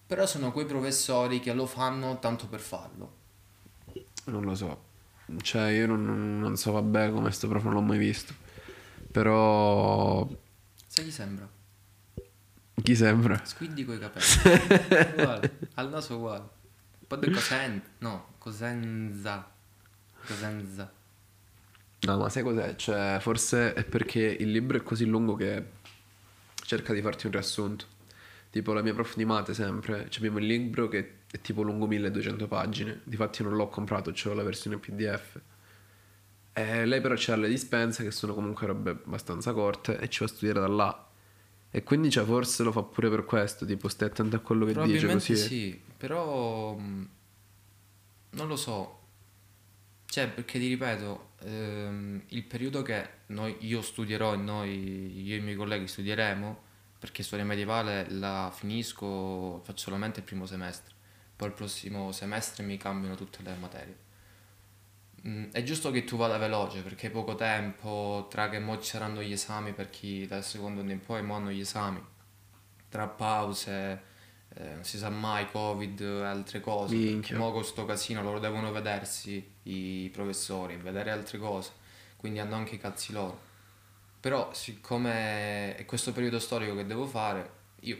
Però 0.06 0.26
sono 0.26 0.52
quei 0.52 0.66
professori 0.66 1.40
che 1.40 1.52
lo 1.52 1.66
fanno 1.66 2.20
tanto 2.20 2.46
per 2.46 2.60
farlo. 2.60 3.14
Non 4.26 4.44
lo 4.44 4.54
so. 4.54 4.85
Cioè, 5.40 5.70
io 5.70 5.86
non, 5.86 6.38
non 6.38 6.56
so, 6.56 6.72
vabbè, 6.72 7.10
come 7.10 7.30
sto 7.32 7.48
prof 7.48 7.64
non 7.64 7.72
l'ho 7.72 7.80
mai 7.80 7.98
visto. 7.98 8.32
Però... 9.10 10.28
Sai 10.86 11.04
chi 11.04 11.10
sembra? 11.10 11.48
Chi 12.82 12.94
sembra? 12.94 13.40
Squiddi 13.44 13.84
coi 13.84 13.98
capelli. 13.98 14.26
uguale, 15.16 15.58
al 15.74 15.88
naso 15.88 16.16
uguale. 16.16 16.48
Un 17.00 17.06
po' 17.06 17.16
di 17.16 17.30
cosen... 17.30 17.82
No, 17.98 18.34
cosenza. 18.38 19.50
Cosenza. 20.24 20.92
No, 22.00 22.16
ma 22.18 22.28
sai 22.28 22.42
cos'è? 22.42 22.76
Cioè, 22.76 23.18
forse 23.20 23.72
è 23.72 23.84
perché 23.84 24.20
il 24.20 24.50
libro 24.50 24.76
è 24.76 24.82
così 24.82 25.06
lungo 25.06 25.34
che 25.34 25.64
cerca 26.62 26.92
di 26.92 27.02
farti 27.02 27.26
un 27.26 27.32
riassunto. 27.32 27.86
Tipo 28.50 28.72
la 28.72 28.82
mia 28.82 28.94
prof 28.94 29.16
di 29.16 29.24
mate 29.24 29.54
sempre, 29.54 30.08
cioè 30.08 30.18
abbiamo 30.18 30.38
il 30.38 30.46
libro 30.46 30.88
che 30.88 31.15
è 31.30 31.40
tipo 31.40 31.62
lungo 31.62 31.86
1200 31.86 32.46
pagine, 32.46 33.00
difatti 33.04 33.42
non 33.42 33.54
l'ho 33.56 33.68
comprato, 33.68 34.12
c'ho 34.12 34.32
la 34.32 34.42
versione 34.42 34.78
PDF. 34.78 35.40
E 36.52 36.86
lei 36.86 37.00
però 37.00 37.14
c'ha 37.16 37.36
le 37.36 37.48
dispense 37.48 38.02
che 38.02 38.10
sono 38.10 38.32
comunque 38.32 38.66
robe 38.66 38.90
abbastanza 38.90 39.52
corte 39.52 39.98
e 39.98 40.08
ci 40.08 40.20
va 40.20 40.26
a 40.26 40.28
studiare 40.28 40.60
da 40.60 40.68
là. 40.68 41.08
E 41.70 41.82
quindi 41.82 42.10
cioè, 42.10 42.24
forse 42.24 42.62
lo 42.62 42.72
fa 42.72 42.82
pure 42.82 43.10
per 43.10 43.24
questo, 43.24 43.66
tipo 43.66 43.88
stai 43.88 44.08
attento 44.08 44.36
a 44.36 44.38
quello 44.38 44.64
che 44.64 44.72
dice 44.84 45.08
così. 45.08 45.36
sì, 45.36 45.80
però 45.96 46.74
mh, 46.74 47.08
non 48.30 48.46
lo 48.48 48.56
so. 48.56 49.00
Cioè, 50.06 50.28
perché 50.28 50.58
ti 50.58 50.68
ripeto, 50.68 51.32
ehm, 51.42 52.22
il 52.28 52.44
periodo 52.44 52.80
che 52.80 53.08
noi, 53.26 53.56
io 53.60 53.82
studierò 53.82 54.32
e 54.32 54.36
noi, 54.38 55.22
io 55.22 55.34
e 55.34 55.38
i 55.38 55.40
miei 55.42 55.56
colleghi 55.56 55.86
studieremo, 55.86 56.62
perché 56.98 57.22
storia 57.22 57.44
medievale 57.44 58.06
la 58.10 58.50
finisco, 58.54 59.60
faccio 59.64 59.84
solamente 59.84 60.20
il 60.20 60.24
primo 60.24 60.46
semestre, 60.46 60.94
poi 61.36 61.48
il 61.48 61.54
prossimo 61.54 62.12
semestre 62.12 62.64
mi 62.64 62.76
cambiano 62.76 63.14
tutte 63.14 63.42
le 63.42 63.54
materie. 63.60 63.96
Mm, 65.26 65.50
È 65.50 65.62
giusto 65.62 65.90
che 65.90 66.04
tu 66.04 66.16
vada 66.16 66.38
veloce 66.38 66.82
perché 66.82 67.10
poco 67.10 67.34
tempo, 67.34 68.26
tra 68.30 68.48
che 68.48 68.58
mo 68.58 68.78
ci 68.78 68.88
saranno 68.90 69.22
gli 69.22 69.32
esami 69.32 69.72
per 69.72 69.90
chi 69.90 70.26
dal 70.26 70.44
secondo 70.44 70.80
anno 70.80 70.92
in 70.92 71.00
poi 71.00 71.22
mo 71.22 71.34
hanno 71.34 71.50
gli 71.50 71.60
esami, 71.60 72.02
tra 72.88 73.06
pause, 73.08 74.02
eh, 74.54 74.74
non 74.74 74.84
si 74.84 74.98
sa 74.98 75.10
mai, 75.10 75.50
covid, 75.50 76.00
altre 76.02 76.60
cose. 76.60 76.94
Minchia. 76.96 77.36
Mo 77.38 77.52
con 77.52 77.64
sto 77.64 77.84
casino 77.84 78.22
loro 78.22 78.38
devono 78.38 78.70
vedersi 78.72 79.44
i 79.64 80.08
professori, 80.12 80.76
vedere 80.76 81.10
altre 81.10 81.38
cose, 81.38 81.72
quindi 82.16 82.38
hanno 82.38 82.54
anche 82.54 82.76
i 82.76 82.78
cazzi 82.78 83.12
loro. 83.12 83.40
Però 84.20 84.52
siccome 84.52 85.76
è 85.76 85.84
questo 85.84 86.12
periodo 86.12 86.38
storico 86.38 86.74
che 86.74 86.86
devo 86.86 87.06
fare, 87.06 87.50
io, 87.80 87.96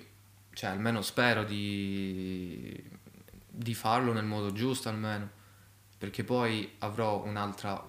cioè 0.53 0.70
almeno 0.70 1.03
spero 1.03 1.45
di, 1.45 2.82
di 3.57 3.75
farlo 3.75 4.13
nel 4.13 4.25
modo 4.25 4.53
giusto 4.53 4.89
almeno, 4.91 5.29
perché 5.97 6.25
poi 6.25 6.75
avrò 6.81 7.23
un'altra 7.25 7.83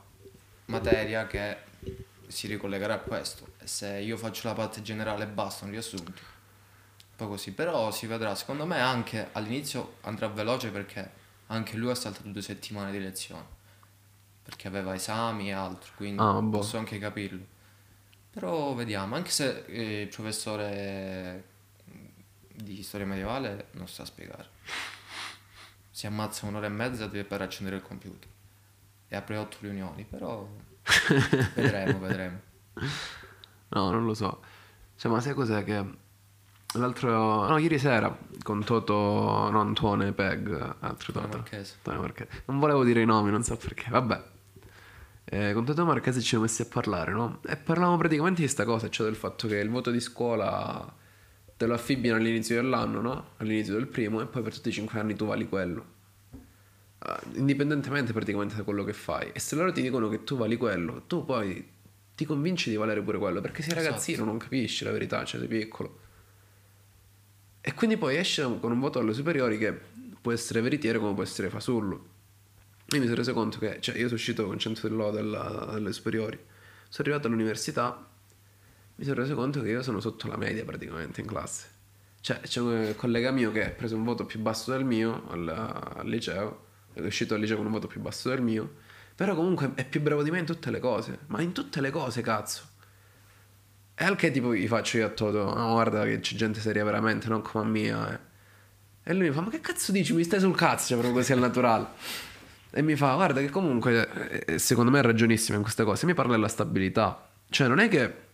materia 0.65 1.27
che 1.27 1.57
si 2.27 2.47
ricollegherà 2.47 2.95
a 2.95 2.99
questo. 2.99 3.53
E 3.59 3.67
se 3.67 3.99
io 3.99 4.15
faccio 4.17 4.47
la 4.47 4.53
parte 4.53 4.81
generale 4.81 5.25
e 5.25 5.27
basta, 5.27 5.65
un 5.65 5.71
riassunto, 5.71 6.11
un 6.11 7.15
po' 7.17 7.27
così. 7.27 7.51
Però 7.51 7.91
si 7.91 8.05
vedrà, 8.07 8.33
secondo 8.35 8.65
me 8.65 8.79
anche 8.79 9.29
all'inizio 9.33 9.95
andrà 10.01 10.27
veloce 10.29 10.69
perché 10.69 11.25
anche 11.47 11.75
lui 11.75 11.91
ha 11.91 11.95
saltato 11.95 12.29
due 12.29 12.41
settimane 12.41 12.91
di 12.91 12.99
lezione, 12.99 13.45
perché 14.43 14.67
aveva 14.67 14.95
esami 14.95 15.49
e 15.49 15.53
altro, 15.53 15.91
quindi 15.97 16.21
Ah, 16.21 16.41
boh. 16.41 16.59
posso 16.59 16.77
anche 16.77 16.97
capirlo. 16.97 17.45
Però 18.31 18.73
vediamo, 18.73 19.15
anche 19.15 19.31
se 19.31 19.65
il 19.67 20.07
professore 20.07 21.43
di 22.53 22.81
storia 22.83 23.05
medievale 23.05 23.67
non 23.71 23.87
sa 23.87 24.05
spiegare. 24.05 24.55
Si 25.97 26.05
ammazza 26.05 26.45
un'ora 26.45 26.67
e 26.67 26.69
mezza 26.69 27.09
per 27.09 27.41
accendere 27.41 27.77
il 27.77 27.81
computer 27.81 28.29
e 29.07 29.15
apre 29.15 29.35
otto 29.35 29.57
riunioni, 29.61 30.05
però 30.07 30.47
vedremo, 31.55 31.97
vedremo. 31.97 32.39
No, 33.69 33.89
non 33.89 34.05
lo 34.05 34.13
so. 34.13 34.43
Cioè, 34.95 35.11
ma 35.11 35.19
sai 35.21 35.33
cos'è 35.33 35.63
che 35.63 35.83
l'altro... 36.73 37.47
No, 37.47 37.57
ieri 37.57 37.79
sera 37.79 38.15
con 38.43 38.63
Toto, 38.63 39.49
no, 39.49 39.59
Antuone 39.59 40.11
Peg, 40.11 40.75
altro 40.81 41.13
Toto. 41.13 41.37
Marchese. 41.37 41.77
Antuone 41.77 41.99
Marchese. 41.99 42.43
Non 42.45 42.59
volevo 42.59 42.83
dire 42.83 43.01
i 43.01 43.05
nomi, 43.05 43.31
non 43.31 43.41
so 43.41 43.57
perché. 43.57 43.89
Vabbè. 43.89 44.23
Eh, 45.25 45.53
con 45.53 45.65
Toto 45.65 45.83
Marchese 45.83 46.21
ci 46.21 46.27
siamo 46.27 46.43
messi 46.43 46.61
a 46.61 46.67
parlare, 46.69 47.11
no? 47.11 47.39
E 47.43 47.57
parlavamo 47.57 47.97
praticamente 47.97 48.41
di 48.43 48.47
sta 48.47 48.65
cosa, 48.65 48.87
cioè 48.87 49.07
del 49.07 49.15
fatto 49.15 49.47
che 49.47 49.57
il 49.57 49.71
voto 49.71 49.89
di 49.89 49.99
scuola 49.99 50.93
te 51.57 51.65
lo 51.65 51.73
affibbiano 51.73 52.17
all'inizio 52.17 52.55
dell'anno, 52.55 53.01
no? 53.01 53.29
All'inizio 53.37 53.73
del 53.73 53.87
primo 53.87 54.21
e 54.21 54.25
poi 54.27 54.43
per 54.43 54.53
tutti 54.53 54.69
i 54.69 54.71
cinque 54.71 54.99
anni 54.99 55.15
tu 55.15 55.25
vali 55.25 55.47
quello. 55.49 55.95
Ah, 56.99 57.19
indipendentemente 57.33 58.13
praticamente 58.13 58.55
da 58.55 58.63
quello 58.63 58.83
che 58.83 58.93
fai. 58.93 59.31
E 59.33 59.39
se 59.39 59.55
loro 59.55 59.71
ti 59.71 59.81
dicono 59.81 60.07
che 60.09 60.23
tu 60.23 60.37
vali 60.37 60.55
quello, 60.57 61.03
tu 61.07 61.25
poi 61.25 61.67
ti 62.15 62.25
convinci 62.25 62.69
di 62.69 62.75
valere 62.75 63.01
pure 63.01 63.17
quello, 63.17 63.41
perché 63.41 63.61
sei 63.61 63.71
Esatto. 63.73 63.85
ragazzino, 63.87 64.23
non 64.23 64.37
capisci 64.37 64.83
la 64.83 64.91
verità, 64.91 65.23
cioè 65.25 65.39
sei 65.39 65.49
piccolo. 65.49 65.99
E 67.61 67.73
quindi 67.73 67.97
poi 67.97 68.15
esce 68.17 68.43
con 68.59 68.71
un 68.71 68.79
voto 68.79 68.99
alle 68.99 69.13
superiori 69.13 69.57
che 69.57 69.77
può 70.21 70.31
essere 70.31 70.61
veritiero 70.61 70.99
come 70.99 71.13
può 71.13 71.23
essere 71.23 71.49
fasullo. 71.49 72.15
Io 72.91 72.99
mi 72.99 73.03
sono 73.05 73.17
reso 73.17 73.33
conto 73.33 73.59
che, 73.59 73.77
cioè 73.81 73.95
io 73.95 74.03
sono 74.03 74.15
uscito 74.15 74.45
con 74.45 74.57
100 74.57 74.87
del 74.87 74.95
lode 74.95 75.19
alla- 75.19 75.67
alle 75.67 75.91
superiori, 75.91 76.37
sono 76.89 77.07
arrivato 77.07 77.27
all'università, 77.27 78.07
mi 78.97 79.05
sono 79.05 79.21
reso 79.21 79.35
conto 79.35 79.61
che 79.61 79.69
io 79.69 79.81
sono 79.83 79.99
sotto 79.99 80.27
la 80.27 80.37
media 80.37 80.65
praticamente 80.65 81.21
in 81.21 81.27
classe. 81.27 81.67
Cioè 82.19 82.39
c'è 82.41 82.59
un 82.59 82.93
collega 82.95 83.31
mio 83.31 83.51
che 83.51 83.65
ha 83.65 83.69
preso 83.69 83.95
un 83.95 84.03
voto 84.03 84.25
più 84.25 84.39
basso 84.39 84.71
del 84.71 84.83
mio 84.83 85.27
al, 85.29 85.47
al 85.47 86.07
liceo, 86.07 86.65
è 86.93 87.01
uscito 87.01 87.35
al 87.35 87.39
liceo 87.39 87.57
con 87.57 87.67
un 87.67 87.71
voto 87.71 87.87
più 87.87 88.01
basso 88.01 88.29
del 88.29 88.41
mio, 88.41 88.75
però 89.15 89.35
comunque 89.35 89.71
è 89.75 89.85
più 89.85 90.01
bravo 90.01 90.23
di 90.23 90.31
me 90.31 90.39
in 90.39 90.45
tutte 90.45 90.71
le 90.71 90.79
cose, 90.79 91.19
ma 91.27 91.41
in 91.41 91.51
tutte 91.51 91.79
le 91.79 91.91
cose 91.91 92.21
cazzo. 92.21 92.63
E 93.95 94.03
al 94.03 94.15
che 94.15 94.31
tipo 94.31 94.53
gli 94.53 94.67
faccio 94.67 94.97
io 94.97 95.05
a 95.05 95.09
Toto, 95.09 95.53
no 95.53 95.71
guarda 95.71 96.03
che 96.03 96.19
c'è 96.19 96.35
gente 96.35 96.59
seria 96.59 96.83
veramente, 96.83 97.27
non 97.27 97.41
come 97.41 97.65
a 97.65 97.67
mia. 97.67 98.13
eh." 98.13 98.19
E 99.03 99.13
lui 99.13 99.29
mi 99.29 99.33
fa, 99.33 99.41
ma 99.41 99.49
che 99.49 99.61
cazzo 99.61 99.91
dici? 99.91 100.13
Mi 100.13 100.23
stai 100.23 100.39
sul 100.39 100.55
cazzo, 100.55 100.87
cioè 100.87 100.97
proprio 100.97 101.13
così 101.19 101.31
al 101.33 101.39
naturale. 101.39 101.87
E 102.71 102.81
mi 102.81 102.95
fa, 102.95 103.13
guarda 103.15 103.39
che 103.39 103.49
comunque, 103.49 104.45
eh, 104.45 104.59
secondo 104.59 104.91
me 104.91 104.99
è 104.99 105.01
ragionissimo 105.01 105.55
in 105.55 105.63
queste 105.63 105.83
cose, 105.83 106.05
mi 106.05 106.13
parla 106.13 106.33
della 106.33 106.47
stabilità. 106.47 107.29
Cioè 107.49 107.67
non 107.67 107.79
è 107.79 107.87
che 107.87 108.26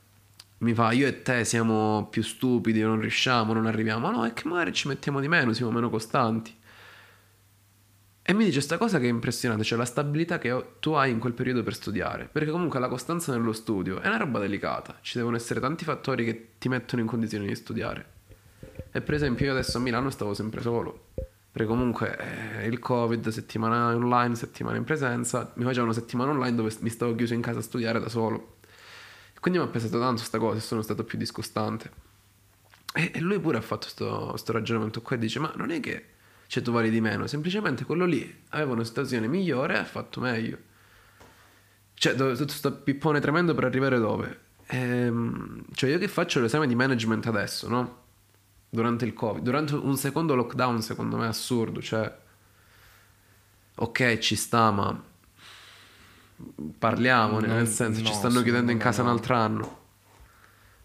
mi 0.64 0.74
fa, 0.74 0.92
io 0.92 1.08
e 1.08 1.22
te 1.22 1.46
siamo 1.46 2.08
più 2.10 2.24
stupidi, 2.24 2.82
non 2.82 3.00
riusciamo, 3.00 3.54
non 3.54 3.66
arriviamo. 3.66 4.10
No, 4.10 4.26
è 4.26 4.34
che 4.34 4.48
magari 4.48 4.74
ci 4.74 4.88
mettiamo 4.88 5.20
di 5.20 5.28
meno, 5.28 5.54
siamo 5.54 5.72
meno 5.72 5.90
costanti. 5.90 6.56
E 8.26 8.34
mi 8.34 8.46
dice 8.46 8.56
questa 8.56 8.78
cosa 8.78 9.00
che 9.00 9.06
è 9.06 9.10
impressionante, 9.10 9.66
cioè 9.66 9.78
la 9.78 9.84
stabilità 9.84 10.38
che 10.38 10.76
tu 10.80 10.92
hai 10.94 11.12
in 11.12 11.20
quel 11.20 11.34
periodo 11.34 11.62
per 11.62 11.76
studiare. 11.76 12.30
Perché 12.32 12.52
comunque 12.52 12.80
la 12.80 12.88
costanza 12.88 13.34
nello 13.36 13.52
studio 13.52 14.00
è 14.00 14.08
una 14.08 14.16
roba 14.16 14.40
delicata. 14.40 14.98
Ci 15.02 15.18
devono 15.18 15.36
essere 15.36 15.60
tanti 15.60 15.84
fattori 15.84 16.24
che 16.24 16.52
ti 16.58 16.70
mettono 16.70 17.02
in 17.02 17.08
condizioni 17.08 17.46
di 17.48 17.56
studiare. 17.56 18.12
E 18.92 19.02
per 19.02 19.16
esempio 19.16 19.46
io 19.46 19.52
adesso 19.52 19.78
a 19.78 19.82
Milano 19.82 20.10
stavo 20.10 20.34
sempre 20.34 20.62
solo. 20.62 21.08
Perché 21.52 21.68
comunque 21.68 22.18
eh, 22.62 22.68
il 22.68 22.80
Covid, 22.80 23.28
settimana 23.28 23.94
online, 23.94 24.36
settimana 24.36 24.78
in 24.78 24.86
presenza, 24.86 25.52
mi 25.56 25.66
facevano 25.66 25.92
settimana 25.92 26.32
online 26.32 26.56
dove 26.56 26.74
mi 26.80 26.90
stavo 26.90 27.14
chiuso 27.16 27.34
in 27.34 27.42
casa 27.42 27.60
a 27.60 27.62
studiare 27.62 28.00
da 28.00 28.08
solo. 28.08 28.53
Quindi 29.44 29.60
mi 29.60 29.66
ha 29.66 29.70
pesato 29.70 30.00
tanto 30.00 30.22
sta 30.22 30.38
cosa 30.38 30.60
e 30.60 30.62
sono 30.62 30.82
stato 30.82 31.04
più 31.04 31.18
discostante. 31.18 31.92
E, 32.94 33.12
e 33.14 33.20
lui 33.20 33.38
pure 33.42 33.58
ha 33.58 33.62
fatto 33.62 33.90
sto, 33.90 34.38
sto 34.38 34.54
ragionamento 34.54 35.02
qua 35.02 35.18
e 35.18 35.20
dice: 35.20 35.40
Ma 35.40 35.52
non 35.58 35.70
è 35.70 35.82
che 35.82 36.12
cioè, 36.48 36.64
tu 36.64 36.72
vali 36.72 36.90
di 36.90 37.02
meno, 37.02 37.28
semplicemente 37.28 37.84
quello 37.84 38.06
lì 38.06 38.44
aveva 38.52 38.72
una 38.72 38.86
situazione 38.86 39.28
migliore 39.28 39.74
e 39.74 39.80
ha 39.80 39.84
fatto 39.84 40.22
meglio. 40.22 40.58
Cioè, 41.94 42.16
tutto 42.16 42.48
sto 42.48 42.72
pippone 42.72 43.20
tremendo 43.20 43.54
per 43.54 43.66
arrivare 43.66 44.00
dove? 44.00 44.40
Ehm, 44.68 45.66
cioè, 45.74 45.90
io 45.90 45.98
che 45.98 46.08
faccio 46.08 46.40
l'esame 46.40 46.66
di 46.66 46.76
management 46.76 47.26
adesso, 47.26 47.68
no? 47.68 48.04
Durante 48.70 49.04
il 49.04 49.12
Covid, 49.12 49.44
durante 49.44 49.76
un 49.76 49.98
secondo 49.98 50.36
lockdown, 50.36 50.82
secondo 50.82 51.18
me 51.18 51.28
assurdo. 51.28 51.82
Cioè, 51.82 52.18
ok, 53.76 54.18
ci 54.20 54.38
sta, 54.38 54.72
ma 54.72 55.12
parliamone, 56.78 57.48
Non- 57.48 57.58
nel 57.58 57.68
senso, 57.68 58.00
ci 58.02 58.12
no, 58.12 58.14
stanno 58.14 58.42
chiudendo 58.42 58.72
in 58.72 58.78
casa 58.78 59.02
un 59.02 59.08
no. 59.08 59.14
altro 59.14 59.36
anno. 59.36 59.82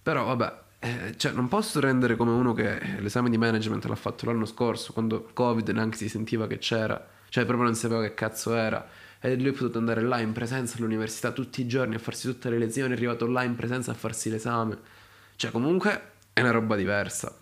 Però, 0.03 0.25
vabbè, 0.25 0.61
eh, 0.81 1.15
cioè, 1.17 1.33
non 1.33 1.49
posso 1.49 1.81
rendere 1.81 2.17
come 2.17 2.31
uno 2.31 2.53
che 2.55 2.97
l'esame 3.01 3.31
di 3.31 3.37
management 3.39 3.85
l'ha 3.87 3.95
fatto 3.97 4.27
l'anno 4.27 4.47
scorso, 4.47 4.93
quando 4.93 5.29
Covid 5.33 5.69
neanche 5.71 5.97
si 5.97 6.09
sentiva 6.09 6.47
che 6.47 6.59
c'era, 6.59 7.05
cioè 7.29 7.45
proprio 7.45 7.67
non 7.67 7.75
sapeva 7.75 8.03
che 8.03 8.15
cazzo 8.15 8.55
era. 8.55 8.89
E 9.21 9.35
lui 9.37 9.49
è 9.49 9.53
potuto 9.53 9.79
andare 9.79 10.01
là 10.01 10.21
in 10.21 10.33
presenza 10.33 10.77
all'università 10.79 11.33
tutti 11.33 11.61
i 11.61 11.67
giorni 11.67 11.97
a 11.97 11.99
farsi 11.99 12.29
tutte 12.29 12.49
le 12.51 12.59
lezioni, 12.59 12.91
è 12.93 12.97
arrivato 12.97 13.27
là 13.27 13.43
in 13.43 13.57
presenza 13.57 13.91
a 13.91 13.95
farsi 13.95 14.31
l'esame. 14.31 14.79
Cioè, 15.35 15.51
comunque 15.51 16.13
è 16.33 16.41
una 16.41 16.53
roba 16.53 16.77
diversa. 16.77 17.37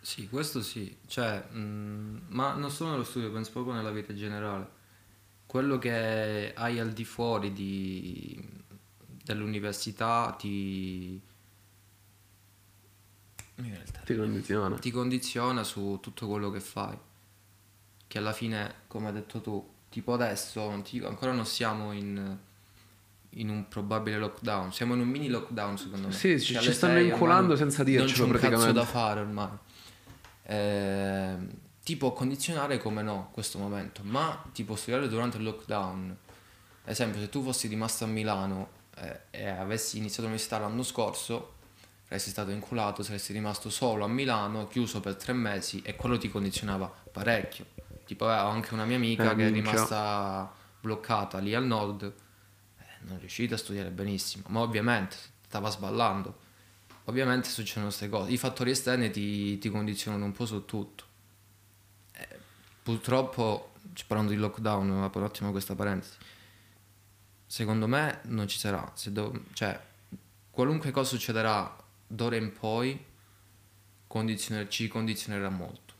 Sì, 0.00 0.28
questo 0.28 0.60
sì, 0.60 0.94
cioè, 1.06 1.42
mh, 1.50 2.24
ma 2.28 2.52
non 2.54 2.70
solo 2.70 2.90
nello 2.90 3.04
studio, 3.04 3.32
penso 3.32 3.52
proprio 3.52 3.72
nella 3.72 3.90
vita 3.90 4.12
in 4.12 4.18
generale. 4.18 4.73
Quello 5.54 5.78
che 5.78 6.52
hai 6.52 6.80
al 6.80 6.90
di 6.92 7.04
fuori 7.04 7.52
di- 7.52 8.36
dell'università 9.22 10.34
ti. 10.36 11.20
Ti 14.04 14.16
condiziona. 14.16 14.76
ti 14.78 14.90
condiziona 14.90 15.62
su 15.62 16.00
tutto 16.02 16.26
quello 16.26 16.50
che 16.50 16.58
fai. 16.58 16.98
Che 18.04 18.18
alla 18.18 18.32
fine, 18.32 18.74
come 18.88 19.06
hai 19.06 19.12
detto 19.12 19.40
tu, 19.40 19.64
tipo 19.90 20.12
adesso 20.14 20.68
non 20.68 20.82
ti 20.82 20.98
ancora 20.98 21.30
non 21.30 21.46
siamo 21.46 21.92
in, 21.92 22.36
in 23.30 23.48
un 23.48 23.68
probabile 23.68 24.18
lockdown, 24.18 24.72
siamo 24.72 24.94
in 24.94 25.02
un 25.02 25.08
mini 25.08 25.28
lockdown 25.28 25.78
secondo 25.78 26.08
me. 26.08 26.12
Sì, 26.14 26.40
ci- 26.40 26.54
Cioè, 26.54 26.62
ci 26.62 26.66
alle 26.66 26.74
stanno 26.74 26.98
inculando 26.98 27.52
ormai 27.52 27.56
senza 27.58 27.84
Non 27.84 27.92
dircelo, 27.92 28.12
c'è 28.12 28.22
un 28.22 28.30
cazzo 28.32 28.40
praticamente. 28.48 28.72
da 28.80 28.84
fare 28.86 29.20
ormai. 29.20 29.48
Ehm, 30.46 31.50
ti 31.84 31.96
può 31.96 32.12
condizionare 32.12 32.78
come 32.78 33.02
no 33.02 33.28
questo 33.32 33.58
momento, 33.58 34.00
ma 34.02 34.42
ti 34.52 34.64
può 34.64 34.74
studiare 34.74 35.06
durante 35.06 35.36
il 35.36 35.44
lockdown. 35.44 36.16
Ad 36.84 36.90
esempio, 36.90 37.20
se 37.20 37.28
tu 37.28 37.42
fossi 37.42 37.68
rimasto 37.68 38.04
a 38.04 38.06
Milano 38.06 38.70
eh, 38.96 39.20
e 39.30 39.46
avessi 39.46 39.98
iniziato 39.98 40.22
l'università 40.22 40.58
l'anno 40.58 40.82
scorso, 40.82 41.52
saresti 42.06 42.30
stato 42.30 42.50
inculato, 42.50 43.02
saresti 43.02 43.32
rimasto 43.32 43.70
solo 43.70 44.04
a 44.04 44.08
Milano, 44.08 44.66
chiuso 44.66 45.00
per 45.00 45.16
tre 45.16 45.32
mesi 45.34 45.82
e 45.82 45.94
quello 45.94 46.18
ti 46.18 46.28
condizionava 46.30 46.92
parecchio. 47.12 47.66
Tipo, 48.04 48.28
avevo 48.28 48.48
anche 48.48 48.74
una 48.74 48.84
mia 48.84 48.96
amica 48.96 49.32
Eh, 49.32 49.36
che 49.36 49.46
è 49.46 49.50
minchia. 49.50 49.72
rimasta 49.72 50.52
bloccata 50.80 51.38
lì 51.38 51.54
al 51.54 51.64
nord, 51.64 52.02
eh, 52.02 52.84
non 53.00 53.16
è 53.16 53.18
riuscita 53.18 53.54
a 53.54 53.58
studiare 53.58 53.90
benissimo, 53.90 54.44
ma 54.48 54.60
ovviamente 54.60 55.16
stava 55.46 55.70
sballando. 55.70 56.38
Ovviamente 57.04 57.48
succedono 57.50 57.86
queste 57.86 58.08
cose. 58.08 58.30
I 58.30 58.38
fattori 58.38 58.70
esterni 58.70 59.10
ti, 59.10 59.58
ti 59.58 59.68
condizionano 59.68 60.24
un 60.24 60.32
po' 60.32 60.46
su 60.46 60.64
tutto. 60.64 61.12
Purtroppo, 62.84 63.72
parlando 64.06 64.32
di 64.32 64.38
lockdown, 64.38 65.02
apro 65.04 65.20
un 65.20 65.24
attimo 65.24 65.50
questa 65.52 65.74
parentesi. 65.74 66.18
Secondo 67.46 67.86
me 67.86 68.20
non 68.24 68.46
ci 68.46 68.58
sarà. 68.58 68.92
Do- 69.06 69.44
cioè, 69.54 69.80
qualunque 70.50 70.90
cosa 70.90 71.08
succederà 71.08 71.74
d'ora 72.06 72.36
in 72.36 72.52
poi 72.52 73.02
condizioner- 74.06 74.68
ci 74.68 74.88
condizionerà 74.88 75.48
molto. 75.48 75.94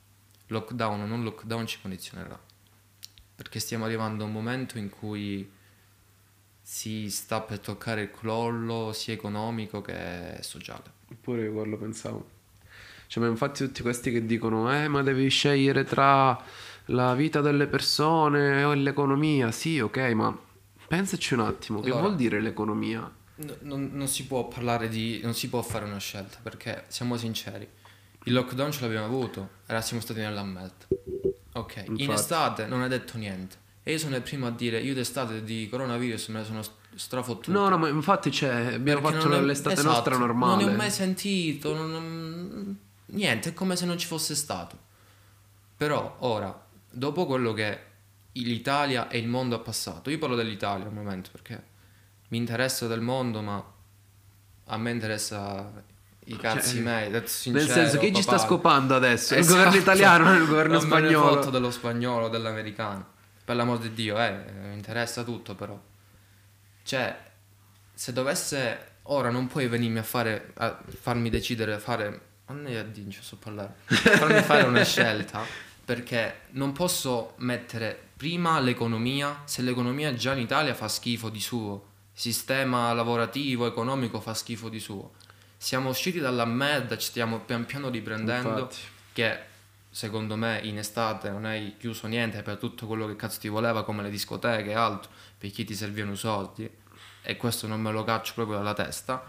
Lockdown 0.48 1.00
o 1.00 1.06
non 1.06 1.22
lockdown 1.22 1.66
ci 1.66 1.80
condizionerà. 1.80 2.38
Perché 3.34 3.60
stiamo 3.60 3.86
arrivando 3.86 4.22
a 4.22 4.26
un 4.26 4.32
momento 4.32 4.76
in 4.76 4.90
cui 4.90 5.50
si 6.60 7.08
sta 7.08 7.40
per 7.40 7.60
toccare 7.60 8.02
il 8.02 8.10
crollo 8.10 8.92
sia 8.92 9.14
economico 9.14 9.80
che 9.80 10.36
sociale. 10.42 10.92
Pure 11.18 11.44
io 11.44 11.52
quello 11.54 11.78
pensavo. 11.78 12.28
Cioè, 13.06 13.22
ma 13.22 13.30
infatti 13.30 13.64
tutti 13.64 13.82
questi 13.82 14.10
che 14.10 14.26
dicono, 14.26 14.74
eh, 14.74 14.88
ma 14.88 15.02
devi 15.02 15.28
scegliere 15.28 15.84
tra 15.84 16.42
la 16.86 17.14
vita 17.14 17.40
delle 17.40 17.66
persone 17.66 18.62
o 18.64 18.72
l'economia. 18.74 19.50
Sì, 19.50 19.80
ok, 19.80 19.98
ma 20.12 20.36
pensaci 20.88 21.34
un 21.34 21.40
attimo, 21.40 21.80
che 21.80 21.86
Allora. 21.88 22.02
vuol 22.02 22.16
dire 22.16 22.40
l'economia? 22.40 23.10
No- 23.36 23.56
non, 23.62 23.90
non 23.92 24.06
si 24.08 24.26
può 24.26 24.46
parlare 24.48 24.88
di. 24.88 25.20
non 25.22 25.34
si 25.34 25.48
può 25.48 25.60
fare 25.62 25.84
una 25.84 25.98
scelta 25.98 26.38
perché 26.42 26.84
siamo 26.88 27.16
sinceri. 27.16 27.66
Il 28.26 28.32
lockdown 28.32 28.70
ce 28.72 28.80
l'abbiamo 28.82 29.04
avuto, 29.06 29.48
era 29.66 29.80
siamo 29.80 30.00
stati 30.02 30.20
nella 30.20 30.42
merda. 30.44 30.86
Ok, 31.54 31.84
in 31.86 31.92
Infatti. 31.98 32.10
estate 32.12 32.66
non 32.66 32.80
hai 32.82 32.88
detto 32.88 33.18
niente. 33.18 33.56
E 33.82 33.92
io 33.92 33.98
sono 33.98 34.16
il 34.16 34.22
primo 34.22 34.46
a 34.46 34.50
dire, 34.50 34.80
io 34.80 34.94
d'estate 34.94 35.44
di 35.44 35.68
coronavirus 35.68 36.28
me 36.28 36.38
ne 36.38 36.44
sono 36.46 36.62
st- 36.62 36.72
strafottuto. 36.94 37.50
No, 37.52 37.68
no, 37.68 37.76
ma 37.76 37.88
infatti, 37.88 38.30
cioè, 38.32 38.72
abbiamo 38.74 39.02
Perché 39.02 39.18
fatto 39.20 39.40
l'estate 39.40 39.74
esatto, 39.74 39.88
nostra 39.90 40.16
normale. 40.16 40.56
Non 40.62 40.70
ne 40.70 40.74
ho 40.74 40.76
mai 40.78 40.90
sentito, 40.90 41.74
non- 41.74 41.90
non- 41.90 42.78
niente, 43.06 43.50
è 43.50 43.52
come 43.52 43.76
se 43.76 43.84
non 43.84 43.98
ci 43.98 44.06
fosse 44.06 44.34
stato. 44.34 44.78
Però 45.76 46.16
ora, 46.20 46.63
dopo 46.94 47.26
quello 47.26 47.52
che 47.52 47.78
l'Italia 48.32 49.08
e 49.08 49.18
il 49.18 49.28
mondo 49.28 49.54
ha 49.56 49.60
passato, 49.60 50.10
io 50.10 50.18
parlo 50.18 50.34
dell'Italia 50.36 50.86
al 50.86 50.92
momento 50.92 51.30
perché 51.30 51.62
mi 52.28 52.38
interessa 52.38 52.86
del 52.86 53.00
mondo, 53.00 53.42
ma 53.42 53.64
a 54.66 54.76
me 54.78 54.90
interessa 54.90 55.70
i 56.26 56.36
cazzi 56.36 56.76
Cioè, 56.76 56.80
miei, 56.82 57.10
detto 57.10 57.18
Nel 57.20 57.28
sincero, 57.28 57.66
senso, 57.72 57.98
chi 57.98 58.14
ci 58.14 58.22
sta 58.22 58.32
papà. 58.36 58.44
scopando 58.44 58.94
adesso? 58.94 59.34
Il 59.34 59.40
Esatto. 59.40 59.56
governo 59.58 59.78
italiano 59.78 60.30
o 60.30 60.34
il 60.34 60.46
governo 60.46 60.78
Non 60.78 60.88
me 60.88 61.00
ne 61.00 61.06
spagnolo? 61.08 61.34
fotto 61.34 61.50
dello 61.50 61.70
spagnolo, 61.70 62.28
dell'americano. 62.28 63.06
Per 63.44 63.54
l'amor 63.54 63.78
di 63.78 63.92
Dio, 63.92 64.18
eh, 64.18 64.42
mi 64.62 64.74
interessa 64.74 65.22
tutto 65.22 65.54
però. 65.54 65.78
Cioè, 66.82 67.16
se 67.92 68.12
dovesse... 68.12 68.92
Ora 69.08 69.28
non 69.28 69.48
puoi 69.48 69.68
venirmi 69.68 69.98
a 69.98 70.02
fare... 70.02 70.52
a 70.54 70.80
farmi 70.98 71.28
decidere, 71.28 71.74
a 71.74 71.78
fare... 71.78 72.20
Non 72.46 72.64
dire, 72.64 73.10
ci 73.10 73.18
so 73.22 73.36
parlare. 73.36 73.74
Farmi 73.84 74.40
fare 74.40 74.62
una 74.64 74.82
scelta, 74.82 75.42
perché 75.84 76.42
non 76.50 76.72
posso 76.72 77.34
mettere 77.38 78.10
prima 78.16 78.58
l'economia, 78.60 79.42
se 79.44 79.62
l'economia 79.62 80.14
già 80.14 80.32
in 80.32 80.40
Italia 80.40 80.74
fa 80.74 80.88
schifo 80.88 81.28
di 81.28 81.40
suo, 81.40 81.92
sistema 82.12 82.92
lavorativo, 82.92 83.66
economico 83.66 84.20
fa 84.20 84.34
schifo 84.34 84.68
di 84.68 84.80
suo. 84.80 85.12
Siamo 85.56 85.90
usciti 85.90 86.20
dalla 86.20 86.44
merda, 86.44 86.96
ci 86.96 87.08
stiamo 87.08 87.40
pian 87.40 87.66
piano 87.66 87.88
riprendendo 87.88 88.48
Infatti. 88.48 88.76
che 89.12 89.52
secondo 89.90 90.36
me 90.36 90.60
in 90.64 90.78
estate 90.78 91.30
non 91.30 91.44
hai 91.44 91.76
chiuso 91.78 92.06
niente 92.06 92.42
per 92.42 92.56
tutto 92.56 92.86
quello 92.86 93.06
che 93.06 93.14
cazzo 93.14 93.38
ti 93.38 93.48
voleva 93.48 93.84
come 93.84 94.02
le 94.02 94.10
discoteche 94.10 94.70
e 94.70 94.74
altro 94.74 95.08
per 95.38 95.50
chi 95.52 95.64
ti 95.64 95.74
servivano 95.74 96.14
i 96.14 96.16
soldi 96.16 96.68
e 97.22 97.36
questo 97.36 97.68
non 97.68 97.80
me 97.80 97.92
lo 97.92 98.02
caccio 98.02 98.32
proprio 98.34 98.56
dalla 98.56 98.74
testa 98.74 99.24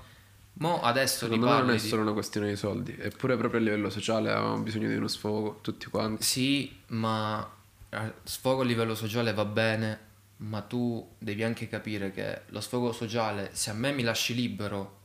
mo 0.58 0.82
adesso 0.82 1.26
Secondo 1.26 1.48
me 1.48 1.58
non 1.60 1.70
è 1.72 1.74
di- 1.74 1.80
solo 1.88 2.02
una 2.04 2.14
questione 2.14 2.48
di 2.50 2.56
soldi, 2.56 2.96
eppure 2.98 3.38
proprio 3.38 3.60
a 3.60 3.64
livello 3.64 3.90
sociale 3.90 4.32
avevamo 4.32 4.60
bisogno 4.60 4.88
di 4.88 4.96
uno 4.96 5.08
sfogo, 5.08 5.60
tutti 5.62 5.88
quanti. 5.88 6.24
sì 6.24 6.80
ma 6.88 7.48
eh, 7.90 8.14
sfogo 8.24 8.62
a 8.62 8.66
livello 8.66 8.96
sociale 8.96 9.34
va 9.34 9.46
bene 9.46 10.00
ma 10.38 10.62
tu 10.62 11.16
devi 11.18 11.44
anche 11.44 11.68
capire 11.68 12.12
che 12.12 12.42
lo 12.48 12.60
sfogo 12.62 12.92
sociale 12.92 13.50
se 13.54 13.70
a 13.70 13.74
me 13.74 13.92
mi 13.92 14.04
lasci 14.04 14.34
libero 14.36 15.00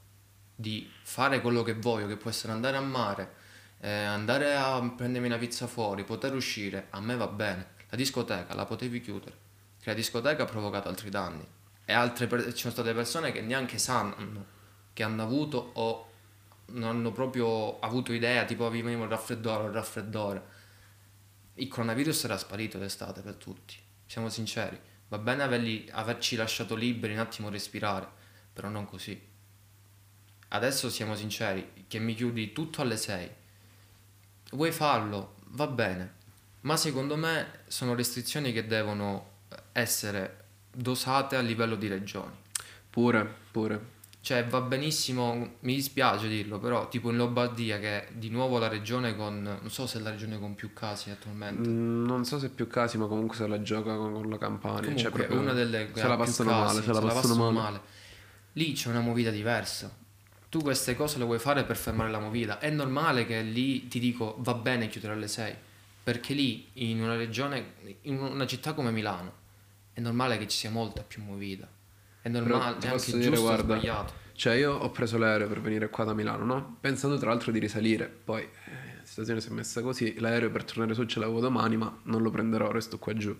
di 0.54 0.88
fare 1.02 1.40
quello 1.40 1.62
che 1.62 1.74
voglio 1.74 2.06
che 2.06 2.16
può 2.16 2.30
essere 2.30 2.52
andare 2.52 2.76
a 2.76 2.80
mare 2.80 3.32
eh, 3.80 3.90
andare 3.90 4.54
a 4.56 4.80
prendermi 4.94 5.26
una 5.28 5.38
pizza 5.38 5.66
fuori 5.66 6.04
poter 6.04 6.34
uscire 6.34 6.88
a 6.90 7.00
me 7.00 7.16
va 7.16 7.26
bene. 7.28 7.78
La 7.88 7.96
discoteca 7.96 8.54
la 8.54 8.66
potevi 8.66 9.00
chiudere 9.00 9.36
che 9.80 9.88
la 9.90 9.94
discoteca 9.96 10.42
ha 10.42 10.46
provocato 10.46 10.88
altri 10.88 11.08
danni. 11.10 11.44
E 11.86 11.92
altre 11.92 12.26
per- 12.26 12.52
ci 12.52 12.60
sono 12.60 12.72
state 12.74 12.92
persone 12.92 13.32
che 13.32 13.40
neanche 13.40 13.78
sanno 13.78 14.58
che 15.00 15.06
hanno 15.06 15.22
avuto 15.22 15.70
o 15.74 16.10
non 16.72 16.90
hanno 16.90 17.10
proprio 17.10 17.80
avuto 17.80 18.12
idea 18.12 18.44
tipo 18.44 18.66
avevamo 18.66 19.04
il 19.04 19.08
raffreddore 19.08 19.66
il 19.66 19.72
raffreddore. 19.72 20.42
Il 21.54 21.68
coronavirus 21.68 22.24
era 22.24 22.36
sparito 22.36 22.76
d'estate 22.76 23.22
per 23.22 23.34
tutti 23.36 23.76
siamo 24.04 24.28
sinceri. 24.28 24.78
Va 25.08 25.18
bene 25.18 25.42
averli- 25.42 25.88
averci 25.90 26.36
lasciato 26.36 26.74
liberi 26.74 27.14
un 27.14 27.20
attimo 27.20 27.48
respirare 27.48 28.08
però 28.52 28.68
non 28.68 28.84
così. 28.84 29.18
Adesso 30.48 30.90
siamo 30.90 31.14
sinceri 31.14 31.84
che 31.88 31.98
mi 31.98 32.14
chiudi 32.14 32.52
tutto 32.52 32.82
alle 32.82 32.98
6 32.98 33.30
vuoi 34.50 34.72
farlo? 34.72 35.36
Va 35.52 35.66
bene. 35.66 36.18
Ma 36.62 36.76
secondo 36.76 37.16
me 37.16 37.60
sono 37.68 37.94
restrizioni 37.94 38.52
che 38.52 38.66
devono 38.66 39.38
essere 39.72 40.44
dosate 40.70 41.36
a 41.36 41.40
livello 41.40 41.76
di 41.76 41.88
regioni. 41.88 42.34
Pure, 42.90 43.34
pure. 43.50 43.98
Cioè 44.22 44.44
va 44.44 44.60
benissimo, 44.60 45.56
mi 45.60 45.74
dispiace 45.74 46.28
dirlo, 46.28 46.58
però 46.58 46.88
tipo 46.88 47.10
in 47.10 47.16
Lombardia 47.16 47.78
che 47.78 48.06
è 48.06 48.12
di 48.12 48.28
nuovo 48.28 48.58
la 48.58 48.68
regione 48.68 49.16
con, 49.16 49.42
non 49.42 49.70
so 49.70 49.86
se 49.86 49.98
è 49.98 50.02
la 50.02 50.10
regione 50.10 50.38
con 50.38 50.54
più 50.54 50.74
casi 50.74 51.10
attualmente. 51.10 51.66
Mm, 51.66 52.04
non 52.04 52.26
so 52.26 52.38
se 52.38 52.50
più 52.50 52.66
casi, 52.66 52.98
ma 52.98 53.06
comunque 53.06 53.36
se 53.36 53.46
la 53.46 53.62
gioca 53.62 53.96
con, 53.96 54.12
con 54.12 54.28
la 54.28 54.36
Campania. 54.36 54.80
Comunque 54.80 55.02
cioè, 55.02 55.10
è 55.10 55.14
proprio 55.14 55.40
una 55.40 55.52
delle 55.54 55.90
se 55.94 56.06
la 56.06 56.16
passano 56.16 56.50
casi, 56.50 56.74
male, 56.74 56.82
se 56.82 56.92
la 56.92 57.12
passano 57.12 57.50
male. 57.50 57.80
Lì 58.52 58.72
c'è 58.72 58.90
una 58.90 59.00
movida 59.00 59.30
diversa. 59.30 59.96
Tu 60.50 60.60
queste 60.60 60.94
cose 60.96 61.16
le 61.16 61.24
vuoi 61.24 61.38
fare 61.38 61.64
per 61.64 61.76
fermare 61.76 62.10
la 62.10 62.18
movida. 62.18 62.58
È 62.58 62.68
normale 62.68 63.24
che 63.24 63.40
lì 63.40 63.88
ti 63.88 63.98
dico 63.98 64.36
va 64.40 64.52
bene 64.52 64.88
chiudere 64.88 65.14
alle 65.14 65.28
6, 65.28 65.54
perché 66.02 66.34
lì 66.34 66.68
in 66.74 67.02
una 67.02 67.16
regione, 67.16 67.74
in 68.02 68.18
una 68.18 68.46
città 68.46 68.74
come 68.74 68.90
Milano, 68.90 69.32
è 69.94 70.00
normale 70.00 70.36
che 70.36 70.46
ci 70.46 70.58
sia 70.58 70.70
molta 70.70 71.02
più 71.02 71.22
movida. 71.22 71.66
È 72.22 72.28
normale, 72.28 72.76
è 72.80 72.88
anche 72.88 73.12
dire, 73.12 73.22
giusto 73.22 73.40
guarda, 73.40 73.74
sbagliato. 73.76 74.12
Cioè, 74.32 74.54
io 74.54 74.72
ho 74.72 74.90
preso 74.90 75.18
l'aereo 75.18 75.48
per 75.48 75.60
venire 75.60 75.90
qua 75.90 76.04
da 76.04 76.14
Milano, 76.14 76.44
no? 76.44 76.76
Pensando 76.80 77.18
tra 77.18 77.28
l'altro 77.28 77.52
di 77.52 77.58
risalire. 77.58 78.06
Poi, 78.06 78.42
eh, 78.42 78.48
la 78.96 79.04
situazione 79.04 79.40
si 79.40 79.48
è 79.48 79.52
messa 79.52 79.82
così. 79.82 80.18
L'aereo 80.18 80.50
per 80.50 80.64
tornare 80.64 80.94
su 80.94 81.04
ce 81.04 81.18
l'avevo 81.18 81.40
domani, 81.40 81.76
ma 81.76 81.94
non 82.04 82.22
lo 82.22 82.30
prenderò, 82.30 82.70
resto 82.70 82.98
qua 82.98 83.14
giù. 83.14 83.36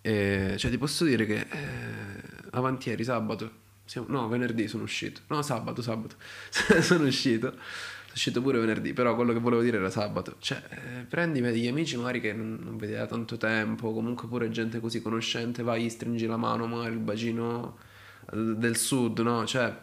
E, 0.00 0.54
cioè, 0.58 0.70
ti 0.70 0.78
posso 0.78 1.04
dire 1.04 1.24
che 1.24 1.46
eh, 1.48 2.48
avanti 2.50 2.88
ieri, 2.88 3.04
sabato, 3.04 3.50
siamo- 3.84 4.08
no, 4.10 4.26
venerdì 4.28 4.66
sono 4.66 4.82
uscito. 4.82 5.20
No, 5.28 5.42
sabato, 5.42 5.82
sabato. 5.82 6.16
sono 6.82 7.06
uscito. 7.06 7.54
Uscito 8.12 8.42
pure 8.42 8.58
venerdì, 8.58 8.92
però 8.92 9.14
quello 9.14 9.32
che 9.32 9.38
volevo 9.38 9.62
dire 9.62 9.78
era 9.78 9.90
sabato. 9.90 10.36
Cioè, 10.38 10.62
eh, 10.70 11.04
prendi, 11.04 11.40
vedi 11.40 11.60
gli 11.60 11.68
amici 11.68 11.96
magari 11.96 12.20
che 12.20 12.32
non, 12.32 12.58
non 12.62 12.76
vedi 12.76 12.92
da 12.92 13.06
tanto 13.06 13.36
tempo, 13.36 13.92
comunque 13.92 14.28
pure 14.28 14.50
gente 14.50 14.80
così 14.80 15.00
conoscente, 15.00 15.62
vai, 15.62 15.88
stringi 15.88 16.26
la 16.26 16.36
mano, 16.36 16.66
magari 16.66 16.92
il 16.92 17.00
bacino 17.00 17.78
eh, 18.32 18.36
del 18.36 18.76
sud, 18.76 19.20
no? 19.20 19.46
Cioè, 19.46 19.74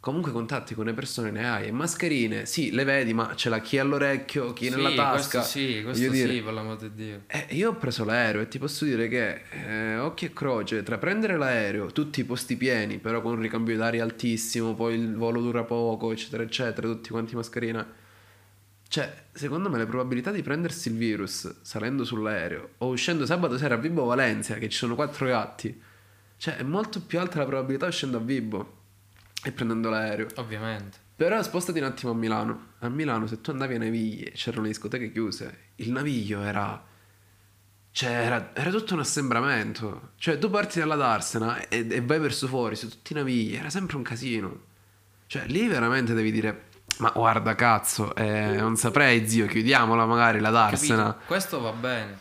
comunque 0.00 0.32
contatti 0.32 0.74
con 0.74 0.86
le 0.86 0.94
persone 0.94 1.30
ne 1.30 1.48
hai. 1.48 1.66
E 1.66 1.70
mascherine, 1.72 2.46
sì, 2.46 2.70
le 2.72 2.84
vedi, 2.84 3.12
ma 3.12 3.34
ce 3.36 3.50
l'ha 3.50 3.60
chi 3.60 3.78
all'orecchio, 3.78 4.52
chi 4.54 4.70
Sì, 4.70 4.74
nella 4.74 4.94
tasca. 4.94 5.38
Questo 5.40 5.58
sì, 5.58 5.82
questo 5.84 6.08
dire, 6.10 6.32
sì, 6.32 6.40
per 6.40 6.52
l'amor 6.54 6.78
di 6.78 6.94
Dio. 6.94 7.22
eh, 7.26 7.46
io 7.50 7.70
ho 7.70 7.74
preso 7.74 8.04
l'aereo 8.04 8.40
e 8.40 8.48
ti 8.48 8.58
posso 8.58 8.86
dire 8.86 9.08
che 9.08 9.42
eh, 9.50 9.98
occhio 9.98 10.28
e 10.28 10.32
croce, 10.32 10.82
tra 10.82 10.98
prendere 10.98 11.36
l'aereo, 11.36 11.86
tutti 11.92 12.20
i 12.20 12.24
posti 12.24 12.56
pieni, 12.56 12.98
però 12.98 13.20
con 13.20 13.34
un 13.34 13.40
ricambio 13.40 13.76
d'aria 13.76 14.02
altissimo, 14.02 14.74
poi 14.74 14.94
il 14.94 15.14
volo 15.14 15.40
dura 15.40 15.64
poco, 15.64 16.10
eccetera, 16.12 16.42
eccetera, 16.42 16.88
tutti 16.88 17.10
quanti 17.10 17.34
mascherina. 17.36 17.86
Cioè, 18.88 19.24
secondo 19.30 19.70
me 19.70 19.78
le 19.78 19.86
probabilità 19.86 20.32
di 20.32 20.42
prendersi 20.42 20.88
il 20.88 20.96
virus 20.96 21.60
salendo 21.62 22.02
sull'aereo 22.02 22.70
o 22.78 22.88
uscendo 22.88 23.24
sabato 23.24 23.56
sera 23.56 23.74
a 23.74 23.78
Vibo 23.78 24.04
Valencia, 24.04 24.54
che 24.54 24.68
ci 24.68 24.78
sono 24.78 24.96
quattro 24.96 25.26
gatti, 25.26 25.80
cioè 26.36 26.56
è 26.56 26.64
molto 26.64 27.00
più 27.00 27.20
alta 27.20 27.38
la 27.38 27.44
probabilità 27.44 27.86
uscendo 27.86 28.16
a 28.16 28.20
Vibo 28.20 28.78
e 29.42 29.52
prendendo 29.52 29.88
l'aereo. 29.88 30.26
Ovviamente. 30.36 30.98
Però 31.16 31.42
spostati 31.42 31.78
un 31.78 31.84
attimo 31.84 32.12
a 32.12 32.14
Milano. 32.14 32.68
A 32.78 32.88
Milano, 32.88 33.26
se 33.26 33.40
tu 33.40 33.50
andavi 33.50 33.74
a 33.74 33.78
Naviglie, 33.78 34.30
c'erano 34.32 34.62
le 34.62 34.68
discoteche 34.68 35.12
chiuse, 35.12 35.72
il 35.76 35.90
naviglio 35.92 36.40
era. 36.42 36.82
Cioè, 37.92 38.10
era, 38.10 38.52
era 38.54 38.70
tutto 38.70 38.94
un 38.94 39.00
assembramento. 39.00 40.12
Cioè, 40.16 40.38
tu 40.38 40.48
parti 40.48 40.78
dalla 40.78 40.94
Darsena 40.94 41.68
e, 41.68 41.86
e 41.90 42.00
vai 42.00 42.18
verso 42.20 42.46
fuori, 42.46 42.76
su 42.76 42.88
tutti 42.88 43.12
i 43.12 43.16
navigli, 43.16 43.54
era 43.54 43.68
sempre 43.68 43.96
un 43.96 44.02
casino. 44.02 44.60
Cioè, 45.26 45.44
lì 45.46 45.66
veramente 45.66 46.14
devi 46.14 46.32
dire. 46.32 46.68
Ma 46.98 47.10
guarda, 47.14 47.54
cazzo, 47.54 48.14
eh, 48.14 48.56
non 48.56 48.76
saprei, 48.76 49.28
zio, 49.28 49.46
chiudiamola 49.46 50.06
magari 50.06 50.40
la 50.40 50.50
Darsena. 50.50 51.04
Capito? 51.04 51.26
Questo 51.26 51.60
va 51.60 51.72
bene. 51.72 52.18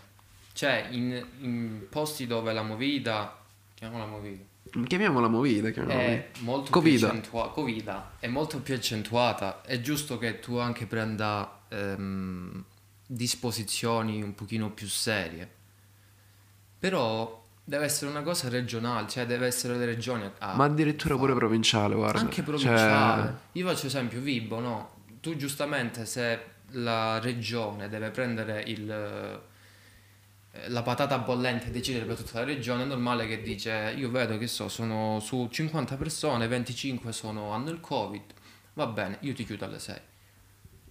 Cioè, 0.51 0.87
in, 0.91 1.25
in 1.39 1.85
posti 1.89 2.27
dove 2.27 2.51
la 2.51 2.63
movida, 2.63 3.37
chiamiamola 3.75 4.09
movida, 4.09 4.43
Chiamiamola 4.87 5.27
movida, 5.27 5.69
chiamiamola 5.71 6.05
è 6.07 6.09
movida. 6.11 6.39
molto 6.51 6.71
Covida. 6.71 6.97
più 7.09 7.17
accentua- 7.17 7.51
Covida 7.51 8.11
è 8.19 8.27
molto 8.27 8.59
più 8.61 8.73
accentuata. 8.75 9.61
È 9.61 9.79
giusto 9.81 10.17
che 10.17 10.39
tu 10.39 10.57
anche 10.57 10.85
prenda 10.85 11.61
ehm, 11.69 12.63
disposizioni 13.05 14.21
un 14.21 14.35
pochino 14.35 14.71
più 14.71 14.87
serie. 14.87 15.49
Però 16.79 17.45
deve 17.63 17.85
essere 17.85 18.09
una 18.09 18.21
cosa 18.23 18.49
regionale, 18.49 19.07
cioè 19.07 19.25
deve 19.25 19.45
essere 19.47 19.75
le 19.77 19.85
regioni 19.85 20.29
a 20.39 20.55
Ma 20.55 20.63
addirittura 20.65 21.15
pure 21.15 21.27
farlo. 21.33 21.47
provinciale, 21.47 21.95
guarda. 21.95 22.19
Anche 22.19 22.35
Cioè, 22.35 22.43
provinciale. 22.43 23.37
Io 23.53 23.67
faccio 23.67 23.87
esempio 23.87 24.21
Vibo, 24.21 24.59
no? 24.59 24.91
Tu 25.19 25.35
giustamente 25.35 26.05
se 26.05 26.39
la 26.73 27.19
regione 27.19 27.89
deve 27.89 28.09
prendere 28.11 28.63
il, 28.67 29.41
la 30.67 30.81
patata 30.81 31.17
bollente 31.19 31.71
decidere 31.71 32.05
per 32.05 32.17
tutta 32.17 32.39
la 32.39 32.45
regione, 32.45 32.83
è 32.83 32.85
normale 32.85 33.27
che 33.27 33.41
dice 33.41 33.93
io 33.95 34.09
vedo 34.09 34.37
che 34.37 34.47
so, 34.47 34.67
sono 34.67 35.19
su 35.19 35.47
50 35.49 35.95
persone, 35.95 36.47
25 36.47 37.11
sono, 37.11 37.51
hanno 37.51 37.69
il 37.69 37.79
covid, 37.79 38.33
va 38.73 38.87
bene, 38.87 39.17
io 39.21 39.33
ti 39.33 39.45
chiudo 39.45 39.65
alle 39.65 39.79
6. 39.79 39.95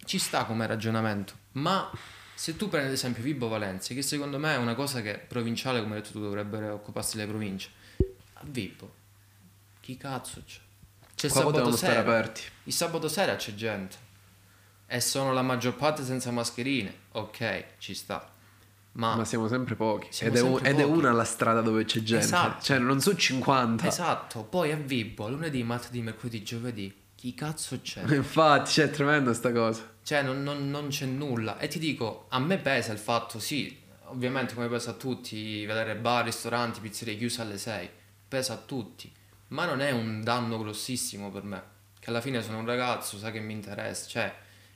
Ci 0.05 0.17
sta 0.17 0.45
come 0.45 0.65
ragionamento, 0.65 1.33
ma 1.53 1.91
se 2.33 2.55
tu 2.55 2.69
prendi 2.69 2.87
ad 2.87 2.93
esempio 2.93 3.21
Vibo 3.21 3.49
Valencia, 3.49 3.93
che 3.93 4.01
secondo 4.01 4.39
me 4.39 4.53
è 4.53 4.57
una 4.57 4.75
cosa 4.75 5.01
che 5.01 5.15
provinciale, 5.15 5.81
come 5.81 5.95
hai 5.95 6.01
detto 6.01 6.13
tu, 6.13 6.21
dovrebbero 6.21 6.73
occuparsi 6.73 7.17
le 7.17 7.27
province, 7.27 7.69
a 8.33 8.41
Vibo, 8.43 8.93
chi 9.81 9.97
cazzo 9.97 10.41
c'è? 10.45 10.59
C'è 11.15 11.25
il 11.25 11.31
qua 11.33 11.41
sabato 11.41 11.75
sera. 11.75 11.99
aperti. 11.99 12.41
Il 12.63 12.73
sabato 12.73 13.09
sera 13.09 13.35
c'è 13.35 13.53
gente 13.53 13.97
e 14.87 15.01
sono 15.01 15.33
la 15.33 15.41
maggior 15.41 15.75
parte 15.75 16.05
senza 16.05 16.31
mascherine. 16.31 16.93
Ok, 17.11 17.65
ci 17.77 17.93
sta. 17.93 18.37
Ma, 18.93 19.15
Ma 19.15 19.25
siamo 19.25 19.47
sempre 19.47 19.75
pochi. 19.75 20.07
Siamo 20.11 20.33
ed, 20.33 20.39
è, 20.39 20.43
sempre 20.43 20.69
ed 20.69 20.79
è 20.79 20.83
pochi. 20.83 20.97
una 20.97 21.11
la 21.11 21.23
strada 21.23 21.61
dove 21.61 21.85
c'è 21.85 22.01
gente. 22.01 22.25
Esatto. 22.25 22.63
Cioè, 22.63 22.79
non 22.79 22.99
su 22.99 23.13
50. 23.15 23.87
esatto, 23.87 24.43
poi 24.43 24.71
a 24.71 24.75
Vibo 24.75 25.29
lunedì, 25.29 25.63
martedì, 25.63 26.01
mercoledì, 26.01 26.43
giovedì, 26.43 26.93
chi 27.15 27.33
cazzo 27.33 27.79
c'è? 27.81 28.01
Infatti, 28.13 28.71
cioè, 28.71 28.85
è 28.85 28.89
tremenda 28.89 29.33
sta 29.33 29.51
cosa. 29.51 29.87
Cioè, 30.03 30.21
non, 30.23 30.41
non- 30.43 30.69
non 30.69 30.87
c'è 30.87 31.05
nulla. 31.05 31.59
E 31.59 31.67
ti 31.67 31.79
dico, 31.79 32.25
a 32.29 32.39
me 32.39 32.57
pesa 32.57 32.91
il 32.91 32.97
fatto, 32.97 33.39
sì, 33.39 33.77
ovviamente 34.05 34.53
come 34.55 34.67
pesa 34.67 34.91
a 34.91 34.93
tutti, 34.93 35.65
vedere 35.65 35.95
bar, 35.95 36.25
ristoranti, 36.25 36.79
pizzerie 36.79 37.15
chiuse 37.15 37.41
alle 37.41 37.57
6, 37.57 37.89
pesa 38.27 38.53
a 38.53 38.57
tutti. 38.57 39.11
Ma 39.49 39.65
non 39.65 39.81
è 39.81 39.91
un 39.91 40.23
danno 40.23 40.57
grossissimo 40.59 41.31
per 41.31 41.43
me. 41.43 41.63
Che 41.99 42.09
alla 42.09 42.21
fine 42.21 42.41
sono 42.41 42.59
un 42.59 42.65
ragazzo, 42.65 43.17
sa 43.17 43.31
che 43.31 43.39
mi 43.39 43.53
interessa. 43.53 44.07
Cioè, 44.07 44.33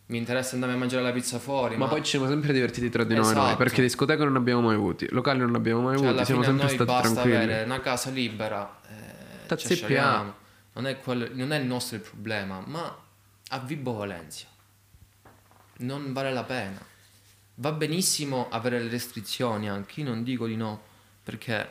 mi 0.08 0.18
interessa 0.18 0.56
andare 0.56 0.74
a 0.74 0.76
mangiare 0.76 1.02
la 1.04 1.12
pizza 1.12 1.40
fuori. 1.40 1.76
Ma, 1.78 1.86
Ma, 1.86 1.92
poi 1.92 2.04
ci 2.04 2.12
siamo 2.12 2.28
sempre 2.28 2.52
divertiti 2.54 2.90
tra 2.90 3.04
di 3.04 3.14
noi, 3.16 3.24
Esatto. 3.24 3.46
noi, 3.48 3.56
perché 3.56 3.82
discoteca 3.82 4.24
non 4.24 4.36
abbiamo 4.36 4.62
mai 4.62 4.76
avuti, 4.76 5.08
locali 5.12 5.40
non 5.40 5.56
abbiamo 5.56 5.82
mai 5.82 5.96
cioè, 5.98 6.04
avuti, 6.06 6.18
alla 6.18 6.26
siamo 6.26 6.44
sempre 6.44 6.66
noi 6.66 6.74
stati 6.76 6.90
basta 6.92 7.10
tranquilli. 7.12 7.38
avere 7.38 7.64
una 7.64 7.80
casa 7.80 8.10
libera. 8.10 8.80
Eh, 9.48 9.58
scegliamo. 9.58 10.36
non, 10.74 10.88
è 10.88 11.00
quello- 11.00 11.28
non 11.34 11.52
è 11.54 11.58
il 11.60 11.66
nostro 11.66 11.96
il 11.96 12.02
problema, 12.02 12.62
ma 12.66 12.98
a 13.50 13.60
Vibo 13.60 13.94
Valencia 13.94 14.48
non 15.78 16.14
vale 16.14 16.32
la 16.34 16.44
pena. 16.44 16.80
Va 17.56 17.72
benissimo 17.72 18.48
avere 18.50 18.80
le 18.82 18.90
restrizioni 18.90 19.70
anche, 19.70 20.02
io 20.02 20.08
non 20.08 20.24
dico 20.24 20.48
di 20.48 20.56
no, 20.56 20.82
perché 21.24 21.70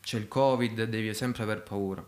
c'è 0.00 0.16
il 0.18 0.26
Covid 0.28 0.84
devi 0.84 1.12
sempre 1.14 1.42
aver 1.42 1.62
paura. 1.62 2.04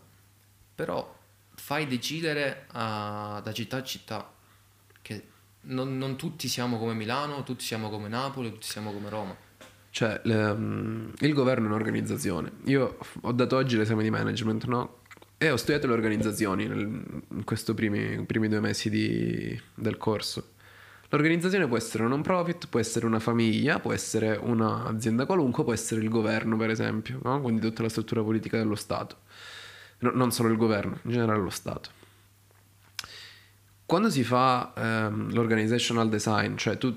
Però 0.75 1.15
fai 1.55 1.85
decidere 1.87 2.65
a- 2.71 3.41
da 3.43 3.53
città 3.53 3.77
a 3.77 3.83
città 3.83 4.31
non, 5.61 5.97
non 5.97 6.15
tutti 6.15 6.47
siamo 6.47 6.77
come 6.77 6.93
Milano, 6.93 7.43
tutti 7.43 7.63
siamo 7.63 7.89
come 7.89 8.07
Napoli, 8.07 8.51
tutti 8.51 8.67
siamo 8.67 8.91
come 8.91 9.09
Roma. 9.09 9.35
Cioè, 9.91 10.21
le- 10.23 10.53
mm, 10.53 11.09
il 11.19 11.33
governo 11.33 11.65
è 11.65 11.67
un'organizzazione. 11.69 12.51
Io 12.65 12.97
ho 13.21 13.31
dato 13.31 13.55
oggi 13.55 13.75
l'esame 13.77 14.03
di 14.03 14.09
management, 14.09 14.65
no? 14.65 14.97
E 15.37 15.49
ho 15.51 15.55
studiato 15.57 15.87
le 15.87 15.93
organizzazioni 15.93 16.67
nel- 16.67 17.21
in 17.31 17.43
questi 17.43 17.73
primi, 17.73 18.23
primi 18.25 18.47
due 18.47 18.59
mesi 18.59 18.89
di- 18.89 19.59
del 19.73 19.97
corso. 19.97 20.51
L'organizzazione 21.11 21.67
può 21.67 21.75
essere 21.75 22.03
un 22.03 22.09
non 22.09 22.21
profit, 22.21 22.67
può 22.67 22.79
essere 22.79 23.05
una 23.07 23.19
famiglia, 23.19 23.79
può 23.79 23.91
essere 23.93 24.37
un'azienda 24.39 25.25
qualunque, 25.25 25.63
può 25.63 25.73
essere 25.73 26.01
il 26.01 26.09
governo, 26.09 26.55
per 26.55 26.69
esempio, 26.69 27.19
no? 27.23 27.41
quindi 27.41 27.61
tutta 27.61 27.81
la 27.81 27.89
struttura 27.89 28.21
politica 28.21 28.57
dello 28.57 28.75
Stato. 28.75 29.17
No- 29.99 30.11
non 30.13 30.31
solo 30.31 30.49
il 30.49 30.57
governo, 30.57 30.99
in 31.03 31.11
generale 31.11 31.41
lo 31.41 31.49
Stato. 31.49 31.89
Quando 33.89 34.11
si 34.11 34.23
fa 34.23 34.71
ehm, 34.77 35.33
l'organizational 35.33 36.09
design, 36.09 36.55
cioè 36.57 36.77
tu 36.77 36.95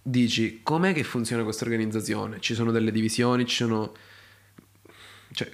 dici 0.00 0.60
com'è 0.62 0.94
che 0.94 1.02
funziona 1.02 1.42
questa 1.42 1.64
organizzazione? 1.64 2.38
Ci 2.38 2.54
sono 2.54 2.70
delle 2.70 2.92
divisioni, 2.92 3.44
ci 3.46 3.56
sono... 3.56 3.92
Cioè, 5.32 5.50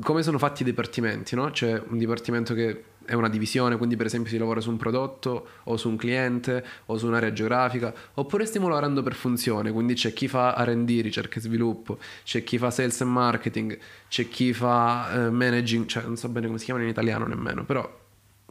come 0.00 0.22
sono 0.22 0.38
fatti 0.38 0.62
i 0.62 0.64
dipartimenti, 0.64 1.34
no? 1.34 1.50
C'è 1.50 1.82
un 1.84 1.98
dipartimento 1.98 2.54
che 2.54 2.84
è 3.06 3.14
una 3.14 3.28
divisione, 3.28 3.76
quindi 3.76 3.96
per 3.96 4.06
esempio 4.06 4.30
si 4.30 4.38
lavora 4.38 4.60
su 4.60 4.70
un 4.70 4.76
prodotto 4.76 5.48
o 5.64 5.76
su 5.76 5.88
un 5.88 5.96
cliente 5.96 6.64
o 6.86 6.96
su 6.96 7.08
un'area 7.08 7.32
geografica, 7.32 7.92
oppure 8.14 8.46
stiamo 8.46 8.68
lavorando 8.68 9.02
per 9.02 9.14
funzione, 9.14 9.72
quindi 9.72 9.94
c'è 9.94 10.12
chi 10.12 10.28
fa 10.28 10.54
R&D, 10.62 11.00
ricerca 11.02 11.38
e 11.38 11.40
sviluppo, 11.40 11.98
c'è 12.22 12.44
chi 12.44 12.56
fa 12.56 12.70
sales 12.70 13.00
and 13.00 13.10
marketing, 13.10 13.76
c'è 14.06 14.28
chi 14.28 14.52
fa 14.52 15.12
eh, 15.12 15.30
managing, 15.30 15.86
cioè 15.86 16.04
non 16.04 16.16
so 16.16 16.28
bene 16.28 16.46
come 16.46 16.60
si 16.60 16.66
chiamano 16.66 16.86
in 16.86 16.92
italiano 16.92 17.26
nemmeno, 17.26 17.64
però 17.64 17.99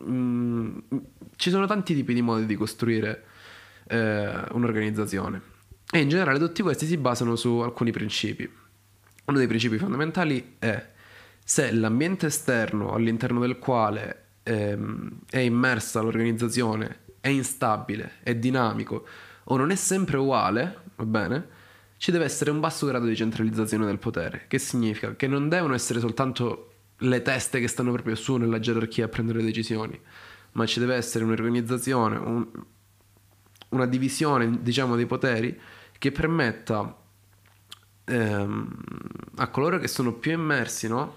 mm, 0.03 0.77
ci 1.35 1.49
sono 1.49 1.65
tanti 1.65 1.95
tipi 1.95 2.13
di 2.13 2.21
modi 2.21 2.45
di 2.45 2.55
costruire 2.55 3.25
eh, 3.87 4.43
un'organizzazione 4.51 5.41
e 5.91 5.99
in 5.99 6.09
generale 6.09 6.37
tutti 6.37 6.61
questi 6.61 6.85
si 6.85 6.97
basano 6.97 7.35
su 7.35 7.57
alcuni 7.59 7.91
principi. 7.91 8.49
Uno 9.25 9.37
dei 9.37 9.47
principi 9.47 9.77
fondamentali 9.77 10.55
è 10.59 10.91
se 11.43 11.71
l'ambiente 11.71 12.27
esterno 12.27 12.93
all'interno 12.93 13.39
del 13.39 13.57
quale 13.57 14.25
ehm, 14.43 15.21
è 15.29 15.39
immersa 15.39 16.01
l'organizzazione 16.01 17.07
è 17.19 17.29
instabile, 17.29 18.13
è 18.21 18.35
dinamico 18.35 19.05
o 19.45 19.57
non 19.57 19.71
è 19.71 19.75
sempre 19.75 20.17
uguale, 20.17 20.81
va 20.95 21.05
bene? 21.05 21.47
Ci 21.97 22.11
deve 22.11 22.25
essere 22.25 22.51
un 22.51 22.59
basso 22.59 22.85
grado 22.85 23.05
di 23.07 23.15
centralizzazione 23.15 23.85
del 23.85 23.97
potere, 23.97 24.45
che 24.47 24.57
significa 24.57 25.15
che 25.15 25.27
non 25.27 25.49
devono 25.49 25.73
essere 25.73 25.99
soltanto 25.99 26.68
le 26.99 27.21
teste 27.21 27.59
che 27.59 27.67
stanno 27.67 27.91
proprio 27.91 28.15
su 28.15 28.35
nella 28.37 28.59
gerarchia 28.59 29.05
a 29.05 29.07
prendere 29.07 29.41
decisioni, 29.43 29.99
ma 30.53 30.65
ci 30.65 30.79
deve 30.79 30.95
essere 30.95 31.23
un'organizzazione, 31.23 32.17
un- 32.17 32.47
una 33.69 33.85
divisione, 33.85 34.61
diciamo, 34.61 34.95
dei 34.95 35.05
poteri 35.05 35.57
che 35.97 36.11
permetta 36.11 36.95
ehm, 38.05 38.77
a 39.35 39.47
coloro 39.49 39.77
che 39.77 39.87
sono 39.87 40.13
più 40.13 40.31
immersi, 40.31 40.87
no? 40.87 41.15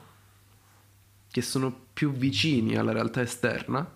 Che 1.30 1.40
sono 1.42 1.74
più 1.94 2.12
vicini 2.12 2.76
alla 2.76 2.92
realtà 2.92 3.22
esterna 3.22 3.90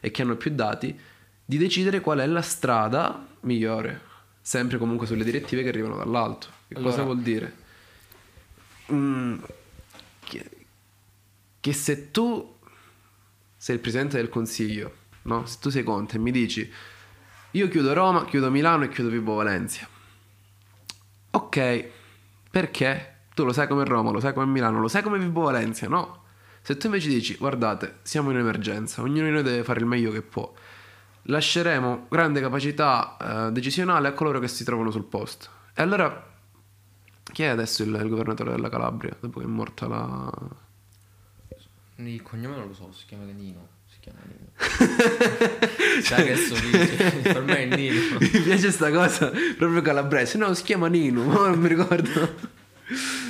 e 0.00 0.10
che 0.10 0.22
hanno 0.22 0.36
più 0.36 0.50
dati, 0.54 0.98
di 1.44 1.58
decidere 1.58 2.00
qual 2.00 2.18
è 2.20 2.26
la 2.26 2.40
strada 2.42 3.26
migliore, 3.40 4.00
sempre 4.40 4.78
comunque 4.78 5.06
sulle 5.06 5.24
direttive 5.24 5.62
che 5.62 5.68
arrivano 5.68 5.96
dall'alto. 5.96 6.46
Che 6.68 6.74
cosa 6.74 6.86
Allora- 6.88 7.02
vuol 7.04 7.20
dire? 7.20 7.54
Mm, 8.92 9.38
che 11.60 11.72
se 11.72 12.10
tu 12.10 12.56
sei 13.56 13.76
il 13.76 13.80
presidente 13.80 14.16
del 14.16 14.28
consiglio, 14.28 14.94
no? 15.22 15.46
Se 15.46 15.58
tu 15.60 15.70
sei 15.70 15.82
Conte 15.82 16.16
e 16.16 16.18
mi 16.18 16.30
dici 16.30 16.70
io 17.52 17.68
chiudo 17.68 17.94
Roma, 17.94 18.26
chiudo 18.26 18.50
Milano 18.50 18.84
e 18.84 18.88
chiudo 18.88 19.08
Vibo 19.08 19.34
Valencia. 19.34 19.88
Ok, 21.30 21.88
perché? 22.50 23.14
Tu 23.34 23.44
lo 23.44 23.52
sai 23.52 23.66
come 23.66 23.84
Roma, 23.84 24.10
lo 24.10 24.20
sai 24.20 24.34
come 24.34 24.46
Milano, 24.46 24.80
lo 24.80 24.88
sai 24.88 25.02
come 25.02 25.18
Vibo 25.18 25.42
Valencia, 25.42 25.88
no? 25.88 26.24
Se 26.60 26.76
tu 26.76 26.86
invece 26.86 27.08
dici, 27.08 27.36
guardate, 27.36 28.00
siamo 28.02 28.30
in 28.30 28.36
emergenza, 28.36 29.00
ognuno 29.00 29.24
di 29.24 29.32
noi 29.32 29.42
deve 29.42 29.64
fare 29.64 29.80
il 29.80 29.86
meglio 29.86 30.10
che 30.10 30.20
può, 30.20 30.52
lasceremo 31.22 32.06
grande 32.10 32.40
capacità 32.40 33.16
eh, 33.48 33.52
decisionale 33.52 34.08
a 34.08 34.12
coloro 34.12 34.38
che 34.40 34.48
si 34.48 34.64
trovano 34.64 34.90
sul 34.90 35.04
posto. 35.04 35.48
E 35.74 35.80
allora, 35.80 36.30
chi 37.22 37.44
è 37.44 37.46
adesso 37.46 37.82
il, 37.82 37.94
il 37.94 38.08
governatore 38.08 38.50
della 38.50 38.68
Calabria, 38.68 39.16
dopo 39.18 39.38
che 39.38 39.46
è 39.46 39.48
morta 39.48 39.88
la... 39.88 40.30
Il 42.00 42.22
cognome 42.22 42.54
non 42.54 42.68
lo 42.68 42.74
so, 42.74 42.92
si 42.92 43.06
chiama 43.06 43.24
Nino. 43.24 43.68
Si 43.86 43.98
chiama 43.98 44.20
Nino. 44.24 44.50
Sa 46.02 46.16
che 46.22 46.36
sorride, 46.36 47.32
per 47.32 47.42
me 47.42 47.56
è 47.56 47.76
Nino. 47.76 48.18
Mi 48.20 48.28
piace 48.28 48.70
sta 48.70 48.90
cosa 48.92 49.32
proprio 49.56 49.82
calabrese. 49.82 50.38
No, 50.38 50.54
si 50.54 50.62
chiama 50.62 50.86
Nino, 50.86 51.24
ma 51.24 51.48
non 51.48 51.58
mi 51.58 51.66
ricordo. 51.66 52.56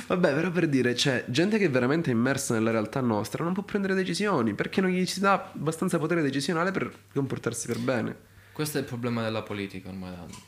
Vabbè, 0.05 0.33
però 0.33 0.51
per 0.51 0.67
dire, 0.67 0.93
c'è 0.93 1.25
gente 1.27 1.57
che 1.57 1.65
è 1.65 1.69
veramente 1.69 2.11
immersa 2.11 2.53
nella 2.53 2.69
realtà 2.69 3.01
nostra, 3.01 3.43
non 3.43 3.53
può 3.53 3.63
prendere 3.63 3.95
decisioni 3.95 4.53
perché 4.53 4.81
non 4.81 4.91
gli 4.91 5.05
si 5.07 5.19
dà 5.19 5.51
abbastanza 5.53 5.97
potere 5.97 6.21
decisionale 6.21 6.71
per 6.71 6.93
comportarsi 7.11 7.65
per 7.65 7.79
bene. 7.79 8.15
Questo 8.51 8.77
è 8.77 8.81
il 8.81 8.87
problema 8.87 9.23
della 9.23 9.41
politica 9.41 9.89
ormai 9.89 10.11
da 10.11 10.19
anni. 10.19 10.43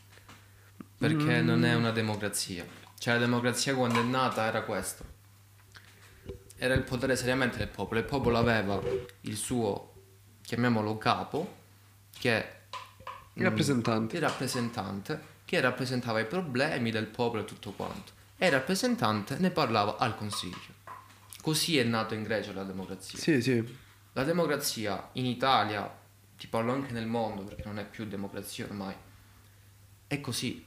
Perché 0.97 1.41
non 1.41 1.65
è 1.65 1.73
una 1.73 1.89
democrazia. 1.91 2.63
Cioè 2.99 3.15
la 3.15 3.21
democrazia 3.21 3.73
quando 3.73 3.99
è 3.99 4.03
nata 4.03 4.45
era 4.45 4.61
questo. 4.61 5.10
Era 6.63 6.75
il 6.75 6.83
potere 6.83 7.15
seriamente 7.15 7.57
del 7.57 7.69
popolo. 7.69 7.99
Il 7.99 8.05
popolo 8.05 8.37
aveva 8.37 8.79
il 9.21 9.35
suo, 9.35 9.93
chiamiamolo 10.43 10.95
capo, 10.99 11.55
che... 12.19 12.49
I 13.33 13.41
rappresentanti. 13.41 14.17
Il 14.17 14.21
rappresentante, 14.21 15.23
che 15.43 15.59
rappresentava 15.59 16.19
i 16.19 16.27
problemi 16.27 16.91
del 16.91 17.07
popolo 17.07 17.41
e 17.41 17.45
tutto 17.45 17.71
quanto. 17.71 18.11
E 18.37 18.45
il 18.45 18.51
rappresentante 18.51 19.37
ne 19.39 19.49
parlava 19.49 19.97
al 19.97 20.15
consiglio. 20.15 20.75
Così 21.41 21.79
è 21.79 21.83
nato 21.83 22.13
in 22.13 22.21
Grecia 22.21 22.53
la 22.53 22.61
democrazia. 22.61 23.17
Sì, 23.17 23.41
sì. 23.41 23.77
La 24.13 24.23
democrazia 24.23 25.09
in 25.13 25.25
Italia, 25.25 25.91
ti 26.37 26.45
parlo 26.45 26.73
anche 26.73 26.91
nel 26.91 27.07
mondo 27.07 27.41
perché 27.43 27.63
non 27.65 27.79
è 27.79 27.85
più 27.87 28.05
democrazia 28.05 28.65
ormai, 28.65 28.93
è 30.05 30.21
così. 30.21 30.63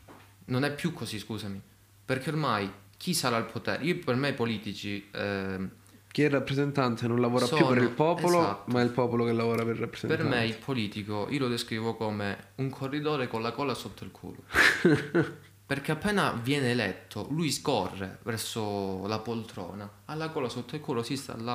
Non 0.47 0.64
è 0.64 0.74
più 0.74 0.92
così, 0.92 1.20
scusami. 1.20 1.62
Perché 2.05 2.30
ormai 2.30 2.68
chi 2.97 3.14
sarà 3.14 3.36
al 3.36 3.47
potere? 3.47 3.84
Io 3.84 4.01
per 4.01 4.16
me 4.16 4.30
i 4.30 4.34
politici... 4.34 5.09
ehm, 5.12 5.70
Chi 6.14 6.22
è 6.22 6.26
il 6.26 6.30
rappresentante 6.30 7.08
non 7.08 7.20
lavora 7.20 7.44
più 7.44 7.56
Sono- 7.56 7.70
per 7.70 7.82
il 7.82 7.90
popolo, 7.90 8.38
esatto. 8.38 8.70
ma 8.70 8.80
è 8.82 8.84
il 8.84 8.90
popolo 8.90 9.24
che 9.24 9.32
lavora 9.32 9.64
per 9.64 9.72
il 9.72 9.78
per 9.80 9.80
rappresentante. 9.80 10.22
me 10.22 10.44
il 10.46 10.56
politico 10.56 11.26
io 11.28 11.40
lo 11.40 11.48
descrivo 11.48 11.96
come 11.96 12.50
un 12.54 12.70
corridore 12.70 13.26
con 13.26 13.42
la 13.42 13.50
colla 13.50 13.74
sotto 13.74 14.04
il 14.04 14.12
culo. 14.12 14.44
Perché 15.66 15.90
appena 15.90 16.30
viene 16.40 16.70
eletto, 16.70 17.26
lui 17.30 17.50
scorre 17.50 18.18
verso 18.22 19.04
la 19.08 19.18
poltrona, 19.18 19.90
ha 20.04 20.14
la 20.14 20.28
colla 20.28 20.48
sotto 20.48 20.76
il 20.76 20.80
culo, 20.80 21.02
si 21.02 21.16
sta 21.16 21.34
là, 21.36 21.54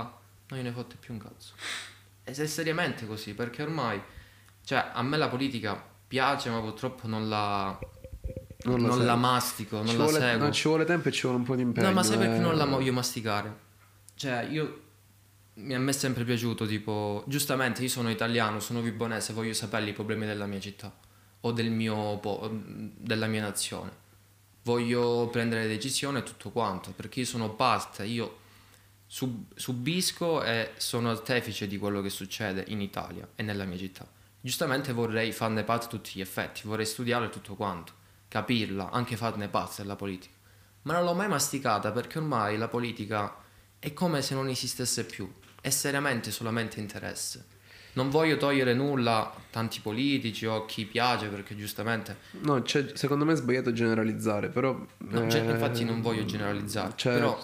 non 0.49 0.59
gliene 0.59 0.71
fotte 0.73 0.97
più 0.99 1.13
un 1.13 1.19
cazzo. 1.21 1.53
E 2.25 2.33
se 2.33 2.43
è 2.43 2.47
seriamente 2.47 3.07
così, 3.07 3.33
perché 3.33 3.61
ormai, 3.63 4.01
cioè, 4.65 4.89
a 4.91 5.01
me 5.03 5.15
la 5.15 5.29
politica 5.29 5.81
piace, 6.05 6.49
ma 6.49 6.59
purtroppo 6.59 7.07
non 7.07 7.29
la, 7.29 7.79
Non 8.65 8.81
non 8.81 9.05
la 9.05 9.15
mastico, 9.15 9.77
non 9.77 9.87
Ci 9.87 9.95
la 9.95 10.03
vuole, 10.03 10.19
seguo. 10.19 10.45
no, 10.47 10.51
ci 10.51 10.67
vuole 10.67 10.83
tempo 10.83 11.07
e 11.07 11.11
ci 11.13 11.21
vuole 11.21 11.37
un 11.37 11.43
po' 11.45 11.55
di 11.55 11.61
impegno. 11.61 11.87
No, 11.87 11.93
ma 11.93 12.03
sai 12.03 12.17
perché 12.17 12.35
eh. 12.35 12.39
non 12.39 12.57
la 12.57 12.65
voglio 12.65 12.91
masticare? 12.91 13.67
Cioè, 14.19 14.49
io 14.51 14.81
mi 15.53 15.71
è 15.71 15.75
a 15.77 15.79
me 15.79 15.93
sempre 15.93 16.25
piaciuto, 16.25 16.65
tipo, 16.65 17.23
giustamente 17.25 17.81
io 17.83 17.87
sono 17.87 18.09
italiano, 18.09 18.59
sono 18.59 18.81
vibonese, 18.81 19.31
voglio 19.31 19.53
sapere 19.53 19.89
i 19.89 19.93
problemi 19.93 20.25
della 20.25 20.45
mia 20.45 20.59
città 20.59 20.93
o 21.39 21.51
del 21.53 21.71
mio 21.71 22.17
po- 22.17 22.49
della 22.51 23.27
mia 23.27 23.39
nazione. 23.39 23.91
Voglio 24.63 25.29
prendere 25.31 25.69
decisioni 25.69 26.17
e 26.17 26.23
tutto 26.23 26.49
quanto, 26.49 26.91
perché 26.91 27.21
io 27.21 27.25
sono 27.25 27.51
parte, 27.51 28.03
io 28.03 28.39
sub- 29.05 29.53
subisco 29.55 30.43
e 30.43 30.71
sono 30.75 31.11
artefice 31.11 31.65
di 31.65 31.77
quello 31.77 32.01
che 32.01 32.09
succede 32.09 32.65
in 32.67 32.81
Italia 32.81 33.25
e 33.35 33.41
nella 33.41 33.63
mia 33.63 33.77
città. 33.77 34.05
Giustamente 34.41 34.91
vorrei 34.91 35.31
farne 35.31 35.63
parte 35.63 35.85
a 35.85 35.89
tutti 35.89 36.11
gli 36.15 36.21
effetti, 36.21 36.63
vorrei 36.65 36.85
studiare 36.85 37.29
tutto 37.29 37.55
quanto, 37.55 37.93
capirla, 38.27 38.89
anche 38.89 39.15
farne 39.15 39.47
parte 39.47 39.81
della 39.81 39.95
politica. 39.95 40.35
Ma 40.81 40.91
non 40.91 41.05
l'ho 41.05 41.13
mai 41.13 41.29
masticata 41.29 41.93
perché 41.93 42.17
ormai 42.17 42.57
la 42.57 42.67
politica 42.67 43.47
è 43.79 43.93
come 43.93 44.21
se 44.21 44.33
non 44.33 44.49
esistesse 44.49 45.05
più, 45.05 45.31
è 45.61 45.69
seriamente 45.69 46.31
solamente 46.31 46.79
interesse. 46.79 47.45
Non 47.93 48.09
voglio 48.09 48.37
togliere 48.37 48.73
nulla 48.73 49.33
a 49.33 49.35
tanti 49.49 49.79
politici 49.81 50.45
o 50.45 50.55
a 50.55 50.65
chi 50.65 50.85
piace 50.85 51.27
perché 51.27 51.55
giustamente 51.55 52.17
No, 52.41 52.61
c'è- 52.61 52.91
secondo 52.95 53.25
me 53.25 53.33
è 53.33 53.35
sbagliato 53.35 53.73
generalizzare, 53.73 54.49
però... 54.49 54.79
No, 54.97 55.23
eh, 55.23 55.27
gen- 55.27 55.49
infatti 55.49 55.83
non 55.83 55.99
voglio 56.01 56.23
generalizzare, 56.23 56.93
c'è, 56.95 57.13
però- 57.13 57.43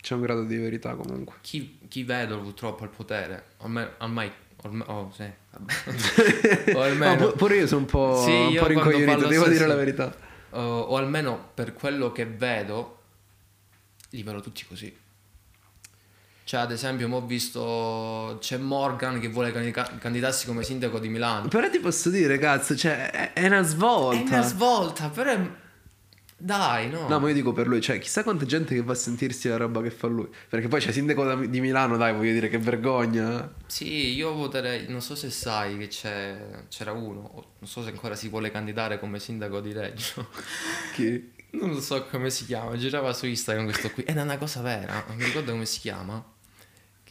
c'è 0.00 0.14
un 0.14 0.20
grado 0.20 0.44
di 0.44 0.56
verità 0.56 0.94
comunque. 0.94 1.36
chi, 1.40 1.78
chi 1.88 2.02
vedo 2.04 2.38
purtroppo 2.40 2.82
al 2.84 2.90
potere, 2.90 3.46
ormai, 3.58 3.88
ormai, 3.98 4.30
ormai 4.62 4.86
oh, 4.88 5.10
sì, 5.16 5.24
vabbè. 5.50 6.74
o 6.76 6.80
almeno, 6.82 7.14
No, 7.24 7.30
pu- 7.30 7.36
pure 7.38 7.56
io 7.56 7.66
sono 7.66 7.80
un 7.80 7.86
po', 7.86 8.22
Sì, 8.24 8.30
un 8.30 8.56
po' 8.58 8.66
rincoglionito, 8.66 9.26
devo 9.26 9.44
dire 9.48 9.62
sì. 9.62 9.66
la 9.66 9.74
verità. 9.74 10.14
o- 10.50 10.80
o 10.80 10.96
almeno 10.96 11.50
per 11.54 11.72
quello 11.72 12.12
che 12.12 12.26
vedo, 12.26 12.98
li 14.10 14.22
vedo 14.22 14.40
tutti 14.42 14.64
così. 14.66 14.94
Cioè, 16.44 16.60
ad 16.60 16.72
esempio, 16.72 17.08
ho 17.08 17.24
visto 17.24 18.36
c'è 18.40 18.56
Morgan 18.56 19.20
che 19.20 19.28
vuole 19.28 19.52
candidarsi 19.52 20.46
come 20.46 20.64
sindaco 20.64 20.98
di 20.98 21.08
Milano. 21.08 21.48
Però 21.48 21.70
ti 21.70 21.78
posso 21.78 22.10
dire, 22.10 22.36
cazzo, 22.38 22.76
cioè, 22.76 23.32
è, 23.32 23.46
una 23.46 23.62
svolta. 23.62 24.34
È 24.34 24.38
una 24.38 24.42
svolta, 24.42 25.08
però 25.08 25.30
è... 25.30 25.40
dai, 26.36 26.90
no. 26.90 27.06
No, 27.06 27.20
ma 27.20 27.28
io 27.28 27.34
dico 27.34 27.52
per 27.52 27.68
lui, 27.68 27.80
cioè, 27.80 28.00
chissà 28.00 28.24
quanta 28.24 28.44
gente 28.44 28.74
che 28.74 28.82
va 28.82 28.92
a 28.92 28.96
sentirsi 28.96 29.48
la 29.48 29.56
roba 29.56 29.80
che 29.82 29.90
fa 29.90 30.08
lui. 30.08 30.28
Perché 30.48 30.66
poi 30.66 30.80
c'è 30.80 30.90
sindaco 30.90 31.24
da- 31.24 31.36
di 31.36 31.60
Milano, 31.60 31.96
dai, 31.96 32.12
voglio 32.12 32.32
dire, 32.32 32.48
che 32.48 32.58
vergogna. 32.58 33.54
Sì, 33.66 34.12
io 34.12 34.34
voterei, 34.34 34.86
non 34.88 35.00
so 35.00 35.14
se 35.14 35.30
sai 35.30 35.78
che 35.78 35.86
c'è, 35.86 36.64
c'era 36.68 36.90
uno, 36.90 37.30
non 37.58 37.70
so 37.70 37.84
se 37.84 37.90
ancora 37.90 38.16
si 38.16 38.28
vuole 38.28 38.50
candidare 38.50 38.98
come 38.98 39.20
sindaco 39.20 39.60
di 39.60 39.72
Reggio. 39.72 40.26
Chi? 40.94 41.30
Non 41.52 41.70
lo 41.70 41.80
so 41.80 42.04
come 42.06 42.30
si 42.30 42.46
chiama, 42.46 42.76
girava 42.76 43.12
su 43.12 43.26
Instagram 43.26 43.64
questo 43.64 43.90
qui. 43.90 44.04
Ed 44.04 44.16
è 44.16 44.22
una 44.22 44.38
cosa 44.38 44.62
vera, 44.62 45.04
non 45.06 45.16
mi 45.16 45.24
ricordo 45.24 45.52
come 45.52 45.66
si 45.66 45.80
chiama. 45.80 46.31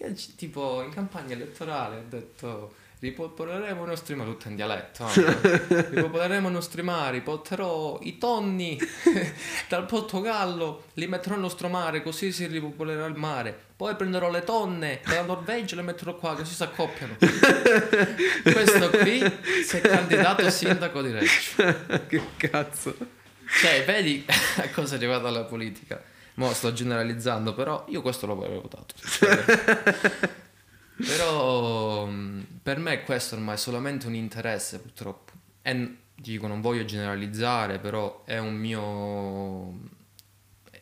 Che 0.01 0.15
tipo 0.35 0.81
in 0.81 0.91
campagna 0.91 1.35
elettorale 1.35 1.97
ha 1.97 2.03
detto 2.09 2.73
ripopoleremo 3.01 3.83
i 3.83 3.87
nostri 3.87 4.15
mari, 4.15 4.29
tutto 4.31 4.47
in 4.47 4.55
dialetto. 4.55 5.07
eh. 5.07 5.89
ripopoleremo 5.89 6.49
i 6.49 6.51
nostri 6.51 6.81
mari, 6.81 7.21
porterò 7.21 7.99
i 8.01 8.17
tonni 8.17 8.79
dal 9.69 9.85
Portogallo, 9.85 10.85
li 10.93 11.05
metterò 11.07 11.33
nel 11.33 11.43
nostro 11.43 11.67
mare, 11.67 12.01
così 12.01 12.31
si 12.31 12.47
ripopolerà 12.47 13.05
il 13.05 13.15
mare. 13.15 13.55
Poi 13.75 13.95
prenderò 13.95 14.31
le 14.31 14.43
tonne 14.43 15.01
dalla 15.05 15.21
Norvegia 15.21 15.73
e 15.73 15.77
le 15.77 15.83
metterò 15.83 16.15
qua, 16.15 16.35
così 16.35 16.53
si 16.53 16.63
accoppiano. 16.63 17.17
Questo 18.41 18.89
qui 18.89 19.19
si 19.63 19.77
è 19.77 19.81
candidato 19.81 20.49
sindaco 20.49 21.01
di 21.03 21.11
Reggio. 21.11 22.05
che 22.07 22.21
cazzo. 22.37 22.95
Cioè, 23.61 23.83
vedi 23.85 24.25
a 24.57 24.69
cosa 24.69 24.93
è 24.95 24.97
arrivata 24.97 25.29
la 25.29 25.43
politica. 25.43 26.01
Mo 26.35 26.53
sto 26.53 26.73
generalizzando, 26.73 27.53
però 27.53 27.85
io 27.89 28.01
questo 28.01 28.25
lo 28.25 28.33
avrei 28.33 28.59
votato. 28.59 28.95
però 30.95 32.05
mh, 32.05 32.45
per 32.63 32.77
me 32.79 33.03
questo 33.03 33.35
ormai 33.35 33.55
è 33.55 33.57
solamente 33.57 34.07
un 34.07 34.15
interesse, 34.15 34.79
purtroppo. 34.79 35.31
E 35.61 35.95
dico, 36.15 36.47
non 36.47 36.61
voglio 36.61 36.85
generalizzare, 36.85 37.79
però 37.79 38.23
è 38.25 38.37
un 38.37 38.55
mio 38.55 39.99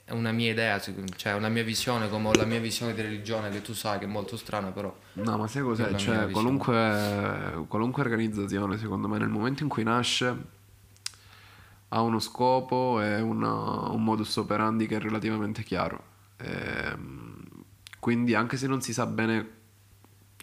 è 0.09 0.13
una 0.13 0.31
mia 0.31 0.49
idea, 0.49 0.81
cioè 1.15 1.33
una 1.33 1.49
mia 1.49 1.63
visione, 1.63 2.09
come 2.09 2.29
ho 2.29 2.33
la 2.33 2.45
mia 2.45 2.59
visione 2.59 2.95
di 2.95 3.01
religione, 3.01 3.51
che 3.51 3.61
tu 3.61 3.73
sai 3.73 3.99
che 3.99 4.05
è 4.05 4.07
molto 4.07 4.37
strana, 4.37 4.71
però 4.71 4.91
No, 5.13 5.37
ma 5.37 5.47
sai 5.47 5.61
cos'è? 5.61 5.93
Cioè, 5.93 6.31
qualunque, 6.31 7.65
qualunque 7.67 8.01
organizzazione, 8.01 8.79
secondo 8.79 9.07
me, 9.07 9.19
nel 9.19 9.27
momento 9.29 9.61
in 9.61 9.69
cui 9.69 9.83
nasce, 9.83 10.35
ha 11.89 12.01
uno 12.01 12.19
scopo 12.19 13.01
e 13.01 13.19
una- 13.21 13.89
un 13.89 14.03
modus 14.03 14.35
operandi 14.37 14.87
che 14.87 14.97
è 14.97 14.99
relativamente 14.99 15.63
chiaro. 15.63 16.03
Ehm, 16.37 17.43
quindi, 17.99 18.33
anche 18.35 18.57
se 18.57 18.67
non 18.67 18.81
si 18.81 18.93
sa 18.93 19.05
bene 19.05 19.57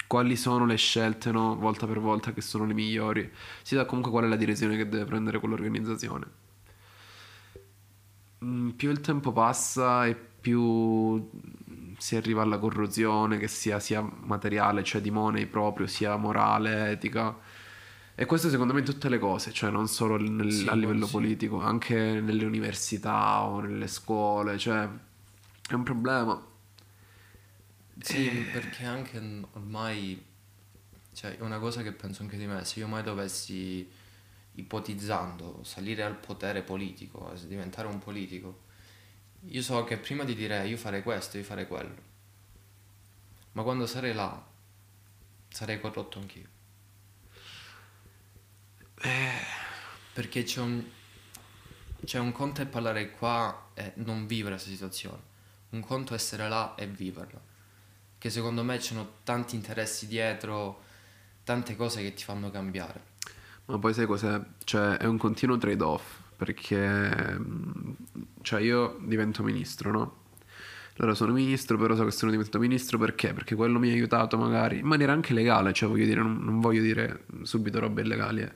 quali 0.07 0.37
sono 0.37 0.67
le 0.67 0.77
scelte, 0.77 1.31
no, 1.33 1.57
volta 1.57 1.87
per 1.87 2.01
volta, 2.01 2.33
che 2.33 2.41
sono 2.41 2.65
le 2.67 2.75
migliori, 2.75 3.31
si 3.63 3.75
sa 3.77 3.85
comunque 3.87 4.11
qual 4.13 4.25
è 4.25 4.29
la 4.29 4.37
direzione 4.37 4.77
che 4.77 4.89
deve 4.89 5.05
prendere 5.05 5.39
quell'organizzazione. 5.41 6.27
Mm, 8.45 8.71
più 8.71 8.91
il 8.91 9.01
tempo 9.01 9.33
passa 9.33 10.07
e 10.07 10.15
più 10.15 11.29
si 11.99 12.17
arriva 12.17 12.43
alla 12.43 12.59
corruzione, 12.59 13.39
che 13.39 13.49
sia, 13.49 13.81
sia 13.81 14.03
materiale, 14.03 14.85
cioè 14.85 15.01
di 15.01 15.11
money 15.11 15.47
proprio, 15.47 15.87
sia 15.87 16.17
morale, 16.17 16.91
etica. 16.91 17.35
E 18.19 18.25
questo 18.27 18.49
secondo 18.49 18.73
me 18.73 18.81
in 18.81 18.85
tutte 18.87 19.09
le 19.09 19.19
cose, 19.19 19.53
cioè 19.53 19.71
non 19.71 19.87
solo 19.89 20.17
nel- 20.17 20.51
Sì, 20.53 20.67
a 20.69 20.75
livello 20.75 21.07
sì. 21.07 21.13
politico, 21.13 21.61
anche 21.61 21.95
nelle 22.21 22.45
università 22.47 23.43
o 23.45 23.61
nelle 23.61 23.87
scuole, 23.89 24.59
cioè 24.59 24.89
è 25.69 25.75
un 25.75 25.83
problema. 25.85 26.43
Sì, 27.99 28.47
perché 28.53 28.85
anche 28.85 29.19
ormai, 29.53 30.23
cioè, 31.13 31.37
è 31.39 31.41
una 31.43 31.59
cosa 31.59 31.83
che 31.83 31.93
penso 31.93 32.23
anche 32.23 32.37
di 32.37 32.47
me, 32.47 32.65
se 32.65 32.81
io 32.81 32.87
mai 32.87 33.03
dovessi, 33.03 33.89
ipotizzando, 34.55 35.63
salire 35.65 36.03
al 36.03 36.17
potere 36.17 36.63
politico, 36.63 37.33
eh, 37.33 37.47
diventare 37.47 37.89
un 37.89 37.99
politico, 37.99 38.65
io 39.49 39.63
so 39.63 39.85
che 39.85 39.99
prima 39.99 40.25
di 40.25 40.35
dire 40.35 40.67
io 40.69 40.77
farei 40.77 41.03
questo, 41.03 41.39
io 41.39 41.45
farei 41.45 41.67
quello, 41.67 41.95
ma 43.53 43.63
quando 43.63 43.87
sarei 43.87 44.15
là, 44.15 44.45
sarei 45.49 45.81
corrotto 45.81 46.19
anch'io. 46.19 46.49
Perché 50.13 50.43
c'è 50.43 50.61
un, 50.61 50.83
c'è 52.05 52.19
un 52.19 52.33
conto 52.33 52.63
è 52.63 52.67
parlare 52.67 53.11
qua 53.11 53.71
e 53.75 53.93
non 53.97 54.27
vivere 54.27 54.55
questa 54.55 54.71
situazione, 54.71 55.21
un 55.71 55.81
conto 55.81 56.13
è 56.13 56.17
essere 56.17 56.49
là 56.49 56.75
e 56.75 56.87
viverla 56.87 57.55
che 58.19 58.31
secondo 58.31 58.65
me 58.65 58.81
ci 58.81 58.95
sono 58.95 59.09
tanti 59.23 59.55
interessi 59.55 60.07
dietro 60.07 60.83
tante 61.45 61.77
cose 61.77 62.03
che 62.03 62.13
ti 62.13 62.25
fanno 62.25 62.51
cambiare. 62.51 63.15
Ma 63.67 63.79
poi 63.79 63.95
sai 63.95 64.07
cos'è? 64.07 64.41
Cioè, 64.65 64.97
è 64.97 65.05
un 65.07 65.17
continuo 65.17 65.57
trade-off, 65.59 66.19
perché 66.37 67.39
mm, 67.39 67.93
cioè 68.43 68.61
io 68.61 68.99
divento 69.03 69.43
ministro, 69.43 69.91
no? 69.93 70.17
Allora 70.99 71.15
sono 71.15 71.33
ministro, 71.33 71.77
però 71.77 71.95
so 71.95 72.05
che 72.05 72.11
sono 72.11 72.31
diventato 72.31 72.59
ministro 72.59 72.97
perché? 72.97 73.35
Perché 73.35 73.55
quello 73.55 73.79
mi 73.79 73.91
ha 73.91 73.93
aiutato 73.93 74.39
magari 74.39 74.79
in 74.79 74.87
maniera 74.87 75.13
anche 75.13 75.35
legale, 75.35 75.75
cioè 75.75 75.89
voglio 75.91 76.07
dire, 76.07 76.23
non, 76.23 76.39
non 76.43 76.61
voglio 76.61 76.81
dire 76.81 77.25
subito 77.43 77.79
robe 77.81 78.03
illegali, 78.03 78.43
eh. 78.43 78.53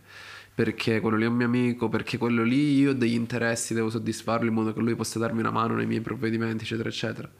Perché 0.52 1.00
quello 1.00 1.16
lì 1.16 1.24
è 1.24 1.26
un 1.26 1.34
mio 1.34 1.46
amico, 1.46 1.88
perché 1.88 2.18
quello 2.18 2.42
lì 2.42 2.78
io 2.78 2.90
ho 2.90 2.92
degli 2.94 3.14
interessi, 3.14 3.72
devo 3.72 3.88
soddisfarlo 3.88 4.48
in 4.48 4.54
modo 4.54 4.72
che 4.72 4.80
lui 4.80 4.94
possa 4.94 5.18
darmi 5.18 5.40
una 5.40 5.50
mano 5.50 5.74
nei 5.74 5.86
miei 5.86 6.00
provvedimenti, 6.00 6.64
eccetera, 6.64 6.88
eccetera. 6.88 7.30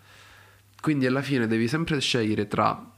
Quindi 0.80 1.06
alla 1.06 1.22
fine 1.22 1.46
devi 1.46 1.68
sempre 1.68 1.98
scegliere 2.00 2.46
tra 2.46 2.92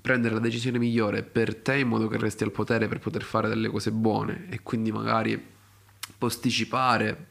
prendere 0.00 0.34
la 0.34 0.40
decisione 0.40 0.78
migliore 0.78 1.22
per 1.22 1.54
te 1.56 1.78
in 1.78 1.88
modo 1.88 2.08
che 2.08 2.16
resti 2.16 2.44
al 2.44 2.50
potere 2.50 2.88
per 2.88 2.98
poter 2.98 3.22
fare 3.22 3.48
delle 3.48 3.68
cose 3.68 3.90
buone 3.92 4.46
e 4.48 4.60
quindi 4.62 4.90
magari 4.90 5.40
posticipare 6.16 7.26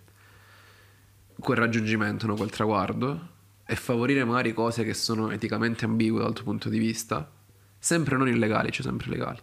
quel 1.40 1.58
raggiungimento, 1.58 2.28
no, 2.28 2.36
quel 2.36 2.50
traguardo 2.50 3.36
e 3.70 3.76
favorire 3.76 4.24
magari 4.24 4.54
cose 4.54 4.86
che 4.86 4.94
sono 4.94 5.30
eticamente 5.30 5.84
ambigue 5.84 6.22
dal 6.22 6.32
tuo 6.32 6.46
punto 6.46 6.70
di 6.70 6.80
vista, 6.80 7.30
sempre 7.78 8.16
non 8.16 8.30
illegali, 8.30 8.72
cioè 8.72 8.86
sempre 8.86 9.10
legali. 9.10 9.40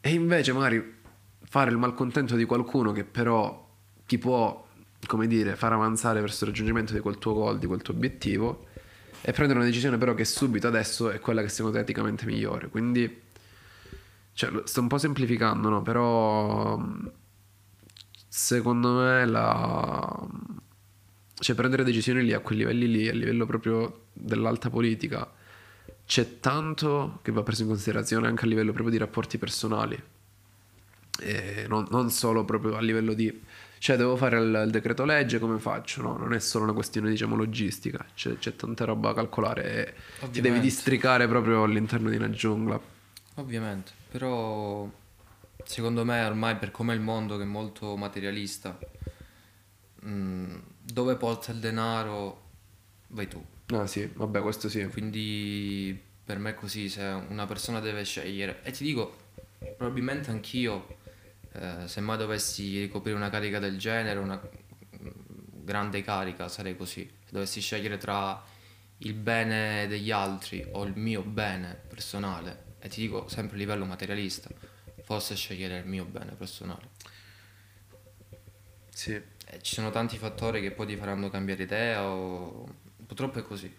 E 0.00 0.10
invece 0.10 0.52
magari 0.54 0.98
fare 1.42 1.70
il 1.70 1.76
malcontento 1.76 2.36
di 2.36 2.46
qualcuno 2.46 2.92
che 2.92 3.04
però 3.04 3.68
ti 4.06 4.16
può, 4.16 4.66
come 5.06 5.26
dire, 5.26 5.56
far 5.56 5.74
avanzare 5.74 6.20
verso 6.20 6.44
il 6.44 6.50
raggiungimento 6.50 6.94
di 6.94 7.00
quel 7.00 7.18
tuo 7.18 7.34
goal, 7.34 7.58
di 7.58 7.66
quel 7.66 7.82
tuo 7.82 7.92
obiettivo 7.92 8.66
e 9.20 9.32
prendere 9.32 9.58
una 9.58 9.68
decisione 9.68 9.98
però 9.98 10.14
che 10.14 10.24
subito 10.24 10.66
adesso 10.66 11.10
è 11.10 11.20
quella 11.20 11.42
che 11.42 11.50
secondo 11.50 11.72
te 11.72 11.80
è 11.80 11.82
eticamente 11.82 12.24
migliore. 12.24 12.68
Quindi, 12.68 13.22
cioè, 14.32 14.62
sto 14.64 14.80
un 14.80 14.88
po' 14.88 14.96
semplificando, 14.96 15.68
no? 15.68 15.82
Però 15.82 16.82
secondo 18.26 18.94
me 18.94 19.26
la... 19.26 20.26
Cioè, 21.40 21.56
prendere 21.56 21.84
decisioni 21.84 22.22
lì 22.22 22.32
a 22.32 22.40
quei 22.40 22.58
livelli 22.58 22.88
lì, 22.88 23.08
a 23.08 23.12
livello 23.12 23.46
proprio 23.46 24.04
dell'alta 24.12 24.68
politica, 24.70 25.28
c'è 26.06 26.38
tanto 26.38 27.20
che 27.22 27.32
va 27.32 27.42
preso 27.42 27.62
in 27.62 27.68
considerazione 27.68 28.26
anche 28.26 28.44
a 28.44 28.48
livello 28.48 28.72
proprio 28.72 28.92
di 28.92 28.98
rapporti 28.98 29.38
personali. 29.38 30.00
Non, 31.66 31.86
non 31.90 32.10
solo 32.10 32.44
proprio 32.44 32.76
a 32.76 32.80
livello 32.80 33.12
di... 33.14 33.42
Cioè, 33.78 33.96
devo 33.96 34.16
fare 34.16 34.38
il, 34.38 34.62
il 34.66 34.70
decreto 34.70 35.04
legge, 35.04 35.38
come 35.38 35.58
faccio? 35.58 36.02
No, 36.02 36.16
non 36.16 36.34
è 36.34 36.38
solo 36.38 36.64
una 36.64 36.74
questione, 36.74 37.08
diciamo, 37.08 37.36
logistica. 37.36 38.04
C'è, 38.14 38.36
c'è 38.38 38.54
tanta 38.54 38.84
roba 38.84 39.08
da 39.08 39.14
calcolare 39.14 39.94
e 40.20 40.28
ti 40.30 40.40
devi 40.42 40.60
districare 40.60 41.26
proprio 41.26 41.62
all'interno 41.62 42.10
di 42.10 42.16
una 42.16 42.30
giungla. 42.30 42.78
Ovviamente, 43.36 43.92
però 44.10 44.86
secondo 45.64 46.04
me 46.04 46.24
ormai 46.24 46.56
per 46.56 46.70
come 46.70 46.92
è 46.92 46.96
il 46.96 47.02
mondo 47.02 47.36
che 47.36 47.44
è 47.44 47.46
molto 47.46 47.96
materialista, 47.96 48.76
mm, 50.04 50.56
dove 50.92 51.16
porta 51.16 51.52
il 51.52 51.58
denaro 51.58 52.48
vai 53.08 53.28
tu. 53.28 53.44
Ah 53.68 53.86
sì, 53.86 54.06
vabbè, 54.06 54.40
questo 54.40 54.68
sì. 54.68 54.84
Quindi 54.86 55.98
per 56.24 56.38
me 56.38 56.50
è 56.50 56.54
così, 56.54 56.88
se 56.88 57.02
una 57.02 57.46
persona 57.46 57.80
deve 57.80 58.04
scegliere, 58.04 58.62
e 58.62 58.70
ti 58.72 58.84
dico, 58.84 59.16
probabilmente 59.76 60.30
anch'io, 60.30 60.98
eh, 61.52 61.86
se 61.86 62.00
mai 62.00 62.18
dovessi 62.18 62.80
ricoprire 62.80 63.16
una 63.16 63.30
carica 63.30 63.58
del 63.58 63.78
genere, 63.78 64.18
una 64.18 64.40
grande 65.62 66.02
carica, 66.02 66.48
sarei 66.48 66.76
così. 66.76 67.08
Se 67.24 67.30
dovessi 67.32 67.60
scegliere 67.60 67.98
tra 67.98 68.42
il 68.98 69.14
bene 69.14 69.86
degli 69.86 70.10
altri 70.10 70.66
o 70.72 70.84
il 70.84 70.96
mio 70.96 71.22
bene 71.22 71.74
personale, 71.88 72.76
e 72.80 72.88
ti 72.88 73.00
dico 73.00 73.28
sempre 73.28 73.56
a 73.56 73.58
livello 73.58 73.84
materialista, 73.84 74.48
forse 75.02 75.34
scegliere 75.34 75.78
il 75.78 75.86
mio 75.86 76.04
bene 76.04 76.32
personale. 76.32 76.88
Sì. 78.90 79.20
E 79.52 79.60
ci 79.62 79.74
sono 79.74 79.90
tanti 79.90 80.16
fattori 80.16 80.60
che 80.60 80.70
poi 80.70 80.86
ti 80.86 80.96
faranno 80.96 81.28
cambiare 81.28 81.64
idea 81.64 82.04
o... 82.04 82.68
Purtroppo 83.04 83.40
è 83.40 83.42
così. 83.42 83.74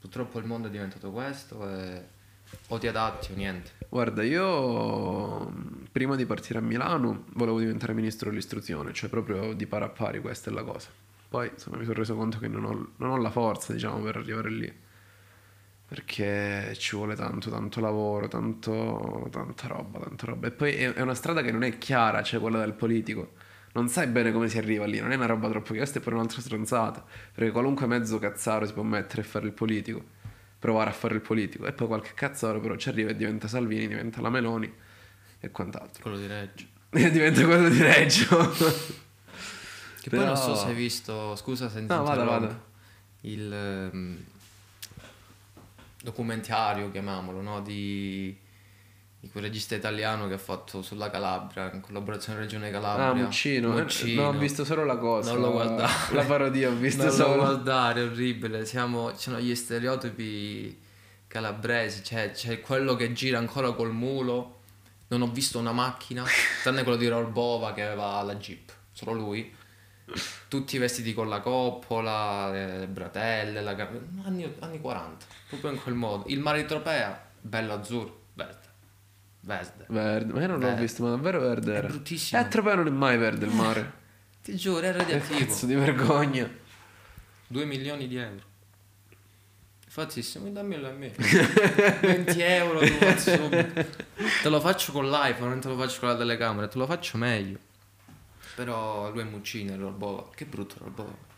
Purtroppo 0.00 0.38
il 0.38 0.46
mondo 0.46 0.68
è 0.68 0.70
diventato 0.70 1.10
questo 1.10 1.68
e 1.68 2.18
o 2.68 2.78
ti 2.78 2.86
adatti 2.86 3.32
o 3.32 3.34
niente. 3.34 3.72
Guarda, 3.88 4.22
io 4.22 5.52
prima 5.92 6.16
di 6.16 6.24
partire 6.24 6.58
a 6.58 6.62
Milano 6.62 7.26
volevo 7.34 7.58
diventare 7.58 7.92
ministro 7.92 8.30
dell'istruzione, 8.30 8.94
cioè 8.94 9.10
proprio 9.10 9.52
di 9.52 9.66
pari 9.66 9.84
a 9.84 9.88
pari, 9.90 10.20
questa 10.20 10.50
è 10.50 10.54
la 10.54 10.62
cosa. 10.62 10.88
Poi 11.28 11.50
insomma 11.52 11.76
mi 11.76 11.84
sono 11.84 11.96
reso 11.98 12.16
conto 12.16 12.38
che 12.38 12.48
non 12.48 12.64
ho, 12.64 12.92
non 12.96 13.10
ho 13.10 13.16
la 13.18 13.30
forza, 13.30 13.74
diciamo, 13.74 14.00
per 14.00 14.16
arrivare 14.16 14.50
lì. 14.50 14.74
Perché 15.86 16.74
ci 16.78 16.96
vuole 16.96 17.14
tanto, 17.14 17.50
tanto 17.50 17.80
lavoro, 17.80 18.26
tanto, 18.28 19.28
tanta 19.30 19.66
roba, 19.66 19.98
tanta 19.98 20.26
roba. 20.26 20.46
E 20.46 20.50
poi 20.52 20.72
è 20.72 21.00
una 21.00 21.14
strada 21.14 21.42
che 21.42 21.52
non 21.52 21.62
è 21.62 21.76
chiara, 21.78 22.22
cioè 22.22 22.40
quella 22.40 22.60
del 22.60 22.72
politico. 22.72 23.32
Non 23.72 23.88
sai 23.88 24.08
bene 24.08 24.32
come 24.32 24.48
si 24.48 24.58
arriva 24.58 24.84
lì, 24.84 24.98
non 24.98 25.12
è 25.12 25.14
una 25.14 25.26
roba 25.26 25.48
troppo 25.48 25.74
questa 25.74 25.98
è 26.00 26.02
pure 26.02 26.16
un'altra 26.16 26.40
stronzata. 26.40 27.04
Perché 27.32 27.50
qualunque 27.52 27.86
mezzo 27.86 28.18
cazzaro 28.18 28.66
si 28.66 28.72
può 28.72 28.82
mettere 28.82 29.22
e 29.22 29.24
fare 29.24 29.46
il 29.46 29.52
politico, 29.52 30.02
provare 30.58 30.90
a 30.90 30.92
fare 30.92 31.14
il 31.14 31.20
politico. 31.20 31.66
E 31.66 31.72
poi 31.72 31.86
qualche 31.86 32.12
cazzaro 32.14 32.60
però 32.60 32.74
ci 32.76 32.88
arriva 32.88 33.10
e 33.10 33.16
diventa 33.16 33.46
Salvini, 33.46 33.86
diventa 33.86 34.20
la 34.20 34.30
Meloni 34.30 34.72
e 35.38 35.50
quant'altro. 35.50 36.02
Quello 36.02 36.18
di 36.18 36.26
Reggio. 36.26 36.64
E 36.90 37.10
diventa 37.12 37.44
quello 37.44 37.68
di 37.68 37.80
Reggio. 37.80 38.26
Che 40.00 40.10
poi 40.10 40.24
non 40.24 40.36
so 40.36 40.46
Però- 40.52 40.56
se 40.56 40.66
hai 40.66 40.74
visto, 40.74 41.36
scusa 41.36 41.68
se 41.68 41.80
No, 41.82 42.02
vada, 42.02 42.24
vada. 42.24 42.62
il 43.20 43.52
ehm, 43.52 44.24
documentario, 46.02 46.90
chiamiamolo, 46.90 47.40
no? 47.40 47.60
di, 47.60 48.36
di 49.20 49.28
quel 49.28 49.44
regista 49.44 49.74
italiano 49.74 50.26
che 50.28 50.34
ha 50.34 50.38
fatto 50.38 50.80
sulla 50.80 51.10
Calabria, 51.10 51.70
in 51.74 51.82
collaborazione 51.82 52.38
con 52.38 52.48
Regione 52.48 52.70
Calabria. 52.70 53.22
Ah, 53.22 53.26
Muccino. 53.26 53.76
Eh, 53.76 53.82
Muccino. 53.82 54.22
No, 54.22 54.28
ho 54.28 54.38
visto 54.38 54.64
solo 54.64 54.84
la 54.86 54.96
cosa. 54.96 55.32
Non 55.32 55.42
lo 55.42 55.52
guardare. 55.52 55.92
La 56.16 56.24
parodia 56.24 56.70
ho 56.70 56.74
visto 56.74 57.04
non 57.04 57.12
solo. 57.12 57.36
lo 57.36 57.42
guardare, 57.42 58.00
è 58.00 58.04
orribile. 58.04 58.64
Siamo, 58.64 59.12
ci 59.12 59.20
sono 59.20 59.38
gli 59.38 59.54
stereotipi 59.54 60.80
calabresi, 61.26 62.02
cioè 62.02 62.30
c'è 62.30 62.60
quello 62.62 62.96
che 62.96 63.12
gira 63.12 63.36
ancora 63.36 63.72
col 63.72 63.92
mulo. 63.92 64.60
Non 65.08 65.20
ho 65.20 65.30
visto 65.30 65.58
una 65.58 65.72
macchina, 65.72 66.24
tranne 66.62 66.82
quello 66.82 66.96
di 66.96 67.06
Rorbova 67.06 67.74
che 67.74 67.82
aveva 67.82 68.22
la 68.22 68.36
Jeep, 68.36 68.72
solo 68.90 69.12
lui. 69.12 69.54
Tutti 70.48 70.78
vestiti 70.78 71.12
con 71.12 71.28
la 71.28 71.40
coppola, 71.40 72.50
le 72.50 72.86
bratelle, 72.88 73.60
la 73.60 73.76
anni, 74.24 74.56
anni 74.60 74.80
40, 74.80 75.26
proprio 75.48 75.70
in 75.72 75.82
quel 75.82 75.94
modo. 75.94 76.24
Il 76.28 76.40
mare 76.40 76.62
di 76.62 76.66
Tropea, 76.66 77.28
bello 77.38 77.74
azzurro, 77.74 78.20
verde. 78.32 78.69
Verde. 79.42 79.86
Verde, 79.88 80.32
ma 80.32 80.40
io 80.40 80.46
non 80.48 80.58
l'ho 80.60 80.66
Verde. 80.66 80.80
visto, 80.82 81.02
ma 81.02 81.10
davvero 81.10 81.40
verde 81.40 81.72
È 81.72 81.76
era. 81.78 81.88
bruttissimo. 81.88 82.40
Eh, 82.40 82.44
a 82.44 82.48
Tropea 82.48 82.74
non 82.74 82.86
è 82.86 82.90
mai 82.90 83.16
verde 83.16 83.46
il 83.46 83.52
mare. 83.52 83.92
Ti 84.42 84.54
giuro, 84.56 84.80
è 84.80 84.92
Che 84.92 84.98
radioattivo. 84.98 85.38
cazzo 85.38 85.66
di 85.66 85.74
vergogna. 85.74 86.48
2 87.46 87.64
milioni 87.64 88.06
di 88.06 88.16
euro. 88.16 88.48
Infatti, 89.84 90.22
se 90.22 90.38
mi 90.38 90.52
dammelo 90.52 90.88
a 90.88 90.92
me. 90.92 91.10
20 91.18 92.40
euro, 92.42 92.78
te 92.78 92.88
lo 92.90 92.96
faccio 92.98 93.34
subito. 93.36 93.86
Te 94.42 94.48
lo 94.48 94.60
faccio 94.60 94.92
con 94.92 95.10
l'iPhone, 95.10 95.48
non 95.50 95.60
te 95.60 95.68
lo 95.68 95.76
faccio 95.76 95.98
con 96.00 96.08
la 96.10 96.16
telecamera, 96.16 96.68
te 96.68 96.78
lo 96.78 96.86
faccio 96.86 97.18
meglio. 97.18 97.58
Però 98.54 99.10
lui 99.10 99.20
è 99.22 99.24
Muccino, 99.24 99.72
è 99.74 99.76
Rorbova. 99.76 100.28
Che 100.34 100.44
brutto 100.44 100.76
Rorbova. 100.78 101.28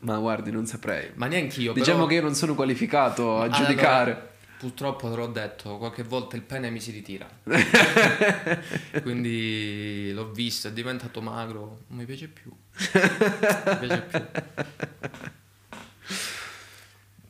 Ma 0.00 0.16
guardi, 0.18 0.50
non 0.52 0.64
saprei. 0.64 1.10
Ma 1.14 1.26
neanche 1.26 1.60
io, 1.60 1.72
Diciamo 1.72 1.96
però... 1.98 2.08
che 2.08 2.14
io 2.14 2.22
non 2.22 2.34
sono 2.34 2.54
qualificato 2.54 3.36
a 3.38 3.42
Allora, 3.42 3.56
giudicare. 3.58 4.30
Purtroppo 4.58 5.08
te 5.08 5.16
l'ho 5.16 5.28
detto, 5.28 5.78
qualche 5.78 6.02
volta 6.02 6.36
il 6.36 6.42
pene 6.42 6.70
mi 6.70 6.80
si 6.80 6.90
ritira. 6.90 7.28
Quindi 9.02 10.10
l'ho 10.12 10.30
visto, 10.32 10.68
è 10.68 10.72
diventato 10.72 11.20
magro, 11.22 11.84
non 11.86 11.98
mi 11.98 12.04
piace 12.04 12.28
più. 12.28 12.50
Non 12.50 13.78
mi 13.80 13.86
piace 13.86 14.02
più. 14.02 14.20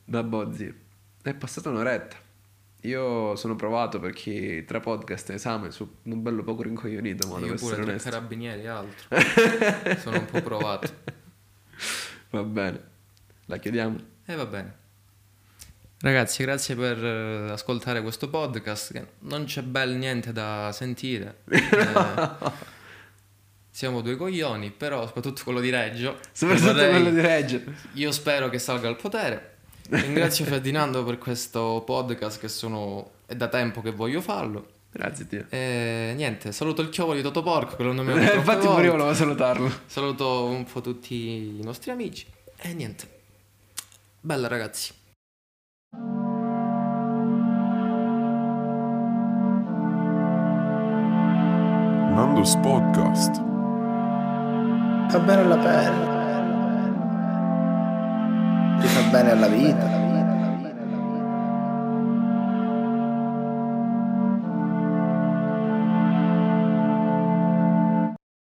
Vabbè, 0.05 0.55
zio. 0.55 0.73
È 1.21 1.33
passata 1.35 1.69
un'oretta. 1.69 2.17
Io 2.83 3.35
sono 3.35 3.55
provato 3.55 3.99
perché 3.99 4.63
tra 4.65 4.79
podcast 4.79 5.29
e 5.29 5.33
esame 5.33 5.69
sono 5.69 5.97
un 6.03 6.21
bello 6.21 6.43
poco 6.43 6.63
rincoglionito, 6.63 7.27
ma 7.27 7.39
devo 7.39 7.53
essere 7.55 7.75
tra 7.75 7.83
onesto. 7.83 8.09
carabinieri 8.09 8.61
e 8.61 8.67
altro. 8.67 9.17
Sono 9.99 10.19
un 10.19 10.25
po' 10.25 10.41
provato. 10.41 10.89
Va 12.29 12.43
bene. 12.43 12.81
La 13.47 13.57
chiudiamo. 13.57 13.97
E 14.25 14.35
va 14.35 14.45
bene. 14.45 14.77
Ragazzi, 16.01 16.43
grazie 16.43 16.75
per 16.75 17.03
eh, 17.03 17.51
ascoltare 17.51 18.01
questo 18.01 18.29
podcast. 18.29 18.93
Che 18.93 19.05
non 19.19 19.43
c'è 19.45 19.61
bel 19.63 19.95
niente 19.95 20.31
da 20.31 20.71
sentire. 20.73 21.39
Eh, 21.51 22.67
siamo 23.71 24.01
due 24.01 24.17
coglioni, 24.17 24.71
però 24.71 25.05
soprattutto 25.05 25.41
quello 25.43 25.61
di 25.61 25.69
Reggio. 25.69 26.17
Soprattutto 26.33 26.73
Vorrei- 26.73 26.89
quello 26.89 27.09
di 27.11 27.21
Reggio. 27.21 27.61
Io 27.93 28.11
spero 28.11 28.49
che 28.49 28.59
salga 28.59 28.89
al 28.89 28.97
potere. 28.97 29.57
Ringrazio 29.89 30.43
Ferdinando 30.45 31.03
per 31.05 31.17
questo 31.17 31.81
podcast 31.85 32.39
che 32.39 32.49
sono... 32.49 33.11
è 33.25 33.35
da 33.35 33.47
tempo 33.47 33.81
che 33.81 33.91
voglio 33.91 34.19
farlo. 34.19 34.67
Grazie, 34.91 35.27
Dio. 35.27 35.45
E 35.49 36.11
niente, 36.15 36.51
saluto 36.51 36.81
il 36.81 36.89
chiovolo 36.89 37.15
di 37.15 37.21
Totoporco 37.21 37.75
che 37.77 37.83
lo 37.83 37.93
nominiamo 37.93 38.19
Eh, 38.27 38.31
troppe 38.31 38.39
infatti 38.51 38.67
pure 38.67 38.83
io 38.83 38.91
volevo 38.91 39.13
salutarlo. 39.13 39.71
Saluto 39.85 40.45
un 40.45 40.65
po' 40.65 40.81
tutti 40.81 41.15
i 41.15 41.59
nostri 41.63 41.91
amici. 41.91 42.25
E 42.57 42.73
niente. 42.73 43.07
Bella 44.19 44.47
ragazzi. 44.49 44.91
Nando's 52.19 52.55
Podcast. 52.55 53.35
Fa 55.09 55.19
bene 55.19 55.41
alla 55.41 55.57
pelle. 55.57 56.07
Ti 58.81 58.87
fa 58.87 59.09
bene 59.09 59.31
alla 59.31 59.47
vita. 59.47 60.28